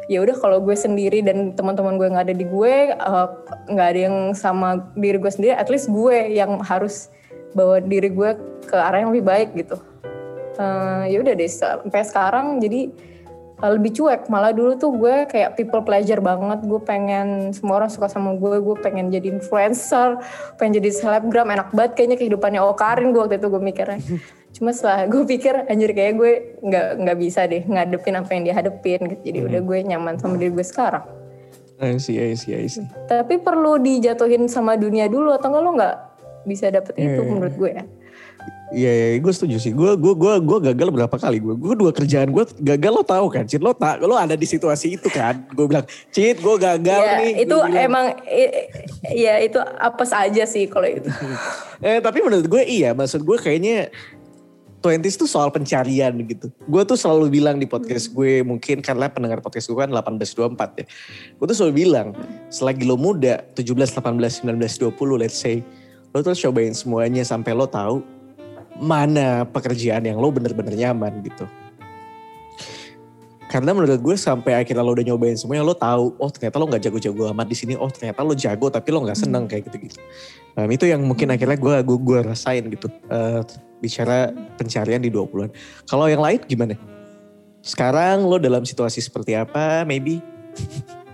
ya 0.06 0.22
udah 0.22 0.36
kalau 0.38 0.58
gue 0.62 0.76
sendiri 0.78 1.22
dan 1.22 1.54
teman-teman 1.58 1.98
gue 1.98 2.06
nggak 2.06 2.24
ada 2.30 2.36
di 2.36 2.46
gue 2.46 2.74
eh, 2.94 3.28
nggak 3.70 3.88
ada 3.90 4.00
yang 4.10 4.16
sama 4.38 4.86
diri 4.94 5.18
gue 5.18 5.32
sendiri 5.32 5.54
at 5.54 5.66
least 5.66 5.90
gue 5.90 6.30
yang 6.30 6.62
harus 6.62 7.10
bawa 7.56 7.82
diri 7.82 8.12
gue 8.12 8.30
ke 8.68 8.76
arah 8.76 9.02
yang 9.02 9.10
lebih 9.10 9.26
baik 9.26 9.50
gitu. 9.56 9.80
Eh, 10.56 11.02
ya 11.12 11.18
udah 11.20 11.34
deh 11.36 11.50
sampai 11.50 12.02
sekarang 12.06 12.62
jadi 12.62 12.92
eh, 13.64 13.70
lebih 13.72 13.96
cuek. 13.98 14.30
Malah 14.30 14.52
dulu 14.54 14.78
tuh 14.78 14.92
gue 14.94 15.26
kayak 15.26 15.58
people 15.58 15.82
pleasure 15.82 16.22
banget. 16.22 16.62
Gue 16.62 16.80
pengen 16.84 17.50
semua 17.56 17.82
orang 17.82 17.90
suka 17.90 18.06
sama 18.06 18.38
gue 18.38 18.62
gue 18.62 18.76
pengen 18.78 19.10
jadi 19.10 19.32
influencer 19.32 20.22
pengen 20.60 20.78
jadi 20.78 20.90
selebgram 20.94 21.50
enak 21.50 21.74
banget 21.74 21.92
kayaknya 21.98 22.16
kehidupannya. 22.20 22.60
Okarin 22.62 23.10
gue 23.10 23.20
waktu 23.26 23.42
itu 23.42 23.48
gue 23.48 23.62
mikirnya 23.62 24.00
cuma 24.56 24.72
setelah 24.72 25.04
gue 25.04 25.22
pikir 25.22 25.68
anjir 25.68 25.92
kayak 25.92 26.14
gue 26.14 26.32
nggak 26.62 26.86
nggak 26.98 27.16
bisa 27.18 27.44
deh 27.44 27.60
ngadepin 27.62 28.16
apa 28.16 28.30
yang 28.30 28.42
dia 28.42 28.54
hadepin 28.54 29.00
gitu 29.06 29.20
jadi 29.22 29.38
udah 29.44 29.60
gue 29.60 29.78
nyaman 29.86 30.16
sama 30.16 30.34
diri 30.34 30.48
gue 30.50 30.64
sekarang 30.64 31.04
I 31.76 32.00
see, 32.00 32.16
I 32.16 32.32
see, 32.32 32.56
I 32.56 32.64
see. 32.66 32.88
tapi 33.04 33.36
perlu 33.36 33.76
dijatuhin 33.76 34.48
sama 34.48 34.74
dunia 34.74 35.06
dulu 35.06 35.28
atau 35.30 35.52
enggak 35.52 35.62
lo 35.62 35.70
nggak 35.74 35.96
bisa 36.42 36.72
dapet 36.72 36.96
itu 36.96 37.20
Iya. 37.20 37.28
menurut 37.28 37.54
gue 37.54 37.70
ya 37.70 37.84
Iya, 38.66 38.90
iya, 38.90 39.06
gue 39.16 39.30
setuju 39.30 39.56
sih. 39.56 39.70
Gue, 39.70 39.94
gue, 39.94 40.10
gue, 40.12 40.34
gue 40.42 40.58
gagal 40.64 40.90
berapa 40.90 41.14
kali. 41.14 41.38
Gue, 41.38 41.54
gue 41.54 41.74
dua 41.76 41.94
kerjaan 41.94 42.34
gue 42.34 42.42
gagal 42.60 42.92
lo 42.92 43.06
tahu 43.06 43.30
kan, 43.30 43.46
Cid 43.46 43.62
lo 43.62 43.70
tak, 43.70 44.02
lo 44.02 44.18
ada 44.18 44.34
di 44.34 44.42
situasi 44.42 44.98
itu 44.98 45.06
kan. 45.06 45.46
Gue 45.54 45.70
bilang, 45.70 45.86
Cid, 46.10 46.42
gue 46.42 46.56
gagal 46.56 46.98
ya, 47.00 47.14
nih. 47.16 47.46
itu 47.46 47.54
bilang, 47.54 47.78
emang 47.78 48.06
i- 48.26 48.66
ya 49.14 49.38
itu 49.38 49.62
apa 49.62 50.02
saja 50.02 50.42
sih 50.44 50.66
kalau 50.66 50.82
itu 50.84 51.06
Eh, 51.86 52.02
tapi 52.02 52.18
menurut 52.18 52.42
gue 52.44 52.62
iya, 52.64 52.90
maksud 52.90 53.22
gue 53.22 53.38
kayaknya 53.38 53.86
20s 54.84 55.16
tuh 55.16 55.28
soal 55.28 55.48
pencarian 55.50 56.12
gitu. 56.26 56.52
Gue 56.68 56.82
tuh 56.84 56.98
selalu 56.98 57.40
bilang 57.40 57.56
di 57.56 57.66
podcast 57.66 58.12
gue, 58.12 58.44
mungkin 58.44 58.84
karena 58.84 59.08
pendengar 59.10 59.40
podcast 59.40 59.66
gue 59.68 59.78
kan 59.78 59.90
1824 59.90 60.80
ya. 60.80 60.86
Gue 61.36 61.46
tuh 61.48 61.56
selalu 61.56 61.74
bilang, 61.74 62.08
selagi 62.52 62.84
lo 62.84 62.94
muda, 63.00 63.42
17, 63.56 63.96
18, 63.96 64.44
19, 64.46 64.92
20 64.92 65.22
let's 65.22 65.36
say, 65.36 65.64
lo 66.12 66.22
terus 66.22 66.40
cobain 66.40 66.72
semuanya 66.72 67.24
sampai 67.26 67.52
lo 67.52 67.68
tahu 67.68 68.00
mana 68.76 69.48
pekerjaan 69.48 70.04
yang 70.04 70.20
lo 70.20 70.28
bener-bener 70.28 70.76
nyaman 70.76 71.24
gitu. 71.24 71.48
Karena 73.46 73.70
menurut 73.70 74.02
gue 74.02 74.16
sampai 74.18 74.58
akhirnya 74.58 74.82
lo 74.82 74.90
udah 74.90 75.06
nyobain 75.06 75.38
semuanya, 75.38 75.62
lo 75.62 75.78
tahu, 75.78 76.18
oh 76.18 76.30
ternyata 76.34 76.58
lo 76.58 76.66
nggak 76.66 76.82
jago-jago 76.82 77.30
amat 77.30 77.46
di 77.46 77.54
sini, 77.54 77.78
oh 77.78 77.86
ternyata 77.86 78.26
lo 78.26 78.34
jago 78.34 78.66
tapi 78.66 78.90
lo 78.90 79.06
nggak 79.06 79.18
seneng 79.22 79.46
kayak 79.46 79.70
gitu-gitu. 79.70 80.02
Nah, 80.58 80.66
itu 80.66 80.90
yang 80.90 81.06
mungkin 81.06 81.30
akhirnya 81.30 81.54
gue 81.54 81.74
gue 81.86 81.98
gue 82.02 82.18
rasain 82.26 82.66
gitu. 82.66 82.90
Eh, 82.90 83.40
bicara 83.78 84.34
pencarian 84.58 84.98
di 84.98 85.14
20-an. 85.14 85.54
Kalau 85.86 86.10
yang 86.10 86.24
lain 86.24 86.42
gimana? 86.48 86.74
Sekarang 87.62 88.26
lo 88.26 88.42
dalam 88.42 88.66
situasi 88.66 88.98
seperti 88.98 89.38
apa? 89.38 89.86
Maybe 89.86 90.18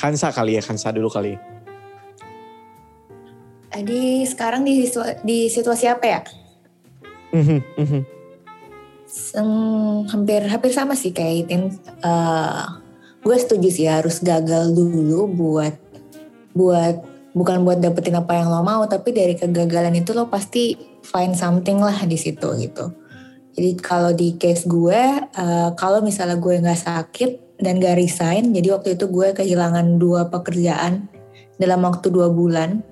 Kansa 0.00 0.32
kali 0.32 0.56
ya, 0.56 0.62
Kansa 0.64 0.92
dulu 0.92 1.08
kali 1.08 1.36
ya. 1.36 1.40
Tadi 3.72 4.24
sekarang 4.24 4.64
di, 4.64 4.88
situa- 4.88 5.20
di 5.20 5.52
situasi 5.52 5.84
apa 5.84 6.06
ya? 6.06 6.20
Mhm, 7.36 7.58
mhm. 7.76 8.00
Seng- 9.06 10.08
hampir 10.08 10.40
hampir 10.48 10.72
sama 10.72 10.96
sih 10.96 11.12
kayak 11.12 11.46
Itin. 11.46 11.62
Eh, 12.00 12.64
gue 13.20 13.36
setuju 13.36 13.68
sih 13.68 13.86
harus 13.86 14.24
gagal 14.24 14.72
dulu 14.72 15.28
buat 15.28 15.76
buat 16.56 16.96
bukan 17.36 17.68
buat 17.68 17.78
dapetin 17.84 18.16
apa 18.16 18.32
yang 18.40 18.48
lo 18.48 18.64
mau, 18.64 18.80
tapi 18.88 19.12
dari 19.12 19.36
kegagalan 19.36 19.92
itu 19.92 20.16
lo 20.16 20.32
pasti 20.32 20.72
find 21.04 21.36
something 21.36 21.76
lah 21.76 22.00
di 22.08 22.16
situ 22.16 22.48
gitu. 22.56 22.96
Jadi 23.56 23.70
kalau 23.80 24.12
di 24.16 24.36
case 24.40 24.64
gue, 24.64 25.00
eh, 25.20 25.70
kalau 25.76 26.00
misalnya 26.00 26.40
gue 26.40 26.60
nggak 26.60 26.80
sakit 26.80 27.30
dan 27.60 27.80
gak 27.80 27.96
resign, 27.96 28.52
jadi 28.52 28.76
waktu 28.76 29.00
itu 29.00 29.08
gue 29.08 29.32
kehilangan 29.32 29.96
dua 29.96 30.28
pekerjaan 30.28 31.08
dalam 31.56 31.80
waktu 31.84 32.12
dua 32.12 32.28
bulan. 32.28 32.84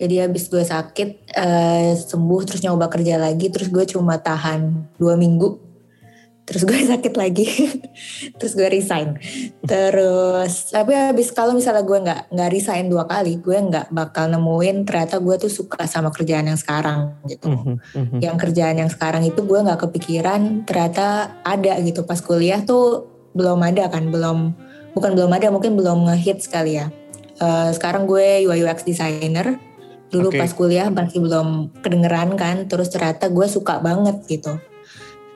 Jadi 0.00 0.14
habis 0.18 0.48
gue 0.50 0.64
sakit, 0.64 1.08
eh, 1.36 1.92
sembuh 1.94 2.40
terus 2.48 2.64
nyoba 2.64 2.90
kerja 2.90 3.20
lagi, 3.20 3.52
terus 3.52 3.68
gue 3.70 3.84
cuma 3.86 4.18
tahan 4.18 4.90
dua 4.98 5.14
minggu, 5.14 5.60
terus 6.42 6.66
gue 6.66 6.74
sakit 6.92 7.14
lagi, 7.14 7.46
terus 8.36 8.52
gue 8.58 8.66
resign. 8.66 9.14
Terus 9.62 10.74
tapi 10.74 10.92
habis 10.96 11.30
kalau 11.30 11.54
misalnya 11.54 11.86
gue 11.86 11.98
nggak 12.02 12.20
nggak 12.34 12.50
resign 12.50 12.90
dua 12.90 13.06
kali, 13.06 13.38
gue 13.38 13.54
nggak 13.54 13.94
bakal 13.94 14.26
nemuin 14.26 14.82
ternyata 14.82 15.22
gue 15.22 15.36
tuh 15.38 15.52
suka 15.52 15.86
sama 15.86 16.10
kerjaan 16.10 16.50
yang 16.50 16.58
sekarang 16.58 17.14
gitu. 17.30 17.48
Mhm, 17.52 17.74
mhm. 17.94 18.18
Yang 18.18 18.36
kerjaan 18.48 18.76
yang 18.82 18.90
sekarang 18.90 19.22
itu 19.22 19.40
gue 19.44 19.58
nggak 19.60 19.80
kepikiran 19.86 20.66
ternyata 20.66 21.38
ada 21.46 21.78
gitu 21.78 22.02
pas 22.02 22.18
kuliah 22.18 22.58
tuh 22.64 23.06
belum 23.32 23.62
ada 23.62 23.86
kan, 23.88 24.10
belum 24.10 24.52
bukan 24.92 25.10
belum 25.16 25.30
ada 25.32 25.48
mungkin 25.48 25.78
belum 25.78 26.10
ngehit 26.10 26.42
sekali 26.44 26.76
ya. 26.76 26.90
Eh, 27.42 27.70
sekarang 27.74 28.06
gue 28.06 28.46
UI 28.46 28.62
UX 28.62 28.84
designer. 28.86 29.58
Dulu 30.12 30.28
Oke. 30.28 30.38
pas 30.38 30.52
kuliah 30.52 30.92
masih 30.92 31.24
belum 31.24 31.72
kedengeran 31.80 32.36
kan, 32.36 32.68
terus 32.68 32.92
ternyata 32.92 33.32
gue 33.32 33.48
suka 33.48 33.80
banget 33.80 34.20
gitu 34.28 34.60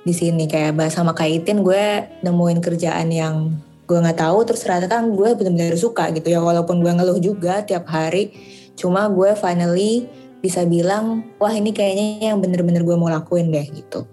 di 0.06 0.14
sini 0.14 0.46
kayak 0.46 0.78
bahas 0.78 0.94
sama 0.94 1.18
kaitin 1.18 1.66
gue 1.66 2.06
nemuin 2.22 2.62
kerjaan 2.62 3.10
yang 3.10 3.58
gue 3.90 3.98
nggak 3.98 4.22
tahu 4.22 4.46
terus 4.46 4.62
ternyata 4.62 4.86
kan 4.86 5.10
gue 5.10 5.34
benar-benar 5.34 5.74
suka 5.74 6.14
gitu 6.14 6.30
ya 6.30 6.38
walaupun 6.38 6.78
gue 6.78 6.94
ngeluh 6.94 7.18
juga 7.18 7.66
tiap 7.66 7.90
hari 7.90 8.30
cuma 8.78 9.10
gue 9.10 9.34
finally 9.34 10.06
bisa 10.38 10.62
bilang 10.62 11.26
wah 11.42 11.50
ini 11.50 11.74
kayaknya 11.74 12.30
yang 12.30 12.38
bener-bener 12.38 12.86
gue 12.86 12.94
mau 12.94 13.10
lakuin 13.10 13.50
deh 13.50 13.66
gitu. 13.66 14.06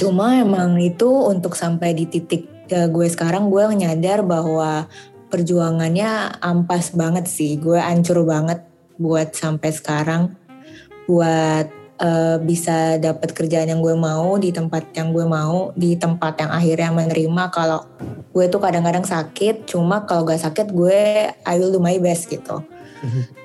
Cuma 0.00 0.40
emang 0.40 0.78
itu 0.80 1.04
untuk 1.04 1.52
sampai 1.52 1.92
di 1.92 2.08
titik 2.08 2.48
eh, 2.72 2.88
gue 2.88 3.06
sekarang 3.12 3.52
gue 3.52 3.60
nyadar 3.76 4.24
bahwa 4.24 4.88
perjuangannya 5.28 6.40
ampas 6.40 6.96
banget 6.96 7.28
sih. 7.28 7.60
Gue 7.60 7.76
ancur 7.76 8.24
banget 8.24 8.64
buat 9.02 9.34
sampai 9.34 9.70
sekarang 9.74 10.22
buat 11.10 11.66
eh, 11.98 12.36
bisa 12.40 13.02
dapat 13.02 13.34
kerjaan 13.34 13.68
yang 13.68 13.82
gue 13.82 13.98
mau 13.98 14.38
di 14.38 14.54
tempat 14.54 14.94
yang 14.94 15.10
gue 15.10 15.26
mau 15.26 15.74
di 15.74 15.98
tempat 15.98 16.38
yang 16.38 16.50
akhirnya 16.54 16.90
menerima 16.94 17.44
kalau 17.50 17.82
gue 18.32 18.46
tuh 18.48 18.62
kadang-kadang 18.62 19.04
sakit. 19.04 19.66
Cuma 19.66 20.06
kalau 20.06 20.24
gak 20.24 20.40
sakit 20.40 20.70
gue 20.72 21.28
I 21.34 21.54
will 21.58 21.74
do 21.74 21.82
my 21.82 21.98
best 21.98 22.30
gitu. 22.30 22.62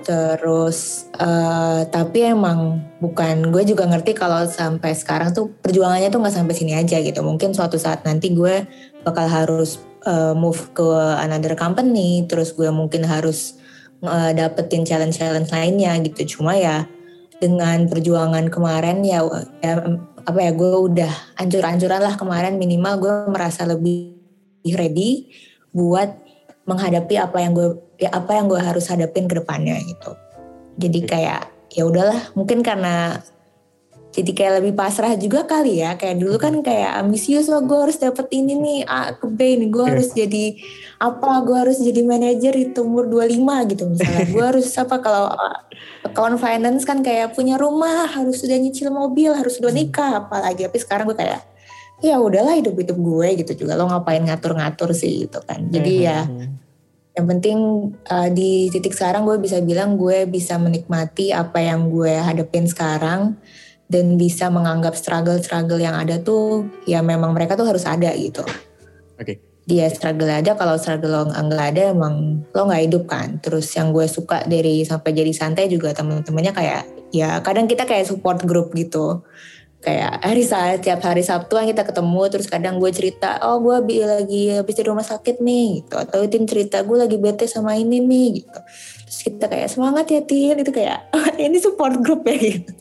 Terus 0.06 1.10
eh, 1.18 1.82
tapi 1.90 2.30
emang 2.30 2.78
bukan 3.02 3.50
gue 3.50 3.66
juga 3.66 3.90
ngerti 3.90 4.14
kalau 4.14 4.46
sampai 4.46 4.94
sekarang 4.94 5.34
tuh 5.34 5.50
perjuangannya 5.60 6.14
tuh 6.14 6.22
nggak 6.22 6.36
sampai 6.38 6.56
sini 6.56 6.78
aja 6.78 7.02
gitu. 7.02 7.20
Mungkin 7.26 7.58
suatu 7.58 7.76
saat 7.82 8.06
nanti 8.06 8.32
gue 8.32 8.70
bakal 9.02 9.26
harus 9.26 9.82
eh, 10.06 10.34
move 10.38 10.72
ke 10.78 10.88
another 11.20 11.58
company, 11.58 12.24
terus 12.30 12.54
gue 12.54 12.70
mungkin 12.70 13.04
harus 13.04 13.58
eh, 14.04 14.32
dapetin 14.36 14.84
challenge-challenge 14.84 15.50
lainnya 15.50 15.98
gitu. 16.06 16.38
Cuma 16.38 16.58
ya 16.58 16.86
dengan 17.38 17.86
perjuangan 17.86 18.50
kemarin 18.50 19.06
ya, 19.06 19.22
ya 19.62 19.74
apa 20.28 20.40
ya 20.44 20.52
gue 20.52 20.74
udah 20.92 21.14
ancur-ancuran 21.40 22.02
lah 22.04 22.20
kemarin 22.20 22.60
minimal 22.60 22.94
gue 23.00 23.14
merasa 23.32 23.64
lebih 23.64 24.18
ready 24.76 25.32
buat 25.72 26.12
menghadapi 26.68 27.16
apa 27.16 27.38
yang 27.40 27.56
gue 27.56 27.80
ya 27.96 28.12
apa 28.12 28.36
yang 28.36 28.52
gue 28.52 28.60
harus 28.60 28.92
hadapin 28.92 29.30
ke 29.30 29.40
depannya 29.40 29.80
gitu. 29.88 30.12
Jadi 30.78 31.00
kayak 31.08 31.42
ya 31.72 31.88
udahlah 31.88 32.34
mungkin 32.36 32.60
karena 32.62 33.24
jadi 34.18 34.32
kayak 34.34 34.54
lebih 34.60 34.74
pasrah 34.74 35.14
juga 35.14 35.46
kali 35.46 35.78
ya. 35.78 35.94
Kayak 35.94 36.18
dulu 36.18 36.42
kan 36.42 36.66
kayak 36.66 36.98
ambisius 36.98 37.46
wah 37.48 37.62
gue 37.62 37.78
harus 37.78 38.02
dapet 38.02 38.26
ini 38.34 38.58
nih 38.58 38.80
A 38.84 39.14
ke 39.14 39.30
B 39.30 39.62
nih 39.62 39.70
gue 39.70 39.78
Iya. 39.78 39.92
harus 39.94 40.10
jadi 40.10 40.46
apa 40.98 41.46
gue 41.46 41.54
harus 41.62 41.78
jadi 41.78 42.02
manajer 42.02 42.54
di 42.58 42.74
umur 42.82 43.06
25 43.06 43.70
gitu 43.70 43.84
misalnya. 43.86 44.26
Gue 44.26 44.44
harus 44.58 44.66
apa 44.74 44.98
kalau 44.98 45.30
uh, 45.30 45.58
account 46.02 46.42
finance 46.42 46.82
kan 46.82 47.06
kayak 47.06 47.38
punya 47.38 47.62
rumah 47.62 48.10
harus 48.10 48.42
sudah 48.42 48.58
nyicil 48.58 48.90
mobil 48.90 49.38
harus 49.38 49.62
sudah 49.62 49.70
nikah 49.70 50.26
apalagi. 50.26 50.66
Tapi 50.66 50.78
sekarang 50.82 51.06
gue 51.06 51.18
kayak 51.22 51.46
ya 52.02 52.18
udahlah 52.18 52.58
hidup 52.58 52.74
hidup 52.74 52.98
gue 52.98 53.46
gitu 53.46 53.54
juga. 53.54 53.78
Lo 53.78 53.86
ngapain 53.86 54.26
ngatur-ngatur 54.26 54.98
sih 54.98 55.30
gitu 55.30 55.46
kan. 55.46 55.62
Jadi 55.70 55.94
ya 56.02 56.26
Mhm. 56.26 56.66
yang 57.14 57.26
penting 57.28 57.58
uh, 58.10 58.30
di 58.30 58.70
titik 58.70 58.94
sekarang 58.94 59.26
gue 59.26 59.38
bisa 59.38 59.58
bilang 59.62 59.94
gue 59.94 60.26
bisa 60.26 60.58
menikmati 60.58 61.34
apa 61.34 61.62
yang 61.62 61.90
gue 61.90 62.14
hadapin 62.14 62.66
sekarang 62.66 63.34
dan 63.88 64.20
bisa 64.20 64.52
menganggap 64.52 64.94
struggle-struggle 64.96 65.80
yang 65.80 65.96
ada 65.96 66.20
tuh 66.20 66.68
ya 66.84 67.00
memang 67.00 67.32
mereka 67.32 67.56
tuh 67.56 67.68
harus 67.68 67.88
ada 67.88 68.12
gitu. 68.16 68.44
Oke. 69.18 69.40
Dia 69.68 69.92
struggle 69.92 70.32
ada 70.32 70.56
kalau 70.56 70.80
struggle 70.80 71.12
lo 71.12 71.24
nggak 71.28 71.68
ada 71.76 71.92
emang 71.92 72.44
lo 72.52 72.62
nggak 72.68 72.84
hidup 72.88 73.04
kan. 73.08 73.40
Terus 73.44 73.68
yang 73.76 73.92
gue 73.92 74.08
suka 74.08 74.48
dari 74.48 74.84
sampai 74.88 75.12
jadi 75.12 75.32
santai 75.36 75.68
juga 75.68 75.92
temen-temennya 75.92 76.56
kayak 76.56 76.84
ya 77.12 77.40
kadang 77.44 77.68
kita 77.68 77.88
kayak 77.88 78.08
support 78.08 78.44
group 78.44 78.76
gitu 78.76 79.24
kayak 79.78 80.20
hari 80.26 80.44
saat 80.44 80.82
tiap 80.82 81.00
hari 81.06 81.22
Sabtu 81.22 81.54
kan 81.54 81.64
kita 81.70 81.86
ketemu 81.86 82.22
terus 82.34 82.48
kadang 82.50 82.82
gue 82.82 82.90
cerita 82.90 83.38
oh 83.46 83.62
gue 83.62 83.78
bi- 83.86 84.02
lagi 84.02 84.52
habis 84.52 84.76
di 84.76 84.84
rumah 84.84 85.06
sakit 85.06 85.38
nih 85.40 85.86
gitu 85.86 85.96
atau 86.02 86.26
Tin 86.26 86.50
cerita 86.50 86.82
gue 86.82 86.98
lagi 86.98 87.16
bete 87.22 87.46
sama 87.46 87.78
ini 87.78 88.02
nih 88.02 88.42
gitu 88.42 88.60
terus 89.06 89.20
kita 89.22 89.46
kayak 89.46 89.70
semangat 89.70 90.10
ya 90.10 90.22
Tin 90.26 90.58
itu 90.58 90.72
kayak 90.74 91.14
ini 91.40 91.58
support 91.62 92.02
group 92.02 92.26
ya 92.26 92.36
gitu 92.36 92.74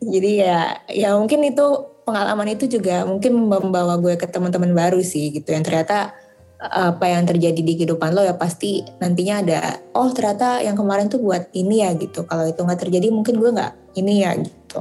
jadi 0.00 0.30
ya 0.36 0.58
ya 0.90 1.08
mungkin 1.16 1.40
itu 1.46 1.66
pengalaman 2.06 2.54
itu 2.54 2.70
juga 2.70 3.02
mungkin 3.02 3.50
membawa 3.50 3.98
gue 3.98 4.14
ke 4.14 4.28
teman-teman 4.30 4.70
baru 4.76 5.02
sih 5.02 5.34
gitu 5.34 5.50
yang 5.50 5.66
ternyata 5.66 6.14
apa 6.56 7.04
yang 7.04 7.28
terjadi 7.28 7.60
di 7.60 7.76
kehidupan 7.76 8.16
lo 8.16 8.24
ya 8.24 8.32
pasti 8.32 8.80
nantinya 9.02 9.44
ada 9.44 9.60
oh 9.92 10.08
ternyata 10.08 10.64
yang 10.64 10.72
kemarin 10.72 11.12
tuh 11.12 11.20
buat 11.20 11.52
ini 11.52 11.84
ya 11.84 11.92
gitu 11.98 12.24
kalau 12.24 12.48
itu 12.48 12.56
nggak 12.56 12.80
terjadi 12.80 13.12
mungkin 13.12 13.36
gue 13.36 13.50
nggak 13.52 13.72
ini 14.00 14.24
ya 14.24 14.32
gitu 14.40 14.80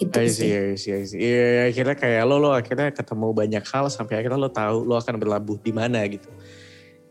itu 0.00 0.16
I 0.18 0.28
sih 0.28 0.50
see, 0.50 0.52
I 0.56 0.74
see, 0.74 0.92
I 0.96 1.04
see. 1.06 1.20
Iya, 1.20 1.70
akhirnya 1.70 1.94
kayak 1.94 2.22
lo, 2.26 2.36
lo 2.42 2.50
akhirnya 2.50 2.90
ketemu 2.90 3.28
banyak 3.30 3.64
hal 3.70 3.86
sampai 3.86 4.18
akhirnya 4.18 4.40
lo 4.40 4.50
tahu 4.50 4.82
lo 4.82 4.98
akan 4.98 5.14
berlabuh 5.20 5.62
di 5.62 5.70
mana 5.70 6.02
gitu. 6.10 6.26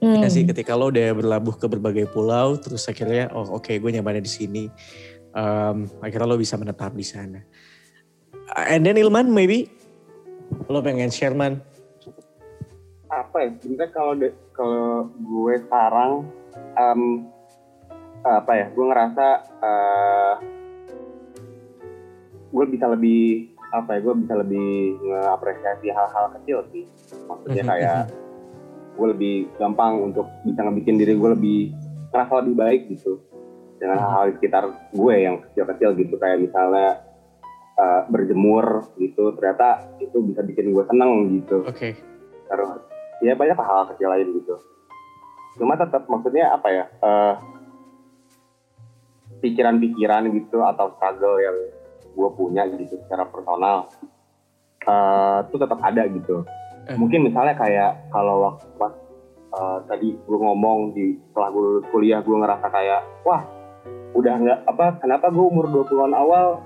Hmm. 0.01 0.17
Ya 0.17 0.27
sih, 0.33 0.43
ketika 0.43 0.73
lo 0.73 0.89
udah 0.89 1.13
berlabuh 1.13 1.55
ke 1.61 1.69
berbagai 1.69 2.09
pulau, 2.09 2.57
terus 2.57 2.89
akhirnya, 2.89 3.29
oh 3.31 3.61
oke 3.61 3.69
gue 3.69 3.89
nyamannya 3.93 4.25
di 4.25 4.31
sini. 4.33 4.63
Um, 5.31 5.87
akhirnya 6.03 6.27
lo 6.27 6.35
bisa 6.35 6.59
menetap 6.59 6.91
di 6.91 7.07
sana. 7.07 7.39
And 8.51 8.83
then 8.83 8.99
Ilman, 8.99 9.31
maybe? 9.31 9.71
Lo 10.67 10.83
pengen 10.83 11.07
share 11.07 11.35
man? 11.35 11.63
apa 13.11 13.37
ya? 13.43 13.49
Sebenarnya 13.59 13.91
kalau 13.91 14.13
kalau 14.55 14.87
gue 15.19 15.53
sekarang 15.67 16.11
em, 16.79 17.01
apa 18.23 18.51
ya? 18.55 18.65
Gue 18.71 18.85
ngerasa 18.87 19.27
eh, 19.59 20.33
gue 22.51 22.65
bisa 22.71 22.87
lebih 22.87 23.51
apa 23.75 23.89
ya? 23.95 23.99
Gue 23.99 24.15
bisa 24.15 24.33
lebih 24.39 24.95
ngeapresiasi 25.03 25.87
hal-hal 25.91 26.25
kecil 26.39 26.59
sih. 26.71 26.87
Maksudnya 27.27 27.63
kayak 27.67 28.01
gue 28.95 29.07
lebih 29.11 29.35
gampang 29.59 29.99
untuk 30.11 30.27
bisa 30.47 30.63
ngebikin 30.63 30.99
diri 30.99 31.15
gue 31.15 31.29
lebih 31.31 31.59
ngerasa 32.11 32.43
lebih 32.43 32.55
baik 32.59 32.81
gitu 32.91 33.23
dengan 33.81 33.97
hal-hal 33.97 34.29
di 34.29 34.33
sekitar 34.37 34.63
gue 34.93 35.15
yang 35.17 35.41
kecil-kecil 35.41 35.89
gitu 35.97 36.15
kayak 36.21 36.37
misalnya 36.37 37.01
eh, 37.81 38.01
berjemur 38.13 38.93
gitu 39.01 39.33
ternyata 39.33 39.89
itu 39.97 40.21
bisa 40.21 40.45
bikin 40.45 40.69
gue 40.69 40.85
seneng 40.85 41.41
gitu. 41.41 41.65
Oke. 41.65 41.97
terus 42.51 42.83
ya 43.25 43.33
banyak 43.33 43.57
hal 43.57 43.89
kecil 43.95 44.11
lain 44.13 44.27
gitu. 44.37 44.59
Cuma 45.57 45.79
tetap 45.79 46.05
maksudnya 46.05 46.53
apa 46.53 46.67
ya 46.69 46.85
eh, 46.85 47.33
pikiran-pikiran 49.41 50.29
gitu 50.29 50.61
atau 50.61 50.93
struggle 50.93 51.41
yang 51.41 51.57
gue 52.11 52.29
punya 52.37 52.69
gitu 52.69 53.01
secara 53.07 53.25
personal 53.25 53.89
eh, 54.85 55.37
itu 55.49 55.57
tetap 55.57 55.79
ada 55.81 56.05
gitu. 56.05 56.45
Mungkin 56.91 57.23
misalnya 57.23 57.55
kayak 57.57 58.13
kalau 58.13 58.51
waktu 58.51 58.67
pas 58.77 58.93
eh, 59.57 59.77
tadi 59.89 60.09
gue 60.13 60.37
ngomong 60.37 60.93
di 60.93 61.17
setelah 61.31 61.49
gue 61.49 61.61
lulus 61.65 61.87
kuliah 61.89 62.19
gue 62.21 62.35
ngerasa 62.35 62.67
kayak 62.69 63.01
wah 63.25 63.41
udah 64.11 64.33
nggak 64.43 64.59
apa 64.67 64.85
kenapa 64.99 65.31
gue 65.31 65.45
umur 65.45 65.71
20-an 65.71 66.11
awal 66.11 66.59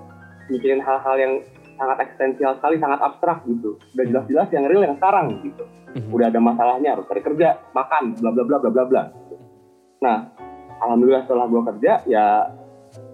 mikirin 0.50 0.82
hal-hal 0.82 1.16
yang 1.18 1.34
sangat 1.76 1.98
eksistensial 2.08 2.56
sekali 2.58 2.80
sangat 2.80 3.00
abstrak 3.04 3.43
gitu. 3.46 3.76
Udah 3.96 4.06
jelas-jelas 4.08 4.48
yang 4.56 4.64
real 4.66 4.84
yang 4.86 4.96
sekarang 4.98 5.43
gitu. 5.43 5.64
Mhm. 5.96 6.12
udah 6.12 6.28
ada 6.28 6.43
masalahnya 6.43 6.89
harus 6.91 7.08
cari 7.08 7.24
kerja 7.24 7.56
makan 7.72 8.20
bla 8.20 8.32
bla 8.36 8.43
bla 8.43 8.58
bla 8.60 8.72
bla 8.72 8.84
bla. 8.84 9.04
Nah 10.04 10.18
alhamdulillah 10.84 11.24
setelah 11.24 11.48
gue 11.48 11.62
kerja 11.72 11.91
ya 12.04 12.52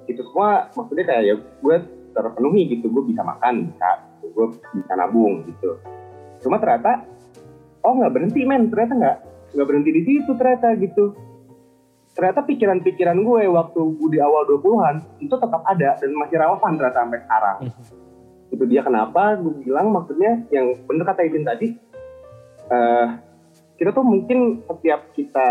itu 0.10 0.22
semua 0.26 0.66
maksudnya 0.74 1.06
kayak 1.06 1.24
ya 1.30 1.36
gue 1.38 1.76
terpenuhi 2.14 2.62
gitu. 2.74 2.90
Gue 2.90 3.04
bisa 3.06 3.22
makan 3.22 3.70
bisa 3.70 3.90
gue 4.26 4.48
bisa 4.74 4.94
nabung 4.98 5.46
gitu. 5.46 5.78
Cuma 6.42 6.58
ternyata 6.58 7.06
oh 7.86 7.94
nggak 8.02 8.14
berhenti 8.18 8.42
men. 8.50 8.74
Ternyata 8.74 8.94
nggak 8.98 9.18
nggak 9.54 9.68
berhenti 9.68 9.92
di 9.94 10.02
situ 10.02 10.32
ternyata 10.34 10.74
gitu 10.82 11.14
ternyata 12.22 12.46
pikiran-pikiran 12.46 13.18
gue 13.18 13.50
waktu 13.50 13.82
gue 13.98 14.10
di 14.14 14.22
awal 14.22 14.46
20-an 14.46 15.02
itu 15.18 15.34
tetap 15.34 15.66
ada 15.66 15.98
dan 15.98 16.14
masih 16.14 16.38
relevan 16.38 16.78
ternyata 16.78 17.00
sampai 17.02 17.20
sekarang. 17.26 17.58
Itu 18.54 18.64
dia 18.70 18.86
kenapa 18.86 19.42
gue 19.42 19.66
bilang 19.66 19.90
maksudnya 19.90 20.46
yang 20.54 20.78
bener 20.86 21.02
kata 21.10 21.26
Idin 21.26 21.42
tadi 21.50 21.74
eh 22.70 23.08
kita 23.82 23.90
tuh 23.90 24.06
mungkin 24.06 24.62
setiap 24.70 25.10
kita 25.18 25.50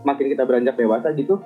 makin 0.00 0.32
kita 0.32 0.48
beranjak 0.48 0.80
dewasa 0.80 1.12
gitu 1.12 1.44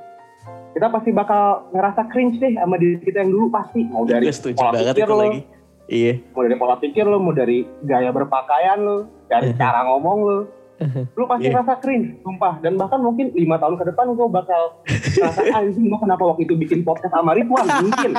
kita 0.79 0.87
pasti 0.87 1.11
bakal 1.11 1.67
ngerasa 1.75 2.07
cringe 2.15 2.39
deh 2.39 2.55
sama 2.55 2.79
diri 2.79 3.03
kita 3.03 3.27
yang 3.27 3.35
dulu 3.35 3.51
pasti. 3.51 3.83
Mau 3.91 4.07
dari 4.07 4.31
pola 4.55 4.71
pikir 4.79 5.11
lo 5.11 5.19
lagi. 5.19 5.43
Iya. 5.91 6.23
mau 6.31 6.47
dari 6.47 6.55
pola 6.55 6.79
pikir 6.79 7.03
lo 7.03 7.19
mau 7.19 7.35
dari 7.35 7.67
gaya 7.83 8.15
berpakaian 8.15 8.79
lo 8.79 9.11
dari 9.27 9.51
cara 9.59 9.83
ngomong 9.91 10.19
lo 10.23 10.39
lu 11.19 11.25
pasti 11.25 11.47
Iya. 11.47 11.61
rasa 11.61 11.77
cringe 11.77 12.21
sumpah 12.21 12.57
dan 12.59 12.75
bahkan 12.75 12.99
mungkin 12.99 13.31
lima 13.33 13.57
tahun 13.57 13.77
ke 13.77 13.85
depan 13.87 14.11
gue 14.11 14.27
bakal 14.27 14.63
ngerasa 14.87 15.41
anjing 15.53 15.87
gue 15.87 16.01
kenapa 16.01 16.23
waktu 16.25 16.43
itu 16.43 16.55
bikin 16.57 16.81
podcast 16.81 17.13
sama 17.13 17.33
Ridwan 17.33 17.67
mungkin 17.85 18.11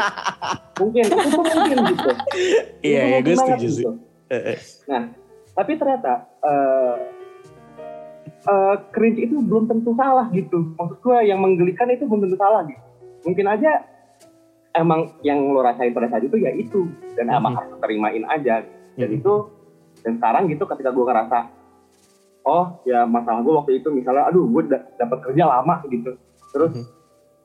mungkin 0.77 1.03
itu 1.03 1.17
tuh 1.27 1.43
mungkin 1.51 1.77
gitu 1.87 2.09
Iya, 2.81 3.01
Itu 3.01 3.09
mungkin 3.11 3.25
gue 3.25 3.35
setuju 3.35 3.67
sih. 3.67 3.75
gitu. 3.79 3.91
Eh, 4.27 4.43
eh. 4.47 4.57
Nah, 4.87 5.03
tapi 5.51 5.71
ternyata 5.75 6.13
eh 6.39 6.95
eh, 8.43 8.75
cringe 8.89 9.19
itu 9.21 9.35
belum 9.39 9.65
tentu 9.65 9.93
salah 9.93 10.25
gitu. 10.31 10.73
Maksud 10.73 10.97
gue 10.99 11.17
yang 11.23 11.39
menggelikan 11.39 11.89
itu 11.89 12.05
belum 12.05 12.25
tentu 12.25 12.37
salah 12.37 12.63
gitu. 12.63 12.81
Mungkin 13.23 13.45
aja 13.47 13.85
emang 14.73 15.13
yang 15.21 15.43
lo 15.45 15.59
rasain 15.59 15.91
pada 15.91 16.07
saat 16.07 16.23
itu 16.23 16.37
ya 16.37 16.49
itu 16.49 16.87
dan 17.13 17.29
emang 17.29 17.53
Mhm. 17.53 17.59
harus 17.59 17.73
terimain 17.79 18.23
aja. 18.25 18.65
Dan 18.95 19.09
Mhm. 19.09 19.17
itu 19.17 19.33
dan 20.01 20.13
sekarang 20.15 20.43
gitu 20.47 20.63
ketika 20.65 20.89
gue 20.89 21.03
ngerasa 21.03 21.37
oh 22.43 22.65
ya 22.83 23.05
masalah 23.05 23.39
gue 23.39 23.53
waktu 23.53 23.71
itu 23.77 23.87
misalnya 23.89 24.25
aduh 24.25 24.45
gue 24.45 24.63
da- 24.67 24.85
dapat 24.97 25.17
kerja 25.23 25.43
lama 25.45 25.81
gitu. 25.85 26.17
Terus 26.49 26.73
Mhm. 26.73 26.85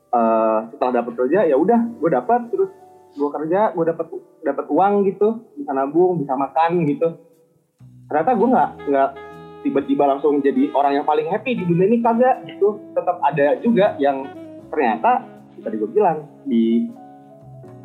eh, 0.09 0.59
setelah 0.71 0.93
dapat 0.97 1.13
kerja 1.17 1.45
ya 1.45 1.55
udah 1.55 1.81
gue 1.93 2.11
dapat 2.11 2.41
terus 2.49 2.71
gue 3.13 3.29
kerja 3.31 3.71
gue 3.71 3.85
dapat 3.87 4.07
dapat 4.43 4.67
uang 4.67 4.95
gitu 5.05 5.29
bisa 5.55 5.71
nabung 5.71 6.17
bisa 6.17 6.33
makan 6.33 6.85
gitu 6.85 7.17
ternyata 8.07 8.31
gue 8.33 8.49
nggak 8.49 8.71
nggak 8.87 9.11
tiba-tiba 9.59 10.05
langsung 10.07 10.39
jadi 10.39 10.71
orang 10.71 10.93
yang 10.95 11.05
paling 11.05 11.27
happy 11.27 11.53
di 11.53 11.65
dunia 11.65 11.87
ini 11.87 11.99
kagak 11.99 12.47
gitu 12.47 12.79
tetap 12.93 13.19
ada 13.21 13.59
juga 13.59 13.99
yang 13.99 14.25
ternyata 14.69 15.27
tadi 15.59 15.75
gue 15.75 15.91
bilang 15.91 16.17
di 16.45 16.87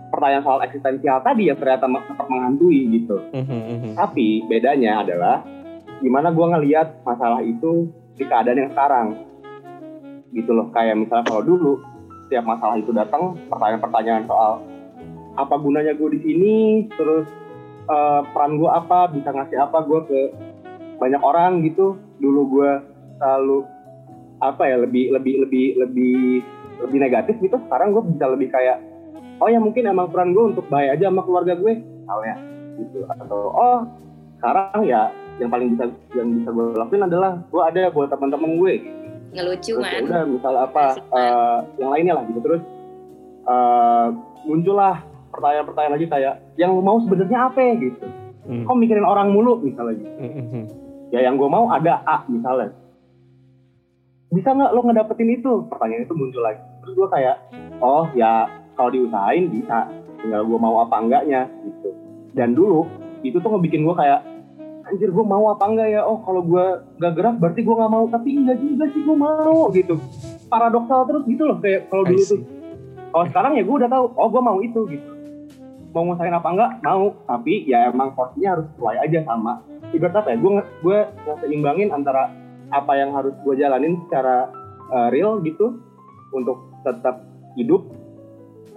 pertanyaan 0.09 0.43
soal 0.43 0.59
eksistensial 0.61 1.19
tadi 1.21 1.47
yang 1.47 1.57
ternyata 1.57 1.87
tetap 1.87 2.27
menghantui 2.27 2.79
gitu 2.91 3.17
Mhm, 3.31 3.47
mhm. 3.49 3.91
tapi 3.95 4.45
bedanya 4.45 5.01
adalah 5.01 5.41
gimana 6.01 6.33
gue 6.33 6.45
ngelihat 6.45 7.05
masalah 7.05 7.45
itu 7.45 7.87
di 8.17 8.25
keadaan 8.25 8.57
yang 8.57 8.71
sekarang. 8.73 9.07
Gitu 10.33 10.51
loh 10.51 10.73
kayak 10.73 10.97
misalnya 10.97 11.25
kalau 11.29 11.43
dulu 11.45 11.73
setiap 12.27 12.43
masalah 12.43 12.75
itu 12.81 12.91
datang 12.91 13.37
pertanyaan-pertanyaan 13.47 14.25
soal 14.25 14.65
apa 15.37 15.55
gunanya 15.61 15.93
gue 15.95 16.09
di 16.17 16.19
sini? 16.25 16.55
Terus 16.91 17.29
eh, 17.87 18.21
peran 18.33 18.57
gue 18.57 18.67
apa? 18.67 19.13
Bisa 19.13 19.29
ngasih 19.31 19.57
apa 19.61 19.77
gue 19.85 19.99
ke 20.09 20.19
banyak 20.97 21.21
orang? 21.21 21.61
Gitu. 21.63 21.95
Dulu 22.17 22.41
gue 22.49 22.71
selalu 23.21 23.63
apa 24.41 24.65
ya 24.65 24.81
lebih 24.81 25.13
lebih 25.13 25.45
lebih 25.45 25.67
lebih 25.85 26.41
lebih 26.81 26.97
negatif 26.97 27.37
gitu. 27.37 27.61
Sekarang 27.69 27.93
gue 27.93 28.03
bisa 28.09 28.25
lebih 28.25 28.49
kayak 28.49 28.81
oh 29.37 29.49
ya 29.49 29.61
mungkin 29.61 29.85
emang 29.85 30.09
peran 30.09 30.33
gue 30.33 30.55
untuk 30.57 30.65
baik 30.65 30.97
aja 30.97 31.13
sama 31.13 31.21
keluarga 31.21 31.53
gue. 31.53 31.73
Misalnya 31.77 32.35
gitu. 32.81 33.05
Atau 33.05 33.53
oh 33.53 33.85
sekarang 34.41 34.89
ya 34.89 35.13
yang 35.39 35.49
paling 35.49 35.67
bisa 35.77 35.85
yang 36.17 36.27
bisa 36.35 36.49
gue 36.51 36.65
lakuin 36.75 37.03
adalah 37.07 37.31
gue 37.47 37.61
ada 37.61 37.83
buat 37.93 38.09
teman-teman 38.11 38.51
gue. 38.59 38.73
Ngelucu 39.31 39.79
terus 39.79 39.87
man. 39.87 40.03
udah 40.11 40.23
misal 40.27 40.53
apa 40.59 40.85
eh, 40.99 41.57
yang 41.79 41.89
lainnya 41.93 42.13
lah 42.19 42.23
gitu. 42.27 42.39
Terus 42.43 42.61
eh, 43.47 44.07
muncullah 44.43 44.95
pertanyaan-pertanyaan 45.31 45.93
lagi 45.95 46.07
kayak 46.11 46.33
yang 46.59 46.75
mau 46.83 46.99
sebenarnya 46.99 47.39
apa? 47.47 47.59
ya 47.61 47.73
gitu. 47.79 48.05
Hmm. 48.41 48.65
kok 48.65 48.73
mikirin 48.73 49.05
orang 49.05 49.31
mulu? 49.31 49.61
misalnya 49.61 50.01
gitu. 50.01 50.13
Mhm, 50.17 50.43
mhm. 50.49 50.63
ya 51.13 51.19
yang 51.21 51.37
gue 51.37 51.47
mau 51.47 51.69
ada 51.71 52.01
A 52.03 52.25
misalnya. 52.27 52.73
Bisa 54.31 54.49
nggak 54.51 54.71
lo 54.73 54.81
ngedapetin 54.83 55.29
itu? 55.31 55.51
Pertanyaan 55.67 56.07
itu 56.07 56.15
muncul 56.15 56.41
lagi. 56.41 56.63
Terus 56.83 56.93
gue 56.97 57.07
kayak 57.11 57.35
oh 57.79 58.09
ya 58.17 58.49
kalau 58.75 58.89
diusahain 58.91 59.47
bisa. 59.47 59.87
Tinggal 60.21 60.45
gue 60.45 60.59
mau 60.59 60.85
apa 60.85 61.01
enggaknya 61.01 61.49
gitu. 61.65 61.89
Dan 62.37 62.53
dulu 62.53 62.85
itu 63.21 63.37
tuh 63.37 63.49
ngebikin 63.53 63.85
gue 63.85 63.95
kayak 63.95 64.30
anjir 64.91 65.07
gue 65.07 65.25
mau 65.25 65.47
apa 65.47 65.63
enggak 65.71 65.87
ya? 65.87 66.01
Oh 66.03 66.19
kalau 66.27 66.43
gue 66.43 66.65
gak 66.99 67.13
gerak 67.15 67.35
berarti 67.39 67.63
gue 67.63 67.75
nggak 67.79 67.91
mau. 67.91 68.05
Tapi 68.11 68.29
enggak 68.35 68.57
juga 68.59 68.85
sih 68.91 69.01
gue 69.01 69.17
mau 69.17 69.71
gitu. 69.71 69.95
Paradoksal 70.51 71.07
terus 71.07 71.23
gitu 71.25 71.43
loh 71.47 71.57
kayak 71.63 71.87
kalau 71.87 72.03
dulu 72.03 72.23
tuh. 72.27 72.41
kalau 73.11 73.25
sekarang 73.27 73.59
ya 73.59 73.63
gue 73.67 73.75
udah 73.75 73.89
tahu 73.91 74.05
oh 74.15 74.27
gue 74.27 74.41
mau 74.43 74.57
itu 74.59 74.79
gitu. 74.91 75.09
Mau 75.91 76.03
ngusahain 76.07 76.35
apa 76.35 76.49
enggak? 76.51 76.71
Mau. 76.83 77.15
Tapi 77.23 77.53
ya 77.67 77.87
emang 77.87 78.11
porsinya 78.11 78.59
harus 78.59 78.67
sesuai 78.75 78.97
aja 78.99 79.19
sama. 79.23 79.63
Ibarat 79.95 80.15
apa 80.19 80.29
ya? 80.35 80.37
Gue 80.37 80.53
gue 80.83 80.99
seimbangin 81.39 81.89
antara 81.95 82.31
apa 82.71 82.91
yang 82.95 83.15
harus 83.15 83.35
gue 83.43 83.55
jalanin 83.55 83.99
secara 84.07 84.51
uh, 84.91 85.07
real 85.11 85.39
gitu 85.43 85.79
untuk 86.31 86.71
tetap 86.87 87.23
hidup 87.59 87.83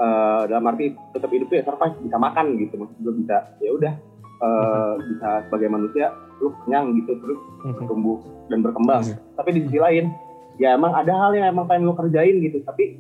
uh, 0.02 0.50
dalam 0.50 0.66
arti 0.74 0.98
tetap 1.14 1.30
hidup 1.30 1.46
ya 1.50 1.62
survive 1.66 1.98
bisa 2.02 2.16
makan 2.18 2.54
gitu. 2.58 2.74
Maksud 2.78 2.98
gue 3.02 3.14
bisa 3.22 3.36
ya 3.62 3.70
udah 3.74 4.13
uh, 4.42 4.98
bisa 4.98 5.46
sebagai 5.46 5.68
manusia 5.70 6.10
lu 6.42 6.50
kenyang 6.66 6.94
gitu 6.98 7.14
terus 7.22 7.40
Mhm. 7.64 7.86
tumbuh 7.86 8.18
dan 8.50 8.58
berkembang. 8.60 9.02
Mhm. 9.06 9.16
tapi 9.38 9.48
di 9.54 9.60
sisi 9.68 9.78
lain 9.78 10.10
ya 10.58 10.74
emang 10.78 10.94
ada 10.94 11.10
hal 11.14 11.34
yang 11.34 11.50
emang 11.50 11.66
pengen 11.66 11.90
lu 11.90 11.94
kerjain 11.94 12.38
gitu. 12.42 12.62
Tapi 12.62 12.98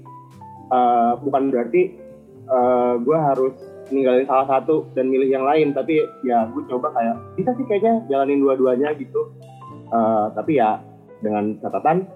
uh, 0.70 1.18
bukan 1.22 1.50
berarti 1.54 1.94
uh, 2.50 2.98
gue 2.98 3.14
harus 3.18 3.54
ninggalin 3.92 4.26
salah 4.26 4.48
satu 4.48 4.88
dan 4.98 5.06
milih 5.10 5.30
yang 5.30 5.44
lain. 5.46 5.70
Tapi 5.70 6.02
ya 6.26 6.50
gue 6.50 6.62
coba 6.66 6.90
kayak 6.94 7.16
bisa 7.38 7.50
sih 7.54 7.66
kayaknya 7.68 8.02
jalanin 8.10 8.42
dua-duanya 8.42 8.94
gitu. 8.98 9.30
Uh, 9.94 10.32
tapi 10.34 10.58
ya 10.58 10.82
dengan 11.22 11.54
catatan 11.62 12.08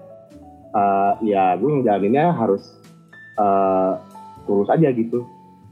uh, 0.75 1.15
ya 1.23 1.55
gue 1.55 1.69
ngejalaninnya 1.79 2.35
harus 2.35 2.75
uh, 3.39 3.95
lurus 4.49 4.67
aja 4.73 4.89
gitu 4.91 5.23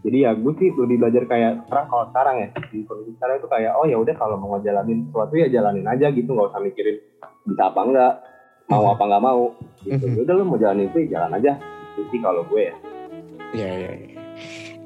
jadi 0.07 0.17
ya 0.23 0.31
gue 0.33 0.53
sih 0.55 0.71
lebih 0.71 1.03
belajar 1.03 1.23
kayak 1.27 1.67
sekarang 1.67 1.87
kalau 1.91 2.05
sekarang 2.09 2.35
ya 2.39 2.47
di 2.71 2.79
kondisi 2.87 3.11
sekarang 3.19 3.35
itu 3.37 3.47
kayak 3.51 3.71
oh 3.75 3.83
ya 3.83 3.97
udah 3.99 4.15
kalau 4.15 4.39
mau 4.39 4.55
ngejalanin 4.55 5.03
sesuatu 5.03 5.33
ya 5.35 5.51
jalanin 5.51 5.83
aja 5.83 6.07
gitu 6.09 6.31
nggak 6.31 6.47
usah 6.47 6.63
mikirin 6.63 6.97
bisa 7.43 7.63
apa 7.67 7.81
enggak 7.83 8.13
mau 8.67 8.87
apa 8.87 9.03
nggak 9.03 9.23
mau 9.23 9.43
gitu 9.83 9.99
Mhm. 9.99 10.15
Ya 10.15 10.21
udah 10.23 10.33
lu 10.33 10.43
mau 10.47 10.57
jalanin 10.57 10.87
itu 10.87 10.97
ya 11.03 11.19
jalan 11.19 11.31
aja 11.35 11.51
itu 11.91 12.01
sih 12.07 12.19
kalau 12.19 12.47
gue 12.47 12.71
ya 12.71 12.75
Iya, 13.47 13.69
iya, 13.69 13.91
iya. 13.95 14.09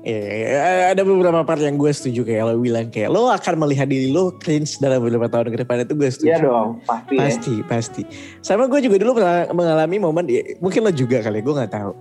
Iya. 0.01 0.97
ada 0.97 1.05
beberapa 1.05 1.45
part 1.45 1.61
yang 1.61 1.77
gue 1.77 1.93
setuju 1.93 2.25
kayak 2.25 2.41
lo 2.41 2.57
bilang 2.57 2.89
kayak 2.89 3.13
lo 3.13 3.29
akan 3.29 3.53
melihat 3.61 3.85
diri 3.85 4.09
lo 4.09 4.33
cringe 4.33 4.81
dalam 4.81 4.97
beberapa 4.97 5.29
tahun 5.29 5.53
ke 5.53 5.57
depan 5.61 5.85
itu 5.85 5.93
gue 5.93 6.09
setuju. 6.09 6.25
iya 6.25 6.37
dong 6.41 6.81
pasti, 6.81 7.13
ya 7.13 7.21
Pasti, 7.21 7.53
pasti. 7.61 8.01
Sama 8.41 8.65
gue 8.65 8.81
juga 8.81 8.97
dulu 8.97 9.21
pernah 9.21 9.45
mengalami 9.53 10.01
momen, 10.01 10.25
ya, 10.25 10.41
mungkin 10.57 10.81
lo 10.81 10.89
juga 10.89 11.21
kali, 11.21 11.37
ya, 11.37 11.43
gue 11.45 11.53
gak 11.53 11.73
tahu. 11.77 11.91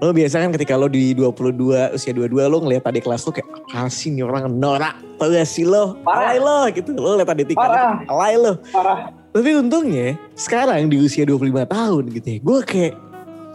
Lo 0.00 0.16
biasa 0.16 0.40
kan 0.40 0.48
ketika 0.56 0.80
lo 0.80 0.88
di 0.88 1.12
22, 1.12 1.92
usia 1.92 2.16
22, 2.16 2.48
lo 2.48 2.64
ngeliat 2.64 2.88
adik 2.88 3.04
kelas 3.04 3.20
lo 3.28 3.36
kayak, 3.36 3.44
apa 3.76 3.92
sih 3.92 4.08
nih 4.08 4.24
orang 4.24 4.48
norak, 4.48 4.96
tau 5.20 5.28
gak 5.28 5.44
sih 5.44 5.68
lo, 5.68 6.00
Parah. 6.00 6.32
alay 6.32 6.38
lo 6.40 6.58
gitu. 6.72 6.90
Lo 6.96 7.20
liat 7.20 7.28
adik 7.28 7.52
tingkat, 7.52 7.68
alay 8.08 8.40
lo. 8.40 8.56
parah 8.72 9.12
Tapi 9.30 9.50
untungnya 9.60 10.16
sekarang 10.32 10.88
di 10.88 10.96
usia 11.04 11.28
25 11.28 11.52
tahun 11.68 12.02
gitu 12.16 12.26
ya, 12.32 12.38
gue 12.40 12.58
kayak 12.64 12.92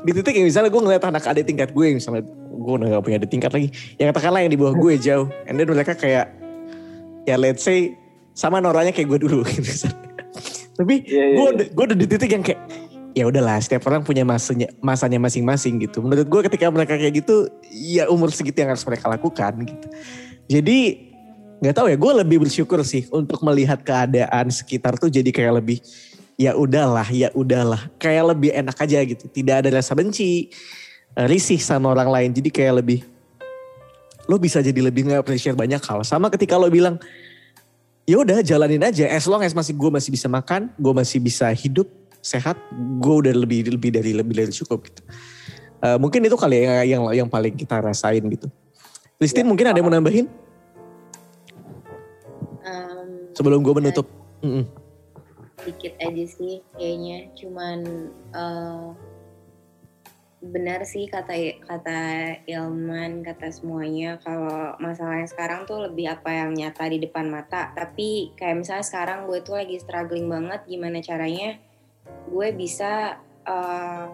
di 0.05 0.11
titik 0.13 0.33
yang 0.37 0.45
misalnya 0.45 0.69
gue 0.69 0.81
ngeliat 0.85 1.03
anak 1.09 1.25
adik 1.25 1.49
tingkat 1.49 1.73
gue 1.73 1.97
misalnya 1.97 2.21
gue 2.29 2.73
udah 2.77 2.87
gak 2.93 3.03
punya 3.03 3.17
adik 3.17 3.31
tingkat 3.33 3.51
lagi. 3.51 3.67
Yang 3.97 4.07
katakanlah 4.13 4.39
yang 4.45 4.51
di 4.53 4.59
bawah 4.61 4.75
gue 4.77 4.93
jauh. 5.01 5.27
And 5.49 5.57
then 5.57 5.65
mereka 5.65 5.97
kayak 5.97 6.29
ya 7.25 7.41
let's 7.41 7.65
say 7.65 7.97
sama 8.37 8.61
noranya 8.61 8.93
kayak 8.93 9.17
gue 9.17 9.19
dulu 9.25 9.41
gitu. 9.49 9.89
Tapi 10.75 11.07
Iya, 11.07 11.23
iya, 11.25 11.35
gue 11.39 11.45
udah, 11.57 11.65
gue 11.73 11.83
udah 11.89 11.97
di 11.97 12.05
titik 12.05 12.29
yang 12.29 12.43
kayak 12.45 12.61
ya 13.15 13.23
udahlah 13.25 13.57
setiap 13.63 13.87
orang 13.87 14.03
punya 14.03 14.27
masanya 14.27 14.67
masanya 14.83 15.17
masing-masing 15.23 15.79
gitu. 15.87 16.03
Menurut 16.03 16.27
gue 16.27 16.41
ketika 16.51 16.67
mereka 16.67 16.99
kayak 16.99 17.23
gitu 17.23 17.47
ya 17.71 18.11
umur 18.11 18.29
segitu 18.35 18.59
yang 18.59 18.75
harus 18.75 18.83
mereka 18.83 19.07
lakukan 19.07 19.55
gitu. 19.63 19.87
Jadi 20.51 20.79
nggak 21.63 21.75
tahu 21.81 21.87
ya 21.87 21.97
gue 21.97 22.11
lebih 22.21 22.37
bersyukur 22.43 22.83
sih 22.83 23.07
untuk 23.09 23.39
melihat 23.41 23.79
keadaan 23.79 24.51
sekitar 24.51 24.99
tuh 24.99 25.07
jadi 25.07 25.31
kayak 25.31 25.63
lebih 25.63 25.79
ya 26.35 26.51
udahlah 26.51 27.07
ya 27.07 27.31
udahlah 27.31 27.87
kayak 27.95 28.35
lebih 28.35 28.51
enak 28.51 28.75
aja 28.75 28.99
gitu 29.07 29.25
tidak 29.31 29.63
ada 29.63 29.79
rasa 29.79 29.95
benci 29.95 30.51
eh, 31.15 31.27
risih 31.31 31.57
sama 31.57 31.95
orang 31.95 32.11
lain 32.11 32.29
jadi 32.35 32.49
kayak 32.51 32.73
lebih 32.83 32.99
lo 34.27 34.35
bisa 34.35 34.59
jadi 34.59 34.77
lebih 34.77 35.07
nggak 35.07 35.23
appreciate 35.23 35.55
banyak 35.55 35.79
hal 35.79 36.03
sama 36.03 36.27
ketika 36.27 36.59
lo 36.59 36.67
bilang 36.67 36.99
ya 38.03 38.19
udah 38.19 38.43
jalanin 38.43 38.83
aja 38.83 39.07
as 39.07 39.23
long 39.25 39.39
as 39.39 39.55
masih 39.55 39.71
gue 39.71 39.89
masih 39.89 40.11
bisa 40.11 40.27
makan 40.27 40.67
gue 40.75 40.93
masih 40.93 41.23
bisa 41.23 41.47
hidup 41.55 41.87
sehat 42.25 42.57
gue 42.73 43.15
udah 43.21 43.33
lebih 43.37 43.69
lebih 43.69 43.93
dari 43.93 44.17
lebih 44.17 44.33
dari 44.33 44.49
cukup 44.49 44.89
gitu. 44.89 45.05
Eh, 45.85 45.97
mungkin 46.01 46.25
itu 46.25 46.33
kali 46.33 46.65
ya 46.65 46.81
yang 46.81 47.05
yang 47.13 47.29
paling 47.29 47.53
kita 47.53 47.77
rasain 47.77 48.25
gitu. 48.33 48.49
Christine 49.21 49.45
mungkin 49.45 49.69
ada 49.69 49.77
yang 49.77 49.85
mau 49.85 49.93
nambahin? 49.93 50.25
Em, 52.65 53.29
sebelum 53.37 53.61
gue 53.61 53.73
menutup. 53.77 54.09
Mm-mm. 54.41 54.65
dikit 55.65 55.97
aja 55.97 56.25
sih 56.29 56.61
kayaknya. 56.77 57.29
Cuman 57.37 57.79
eh, 58.33 58.87
benar 60.45 60.85
sih 60.85 61.09
kata 61.09 61.61
kata 61.61 61.99
Ilman 62.49 63.21
kata 63.21 63.53
semuanya. 63.53 64.17
Kalau 64.25 64.73
masalahnya 64.81 65.29
sekarang 65.29 65.69
tuh 65.69 65.89
lebih 65.89 66.09
apa 66.09 66.33
yang 66.33 66.57
nyata 66.57 66.89
di 66.89 66.97
depan 67.01 67.29
mata. 67.29 67.73
Tapi 67.77 68.33
kayak 68.33 68.65
misalnya 68.65 68.85
sekarang 68.85 69.29
gue 69.29 69.41
tuh 69.45 69.57
lagi 69.57 69.77
struggling 69.77 70.25
banget 70.25 70.65
gimana 70.65 71.01
caranya 71.05 71.61
gue 72.29 72.47
bisa 72.53 73.19
eh, 73.45 74.05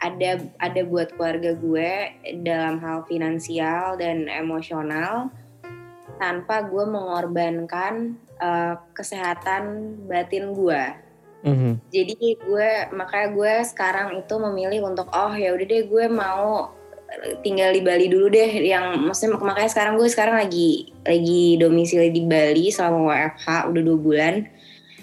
ada 0.00 0.30
ada 0.56 0.80
buat 0.88 1.12
keluarga 1.14 1.52
gue 1.52 1.90
dalam 2.40 2.80
hal 2.80 3.04
finansial 3.04 4.00
dan 4.00 4.26
emosional 4.32 5.28
tanpa 6.16 6.64
gue 6.64 6.84
mengorbankan 6.88 8.16
eh, 8.40 8.74
kesehatan 8.96 9.96
batin 10.08 10.56
gue. 10.56 10.82
Mhm. 11.40 11.72
Jadi 11.88 12.36
gue 12.36 12.70
makanya 12.92 13.28
gue 13.32 13.52
sekarang 13.64 14.20
itu 14.20 14.34
memilih 14.36 14.84
untuk 14.92 15.08
oh 15.08 15.32
ya 15.32 15.56
udah 15.56 15.66
deh 15.66 15.88
gue 15.88 16.04
mau 16.12 16.68
tinggal 17.42 17.74
di 17.74 17.82
Bali 17.82 18.06
dulu 18.06 18.30
deh 18.30 18.50
yang 18.62 19.02
maksudnya 19.02 19.34
makanya 19.40 19.70
sekarang 19.70 19.98
gue 19.98 20.08
sekarang 20.08 20.36
lagi 20.38 20.94
lagi 21.02 21.58
domisili 21.58 22.14
di 22.14 22.22
Bali 22.22 22.70
selama 22.70 23.10
WFH 23.10 23.46
udah 23.66 23.82
dua 23.82 23.98
bulan 23.98 24.34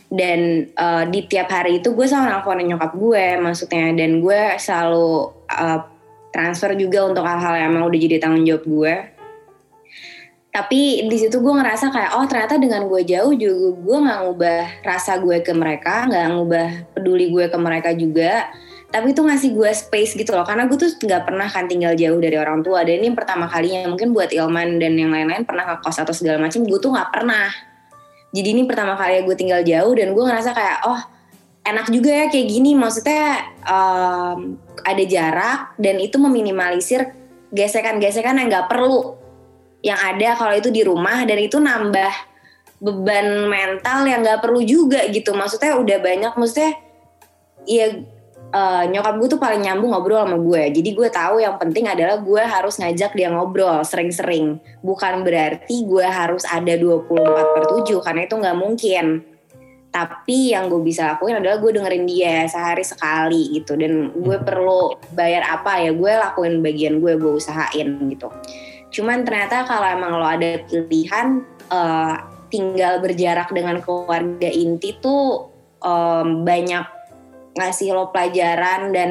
dan 0.08 0.72
eh, 0.72 1.04
di 1.12 1.20
tiap 1.28 1.52
hari 1.52 1.84
itu 1.84 1.92
gue 1.92 2.08
selalu 2.08 2.32
nelfonin 2.32 2.68
nyokap 2.72 2.92
gue 2.96 3.26
maksudnya. 3.44 3.92
Dan 3.92 4.24
gue 4.24 4.42
selalu 4.56 5.10
eh, 5.52 5.80
transfer 6.32 6.72
juga 6.80 7.08
untuk 7.08 7.24
hal-hal 7.28 7.54
yang 7.60 7.70
emang 7.76 7.92
udah 7.92 8.00
jadi 8.00 8.16
tanggung 8.24 8.48
jawab 8.48 8.64
gue. 8.64 8.94
Tapi 10.48 11.06
di 11.06 11.18
situ 11.22 11.38
gue 11.38 11.54
ngerasa 11.54 11.94
kayak 11.94 12.12
oh 12.18 12.26
ternyata 12.26 12.58
dengan 12.58 12.90
gue 12.90 13.06
jauh 13.06 13.30
juga 13.36 13.78
gue 13.78 13.98
nggak 14.10 14.20
ngubah 14.26 14.64
rasa 14.82 15.22
gue 15.22 15.38
ke 15.46 15.54
mereka 15.54 16.10
nggak 16.10 16.26
ngubah 16.34 16.68
peduli 16.98 17.30
gue 17.30 17.46
ke 17.52 17.58
mereka 17.60 17.92
juga. 17.94 18.48
Tapi 18.88 19.12
itu 19.12 19.20
ngasih 19.20 19.52
gue 19.52 19.68
space 19.76 20.16
gitu 20.16 20.32
loh 20.32 20.48
karena 20.48 20.64
gue 20.66 20.80
tuh 20.80 20.88
nggak 20.88 21.28
pernah 21.28 21.52
kan 21.52 21.68
tinggal 21.68 21.92
jauh 21.94 22.18
dari 22.18 22.40
orang 22.40 22.64
tua. 22.64 22.88
Dan 22.88 23.04
ini 23.04 23.12
pertama 23.12 23.52
kalinya 23.52 23.92
mungkin 23.92 24.16
buat 24.16 24.32
Ilman 24.32 24.80
dan 24.80 24.96
yang 24.96 25.12
lain-lain 25.12 25.44
pernah 25.44 25.76
ngekos 25.76 26.00
atau 26.00 26.16
segala 26.16 26.40
macam 26.48 26.64
gue 26.64 26.80
tuh 26.80 26.96
nggak 26.96 27.10
pernah 27.12 27.52
jadi 28.38 28.54
ini 28.54 28.70
pertama 28.70 28.94
kali 28.94 29.26
gue 29.26 29.34
tinggal 29.34 29.66
jauh 29.66 29.98
dan 29.98 30.14
gue 30.14 30.24
ngerasa 30.24 30.54
kayak 30.54 30.78
oh 30.86 31.02
enak 31.66 31.90
juga 31.90 32.12
ya 32.14 32.26
kayak 32.30 32.48
gini. 32.54 32.78
Maksudnya 32.78 33.50
em, 33.66 34.62
ada 34.86 35.04
jarak 35.10 35.74
dan 35.82 35.98
itu 35.98 36.22
meminimalisir 36.22 37.18
gesekan-gesekan 37.50 38.38
yang 38.38 38.48
nggak 38.54 38.70
perlu 38.70 39.18
yang 39.82 39.98
ada 39.98 40.38
kalau 40.38 40.54
itu 40.54 40.70
di 40.70 40.86
rumah 40.86 41.26
dan 41.26 41.38
itu 41.42 41.58
nambah 41.58 42.14
beban 42.78 43.50
mental 43.50 44.06
yang 44.06 44.22
nggak 44.22 44.46
perlu 44.46 44.62
juga 44.62 45.02
gitu. 45.10 45.34
Maksudnya 45.34 45.82
udah 45.82 45.98
banyak 45.98 46.34
maksudnya 46.38 46.78
ya 47.66 48.06
eh, 48.54 48.84
nyokap 48.92 49.16
gue 49.20 49.28
tuh 49.36 49.42
paling 49.42 49.62
nyambung 49.64 49.92
ngobrol 49.92 50.24
sama 50.24 50.38
gue 50.40 50.64
jadi 50.72 50.90
gue 50.94 51.10
tahu 51.12 51.36
yang 51.44 51.56
penting 51.60 51.88
adalah 51.88 52.20
gue 52.20 52.44
harus 52.44 52.80
ngajak 52.80 53.12
dia 53.16 53.28
ngobrol 53.32 53.84
sering-sering. 53.84 54.60
Bukan 54.84 55.24
berarti 55.24 55.84
gue 55.84 56.06
harus 56.06 56.44
ada 56.48 56.74
24 56.76 57.56
per 57.56 57.64
7 57.84 58.06
karena 58.06 58.22
itu 58.24 58.36
nggak 58.38 58.58
mungkin. 58.58 59.06
Tapi 59.88 60.54
yang 60.54 60.70
gue 60.70 60.84
bisa 60.84 61.16
lakuin 61.16 61.42
adalah 61.42 61.58
gue 61.58 61.72
dengerin 61.74 62.06
dia 62.06 62.46
sehari 62.46 62.86
sekali 62.86 63.58
gitu. 63.58 63.74
Dan 63.74 64.14
gue 64.14 64.38
perlu 64.44 64.94
bayar 65.16 65.58
apa 65.58 65.82
ya 65.82 65.92
gue 65.96 66.12
lakuin 66.12 66.60
bagian 66.62 67.00
gue 67.02 67.18
gue 67.18 67.32
usahain 67.34 67.98
gitu. 68.12 68.30
Cuman 68.94 69.26
ternyata 69.28 69.66
kalau 69.66 69.88
emang 69.88 70.20
lo 70.20 70.28
ada 70.28 70.62
pilihan 70.68 71.42
eh, 71.72 72.16
tinggal 72.48 73.04
berjarak 73.04 73.52
dengan 73.52 73.84
keluarga 73.84 74.48
inti 74.48 74.96
tuh 75.00 75.52
em, 75.84 76.48
banyak 76.48 76.97
ngasih 77.58 77.92
lo 77.92 78.14
pelajaran 78.14 78.94
dan 78.94 79.10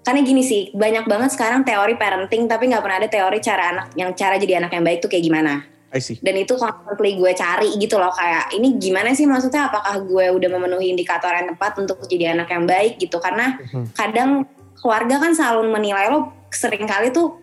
karena 0.00 0.20
gini 0.24 0.40
sih 0.40 0.72
banyak 0.72 1.04
banget 1.04 1.30
sekarang 1.36 1.60
teori 1.60 1.98
parenting 2.00 2.48
tapi 2.48 2.72
nggak 2.72 2.80
pernah 2.80 2.98
ada 3.04 3.10
teori 3.10 3.38
cara 3.44 3.62
anak 3.76 3.86
yang 4.00 4.10
cara 4.16 4.40
jadi 4.40 4.64
anak 4.64 4.72
yang 4.72 4.84
baik 4.86 4.98
tuh 5.04 5.10
kayak 5.12 5.24
gimana 5.28 5.66
I 5.90 5.98
see. 5.98 6.16
dan 6.22 6.38
itu 6.38 6.54
constantly 6.54 7.18
gue 7.18 7.34
cari 7.34 7.74
gitu 7.76 7.98
loh 7.98 8.14
kayak 8.14 8.54
ini 8.54 8.78
gimana 8.78 9.10
sih 9.12 9.26
maksudnya 9.26 9.68
apakah 9.68 10.00
gue 10.06 10.26
udah 10.38 10.48
memenuhi 10.48 10.94
indikator 10.94 11.34
yang 11.34 11.50
tepat 11.52 11.82
untuk 11.82 11.98
jadi 12.06 12.32
anak 12.38 12.48
yang 12.48 12.64
baik 12.64 12.96
gitu 12.96 13.18
karena 13.18 13.58
Mhm. 13.58 13.84
kadang 13.98 14.30
keluarga 14.78 15.20
kan 15.20 15.34
selalu 15.34 15.68
menilai 15.68 16.08
lo 16.08 16.32
sering 16.48 16.86
kali 16.88 17.10
tuh 17.12 17.36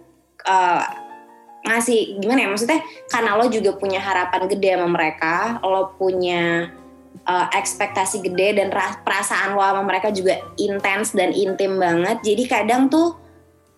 eh, 0.48 0.84
ngasih 1.68 2.24
gimana 2.24 2.48
ya 2.48 2.50
maksudnya 2.50 2.80
karena 3.12 3.36
lo 3.36 3.46
juga 3.52 3.76
punya 3.76 4.00
harapan 4.00 4.48
gede 4.48 4.80
sama 4.80 4.88
mereka 4.88 5.60
lo 5.60 5.92
punya 6.00 6.72
uh, 7.26 7.48
ekspektasi 7.56 8.22
gede 8.22 8.62
dan 8.62 8.70
ra- 8.70 9.02
perasaan 9.02 9.58
lo 9.58 9.64
sama 9.64 9.82
mereka 9.82 10.14
juga 10.14 10.38
intens 10.60 11.16
dan 11.18 11.34
intim 11.34 11.82
banget. 11.82 12.22
Jadi 12.22 12.44
kadang 12.46 12.92
tuh 12.92 13.18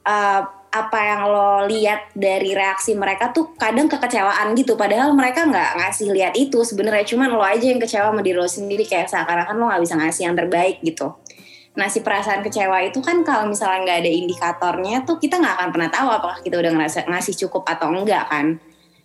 uh, 0.04 0.42
apa 0.70 1.00
yang 1.02 1.22
lo 1.26 1.66
lihat 1.66 2.14
dari 2.14 2.54
reaksi 2.54 2.94
mereka 2.94 3.34
tuh 3.34 3.56
kadang 3.58 3.90
kekecewaan 3.90 4.54
gitu. 4.54 4.76
Padahal 4.76 5.16
mereka 5.16 5.48
nggak 5.48 5.82
ngasih 5.82 6.14
lihat 6.14 6.34
itu 6.38 6.62
sebenarnya. 6.62 7.06
Cuman 7.08 7.30
lo 7.34 7.42
aja 7.42 7.66
yang 7.66 7.82
kecewa 7.82 8.12
sama 8.12 8.22
diri 8.22 8.38
lo 8.38 8.50
sendiri. 8.50 8.84
Kayak 8.86 9.10
seakan-akan 9.10 9.56
lo 9.56 9.66
nggak 9.70 9.82
bisa 9.86 9.96
ngasih 9.98 10.22
yang 10.30 10.36
terbaik 10.38 10.78
gitu. 10.82 11.16
Nah 11.78 11.88
si 11.88 12.04
perasaan 12.04 12.44
kecewa 12.44 12.82
itu 12.84 13.00
kan 13.00 13.22
kalau 13.22 13.48
misalnya 13.48 13.88
nggak 13.88 14.00
ada 14.04 14.12
indikatornya 14.12 14.96
tuh 15.08 15.22
kita 15.22 15.40
nggak 15.40 15.56
akan 15.56 15.70
pernah 15.72 15.90
tahu 15.90 16.08
apakah 16.12 16.40
kita 16.42 16.56
udah 16.60 16.72
ngasih 17.08 17.36
cukup 17.46 17.64
atau 17.70 17.94
enggak 17.94 18.26
kan 18.28 18.60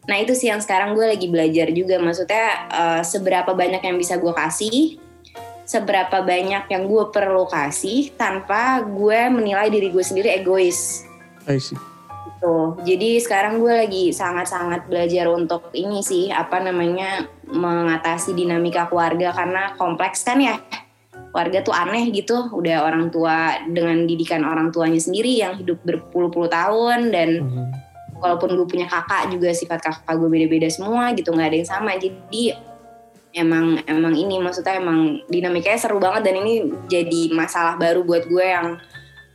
nah 0.05 0.17
itu 0.21 0.37
sih 0.37 0.53
yang 0.53 0.61
sekarang 0.61 0.93
gue 0.93 1.07
lagi 1.09 1.27
belajar 1.33 1.73
juga 1.73 1.97
maksudnya 1.97 2.69
uh, 2.69 3.03
seberapa 3.05 3.57
banyak 3.57 3.81
yang 3.81 3.97
bisa 3.97 4.21
gue 4.21 4.33
kasih 4.37 5.01
seberapa 5.65 6.21
banyak 6.21 6.69
yang 6.69 6.85
gue 6.85 7.05
perlu 7.09 7.49
kasih 7.49 8.13
tanpa 8.21 8.85
gue 8.85 9.21
menilai 9.33 9.73
diri 9.73 9.89
gue 9.89 10.05
sendiri 10.05 10.29
egois 10.37 11.09
I 11.49 11.57
see. 11.57 11.77
gitu. 12.45 12.77
Jadi 12.85 13.21
sekarang 13.21 13.61
gue 13.61 13.73
lagi 13.73 14.05
sangat-sangat 14.13 14.89
belajar 14.89 15.29
untuk 15.33 15.73
ini 15.73 16.05
sih 16.05 16.29
apa 16.29 16.61
namanya 16.61 17.25
mengatasi 17.49 18.37
dinamika 18.37 18.89
keluarga 18.89 19.33
karena 19.33 19.73
kompleks 19.81 20.25
kan 20.25 20.41
ya. 20.41 20.61
Keluarga 21.33 21.67
tuh 21.67 21.75
aneh 21.75 22.15
gitu, 22.15 22.47
udah 22.55 22.87
orang 22.87 23.11
tua 23.11 23.59
dengan 23.67 24.07
didikan 24.07 24.47
orang 24.47 24.71
tuanya 24.71 25.03
sendiri 25.03 25.35
yang 25.35 25.59
hidup 25.59 25.83
berpuluh-puluh 25.83 26.47
tahun 26.47 27.11
dan 27.11 27.29
Mhm. 27.43 27.65
Walaupun 28.25 28.57
gue 28.57 28.65
punya 28.65 28.89
kakak 28.89 29.29
juga 29.29 29.53
sifat 29.53 29.85
kakak 29.85 30.17
gue 30.17 30.29
beda-beda 30.33 30.73
semua 30.73 31.13
gitu 31.13 31.37
nggak 31.37 31.49
ada 31.53 31.57
yang 31.61 31.69
sama 31.69 31.91
jadi 32.01 32.57
emang 33.37 33.85
emang 33.85 34.17
ini 34.17 34.41
maksudnya 34.41 34.81
emang 34.81 35.21
dinamikanya 35.29 35.77
seru 35.77 36.01
banget 36.01 36.33
dan 36.33 36.41
ini 36.41 36.73
jadi 36.89 37.37
masalah 37.37 37.77
baru 37.77 38.01
buat 38.01 38.25
gue 38.25 38.47
yang 38.49 38.81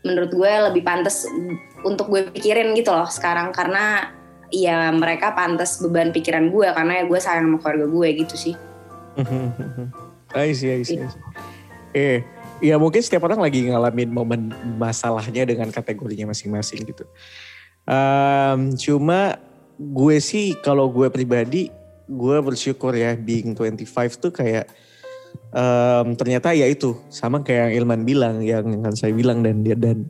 menurut 0.02 0.32
gue 0.34 0.52
lebih 0.74 0.82
pantas 0.82 1.30
untuk 1.86 2.10
gue 2.10 2.34
pikirin 2.34 2.74
gitu 2.74 2.90
loh 2.90 3.06
sekarang 3.06 3.54
karena 3.54 4.10
ya 4.50 4.90
mereka 4.90 5.38
pantas 5.38 5.78
beban 5.78 6.10
pikiran 6.10 6.50
gue 6.50 6.68
karena 6.74 7.04
ya 7.04 7.04
gue 7.06 7.20
sayang 7.22 7.46
sama 7.46 7.58
keluarga 7.62 7.86
gue 7.86 8.08
gitu 8.26 8.36
sih 8.36 8.56
I 10.36 10.54
see, 10.54 10.70
I 10.70 10.82
see, 10.86 11.02
I. 11.02 11.10
Eh, 11.90 12.22
ya 12.62 12.78
mungkin 12.78 13.02
setiap 13.02 13.26
orang 13.26 13.42
lagi 13.42 13.66
ngalamin 13.66 14.14
momen 14.14 14.42
masalahnya 14.78 15.42
dengan 15.50 15.74
kategorinya 15.74 16.30
masing-masing 16.30 16.86
gitu. 16.86 17.02
Em, 17.90 18.78
cuma 18.78 19.42
gue 19.82 20.18
sih 20.22 20.54
kalau 20.62 20.86
gue 20.94 21.10
pribadi, 21.10 21.74
gue 22.06 22.38
bersyukur 22.38 22.94
ya 22.94 23.18
being 23.18 23.58
25 23.58 24.22
tuh 24.22 24.30
kayak 24.30 24.70
em, 25.50 26.14
ternyata 26.14 26.54
ya 26.54 26.70
itu 26.70 26.94
sama 27.10 27.42
kayak 27.42 27.74
yang 27.74 27.82
Ilman 27.82 28.06
bilang, 28.06 28.36
yang 28.46 28.86
yang 28.86 28.94
saya 28.94 29.10
bilang 29.10 29.42
dan 29.42 29.66
dia 29.66 29.74
dan 29.74 30.06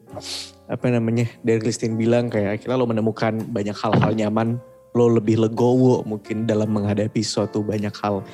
apa 0.68 0.92
namanya 0.92 1.32
dari 1.40 1.64
Christine 1.64 1.96
bilang 1.96 2.28
kayak 2.28 2.60
akhirnya 2.60 2.76
lo 2.76 2.86
menemukan 2.86 3.40
banyak 3.48 3.74
hal-hal 3.80 4.12
nyaman, 4.12 4.60
lo 4.92 5.06
lebih 5.08 5.40
legowo 5.40 6.04
mungkin 6.04 6.44
dalam 6.44 6.68
menghadapi 6.76 7.24
suatu 7.24 7.64
banyak 7.64 7.96
hal. 8.04 8.28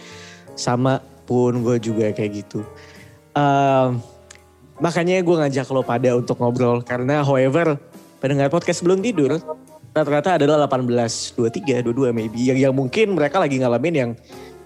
Sama 0.58 1.06
pun 1.30 1.62
gue 1.62 1.78
juga 1.78 2.10
kayak 2.10 2.32
gitu. 2.34 2.66
Um, 3.38 4.02
makanya 4.82 5.22
gue 5.22 5.36
ngajak 5.38 5.70
lo 5.70 5.86
pada 5.86 6.18
untuk 6.18 6.42
ngobrol 6.42 6.82
karena 6.82 7.22
however 7.22 7.78
pendengar 8.26 8.50
podcast 8.50 8.82
sebelum 8.82 9.06
tidur 9.06 9.38
rata-rata 9.94 10.42
adalah 10.42 10.66
18, 10.66 11.38
23, 11.38 11.86
22 11.86 12.10
maybe 12.10 12.42
yang, 12.42 12.58
yang 12.58 12.74
mungkin 12.74 13.14
mereka 13.14 13.38
lagi 13.38 13.62
ngalamin 13.62 13.94
yang 13.94 14.12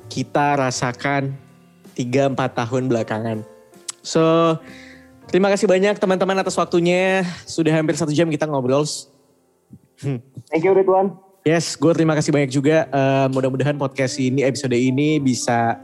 kita 0.08 0.56
rasakan 0.56 1.36
3-4 1.92 2.40
tahun 2.56 2.88
belakangan. 2.88 3.44
So 4.00 4.56
terima 5.28 5.52
kasih 5.52 5.68
banyak 5.68 6.00
teman-teman 6.00 6.40
atas 6.40 6.56
waktunya. 6.56 7.28
Sudah 7.44 7.76
hampir 7.76 8.00
satu 8.00 8.16
jam 8.16 8.32
kita 8.32 8.48
ngobrol. 8.48 8.88
Thank 10.48 10.64
you 10.64 10.72
Ridwan. 10.72 11.20
Yes, 11.44 11.76
gue 11.76 11.92
terima 11.92 12.16
kasih 12.16 12.32
banyak 12.32 12.52
juga. 12.56 12.88
Eh, 12.88 13.28
mudah-mudahan 13.36 13.76
podcast 13.76 14.16
ini, 14.24 14.48
episode 14.48 14.76
ini 14.76 15.20
bisa 15.20 15.76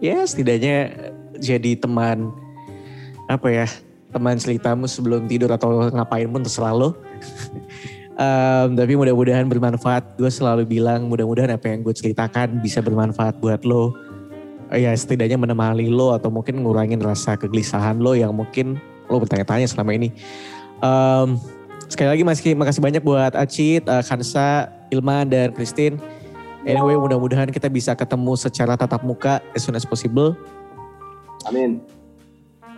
ya 0.00 0.24
setidaknya 0.24 1.12
jadi 1.36 1.76
teman 1.76 2.32
apa 3.28 3.52
ya 3.52 3.68
teman 4.08 4.40
ceritamu 4.40 4.88
sebelum 4.88 5.28
tidur 5.28 5.52
atau 5.52 5.92
ngapain 5.92 6.26
pun 6.32 6.40
terserah 6.40 6.72
lo. 6.72 6.96
Em, 8.18 8.74
tapi 8.74 8.98
mudah-mudahan 8.98 9.46
bermanfaat. 9.46 10.18
Gue 10.18 10.26
selalu 10.26 10.66
bilang 10.66 11.06
mudah-mudahan 11.06 11.54
apa 11.54 11.70
yang 11.70 11.86
gue 11.86 11.94
ceritakan 11.94 12.58
bisa 12.58 12.82
bermanfaat 12.82 13.38
buat 13.38 13.62
lo. 13.62 13.94
Ya 14.74 14.90
setidaknya 14.90 15.38
menemani 15.38 15.86
lo 15.86 16.10
atau 16.10 16.26
mungkin 16.26 16.66
ngurangin 16.66 16.98
rasa 16.98 17.38
kegelisahan 17.38 18.02
lo 18.02 18.18
yang 18.18 18.34
mungkin 18.34 18.74
lo 19.06 19.22
bertanya-tanya 19.22 19.70
selama 19.70 19.94
ini. 19.94 20.10
Em, 20.82 21.38
sekali 21.86 22.10
lagi 22.10 22.22
masih 22.26 22.58
makasih 22.58 22.82
banyak 22.82 23.02
buat 23.06 23.38
Acit, 23.38 23.86
eh, 23.86 24.02
Kansa, 24.02 24.66
Ilman 24.90 25.30
dan 25.30 25.54
Christine. 25.54 26.02
Anyway 26.66 26.98
mudah-mudahan 26.98 27.54
kita 27.54 27.70
bisa 27.70 27.94
ketemu 27.94 28.34
secara 28.34 28.74
tatap 28.74 29.06
muka 29.06 29.38
as 29.54 29.62
soon 29.62 29.78
as 29.78 29.86
possible. 29.86 30.34
Amin. 31.46 31.78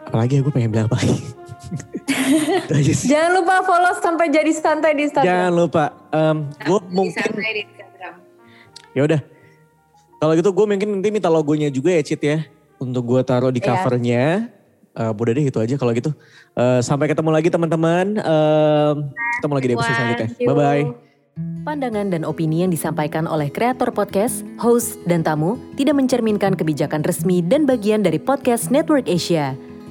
Apalagi 0.04 0.36
ya 0.36 0.40
gue 0.44 0.52
pengen 0.52 0.68
bilang 0.68 0.86
apa 0.92 1.00
lagi. 1.00 1.16
Jangan 3.06 3.30
lupa 3.32 3.54
follow 3.62 3.92
sampai 3.98 4.26
jadi 4.28 4.50
santai 4.50 4.92
di 4.94 5.02
Instagram. 5.06 5.26
Jangan 5.26 5.52
lupa, 5.52 5.84
gue 6.60 6.78
Di 6.80 6.90
mungkin 6.90 7.14
santai 7.16 7.50
di 7.52 7.62
Instagram. 7.64 8.14
ya 8.90 9.02
udah. 9.04 9.20
Kalau 10.16 10.32
gitu 10.34 10.50
gue 10.50 10.64
mungkin 10.66 10.88
nanti 10.96 11.08
minta 11.08 11.28
logonya 11.28 11.68
juga 11.68 11.90
ya 11.90 12.02
Cit 12.02 12.20
ya, 12.20 12.44
untuk 12.76 13.06
gue 13.06 13.20
taruh 13.22 13.48
di 13.48 13.58
Iya. 13.58 13.68
covernya. 13.72 14.24
Eh 14.90 15.06
udah 15.06 15.32
deh 15.32 15.46
itu 15.46 15.56
aja 15.56 15.74
kalau 15.74 15.94
gitu. 15.94 16.10
Eh, 16.52 16.80
sampai 16.82 17.06
ketemu 17.06 17.30
lagi 17.30 17.48
teman-teman. 17.48 18.18
Em, 18.18 18.96
ketemu 19.38 19.52
lagi 19.54 19.66
di 19.66 19.74
episode 19.74 19.94
selanjutnya. 19.94 20.28
Thank 20.28 20.42
you. 20.42 20.48
Bye 20.50 20.56
bye. 20.56 20.84
Pandangan 21.62 22.10
dan 22.10 22.26
opini 22.26 22.60
yang 22.60 22.68
disampaikan 22.68 23.24
oleh 23.24 23.48
kreator 23.48 23.94
podcast, 23.94 24.42
host, 24.58 25.00
dan 25.06 25.22
tamu 25.22 25.56
tidak 25.72 25.96
mencerminkan 25.96 26.52
kebijakan 26.52 27.00
resmi 27.00 27.40
dan 27.40 27.64
bagian 27.64 28.02
dari 28.02 28.18
podcast 28.18 28.68
Network 28.68 29.08
Asia. 29.08 29.54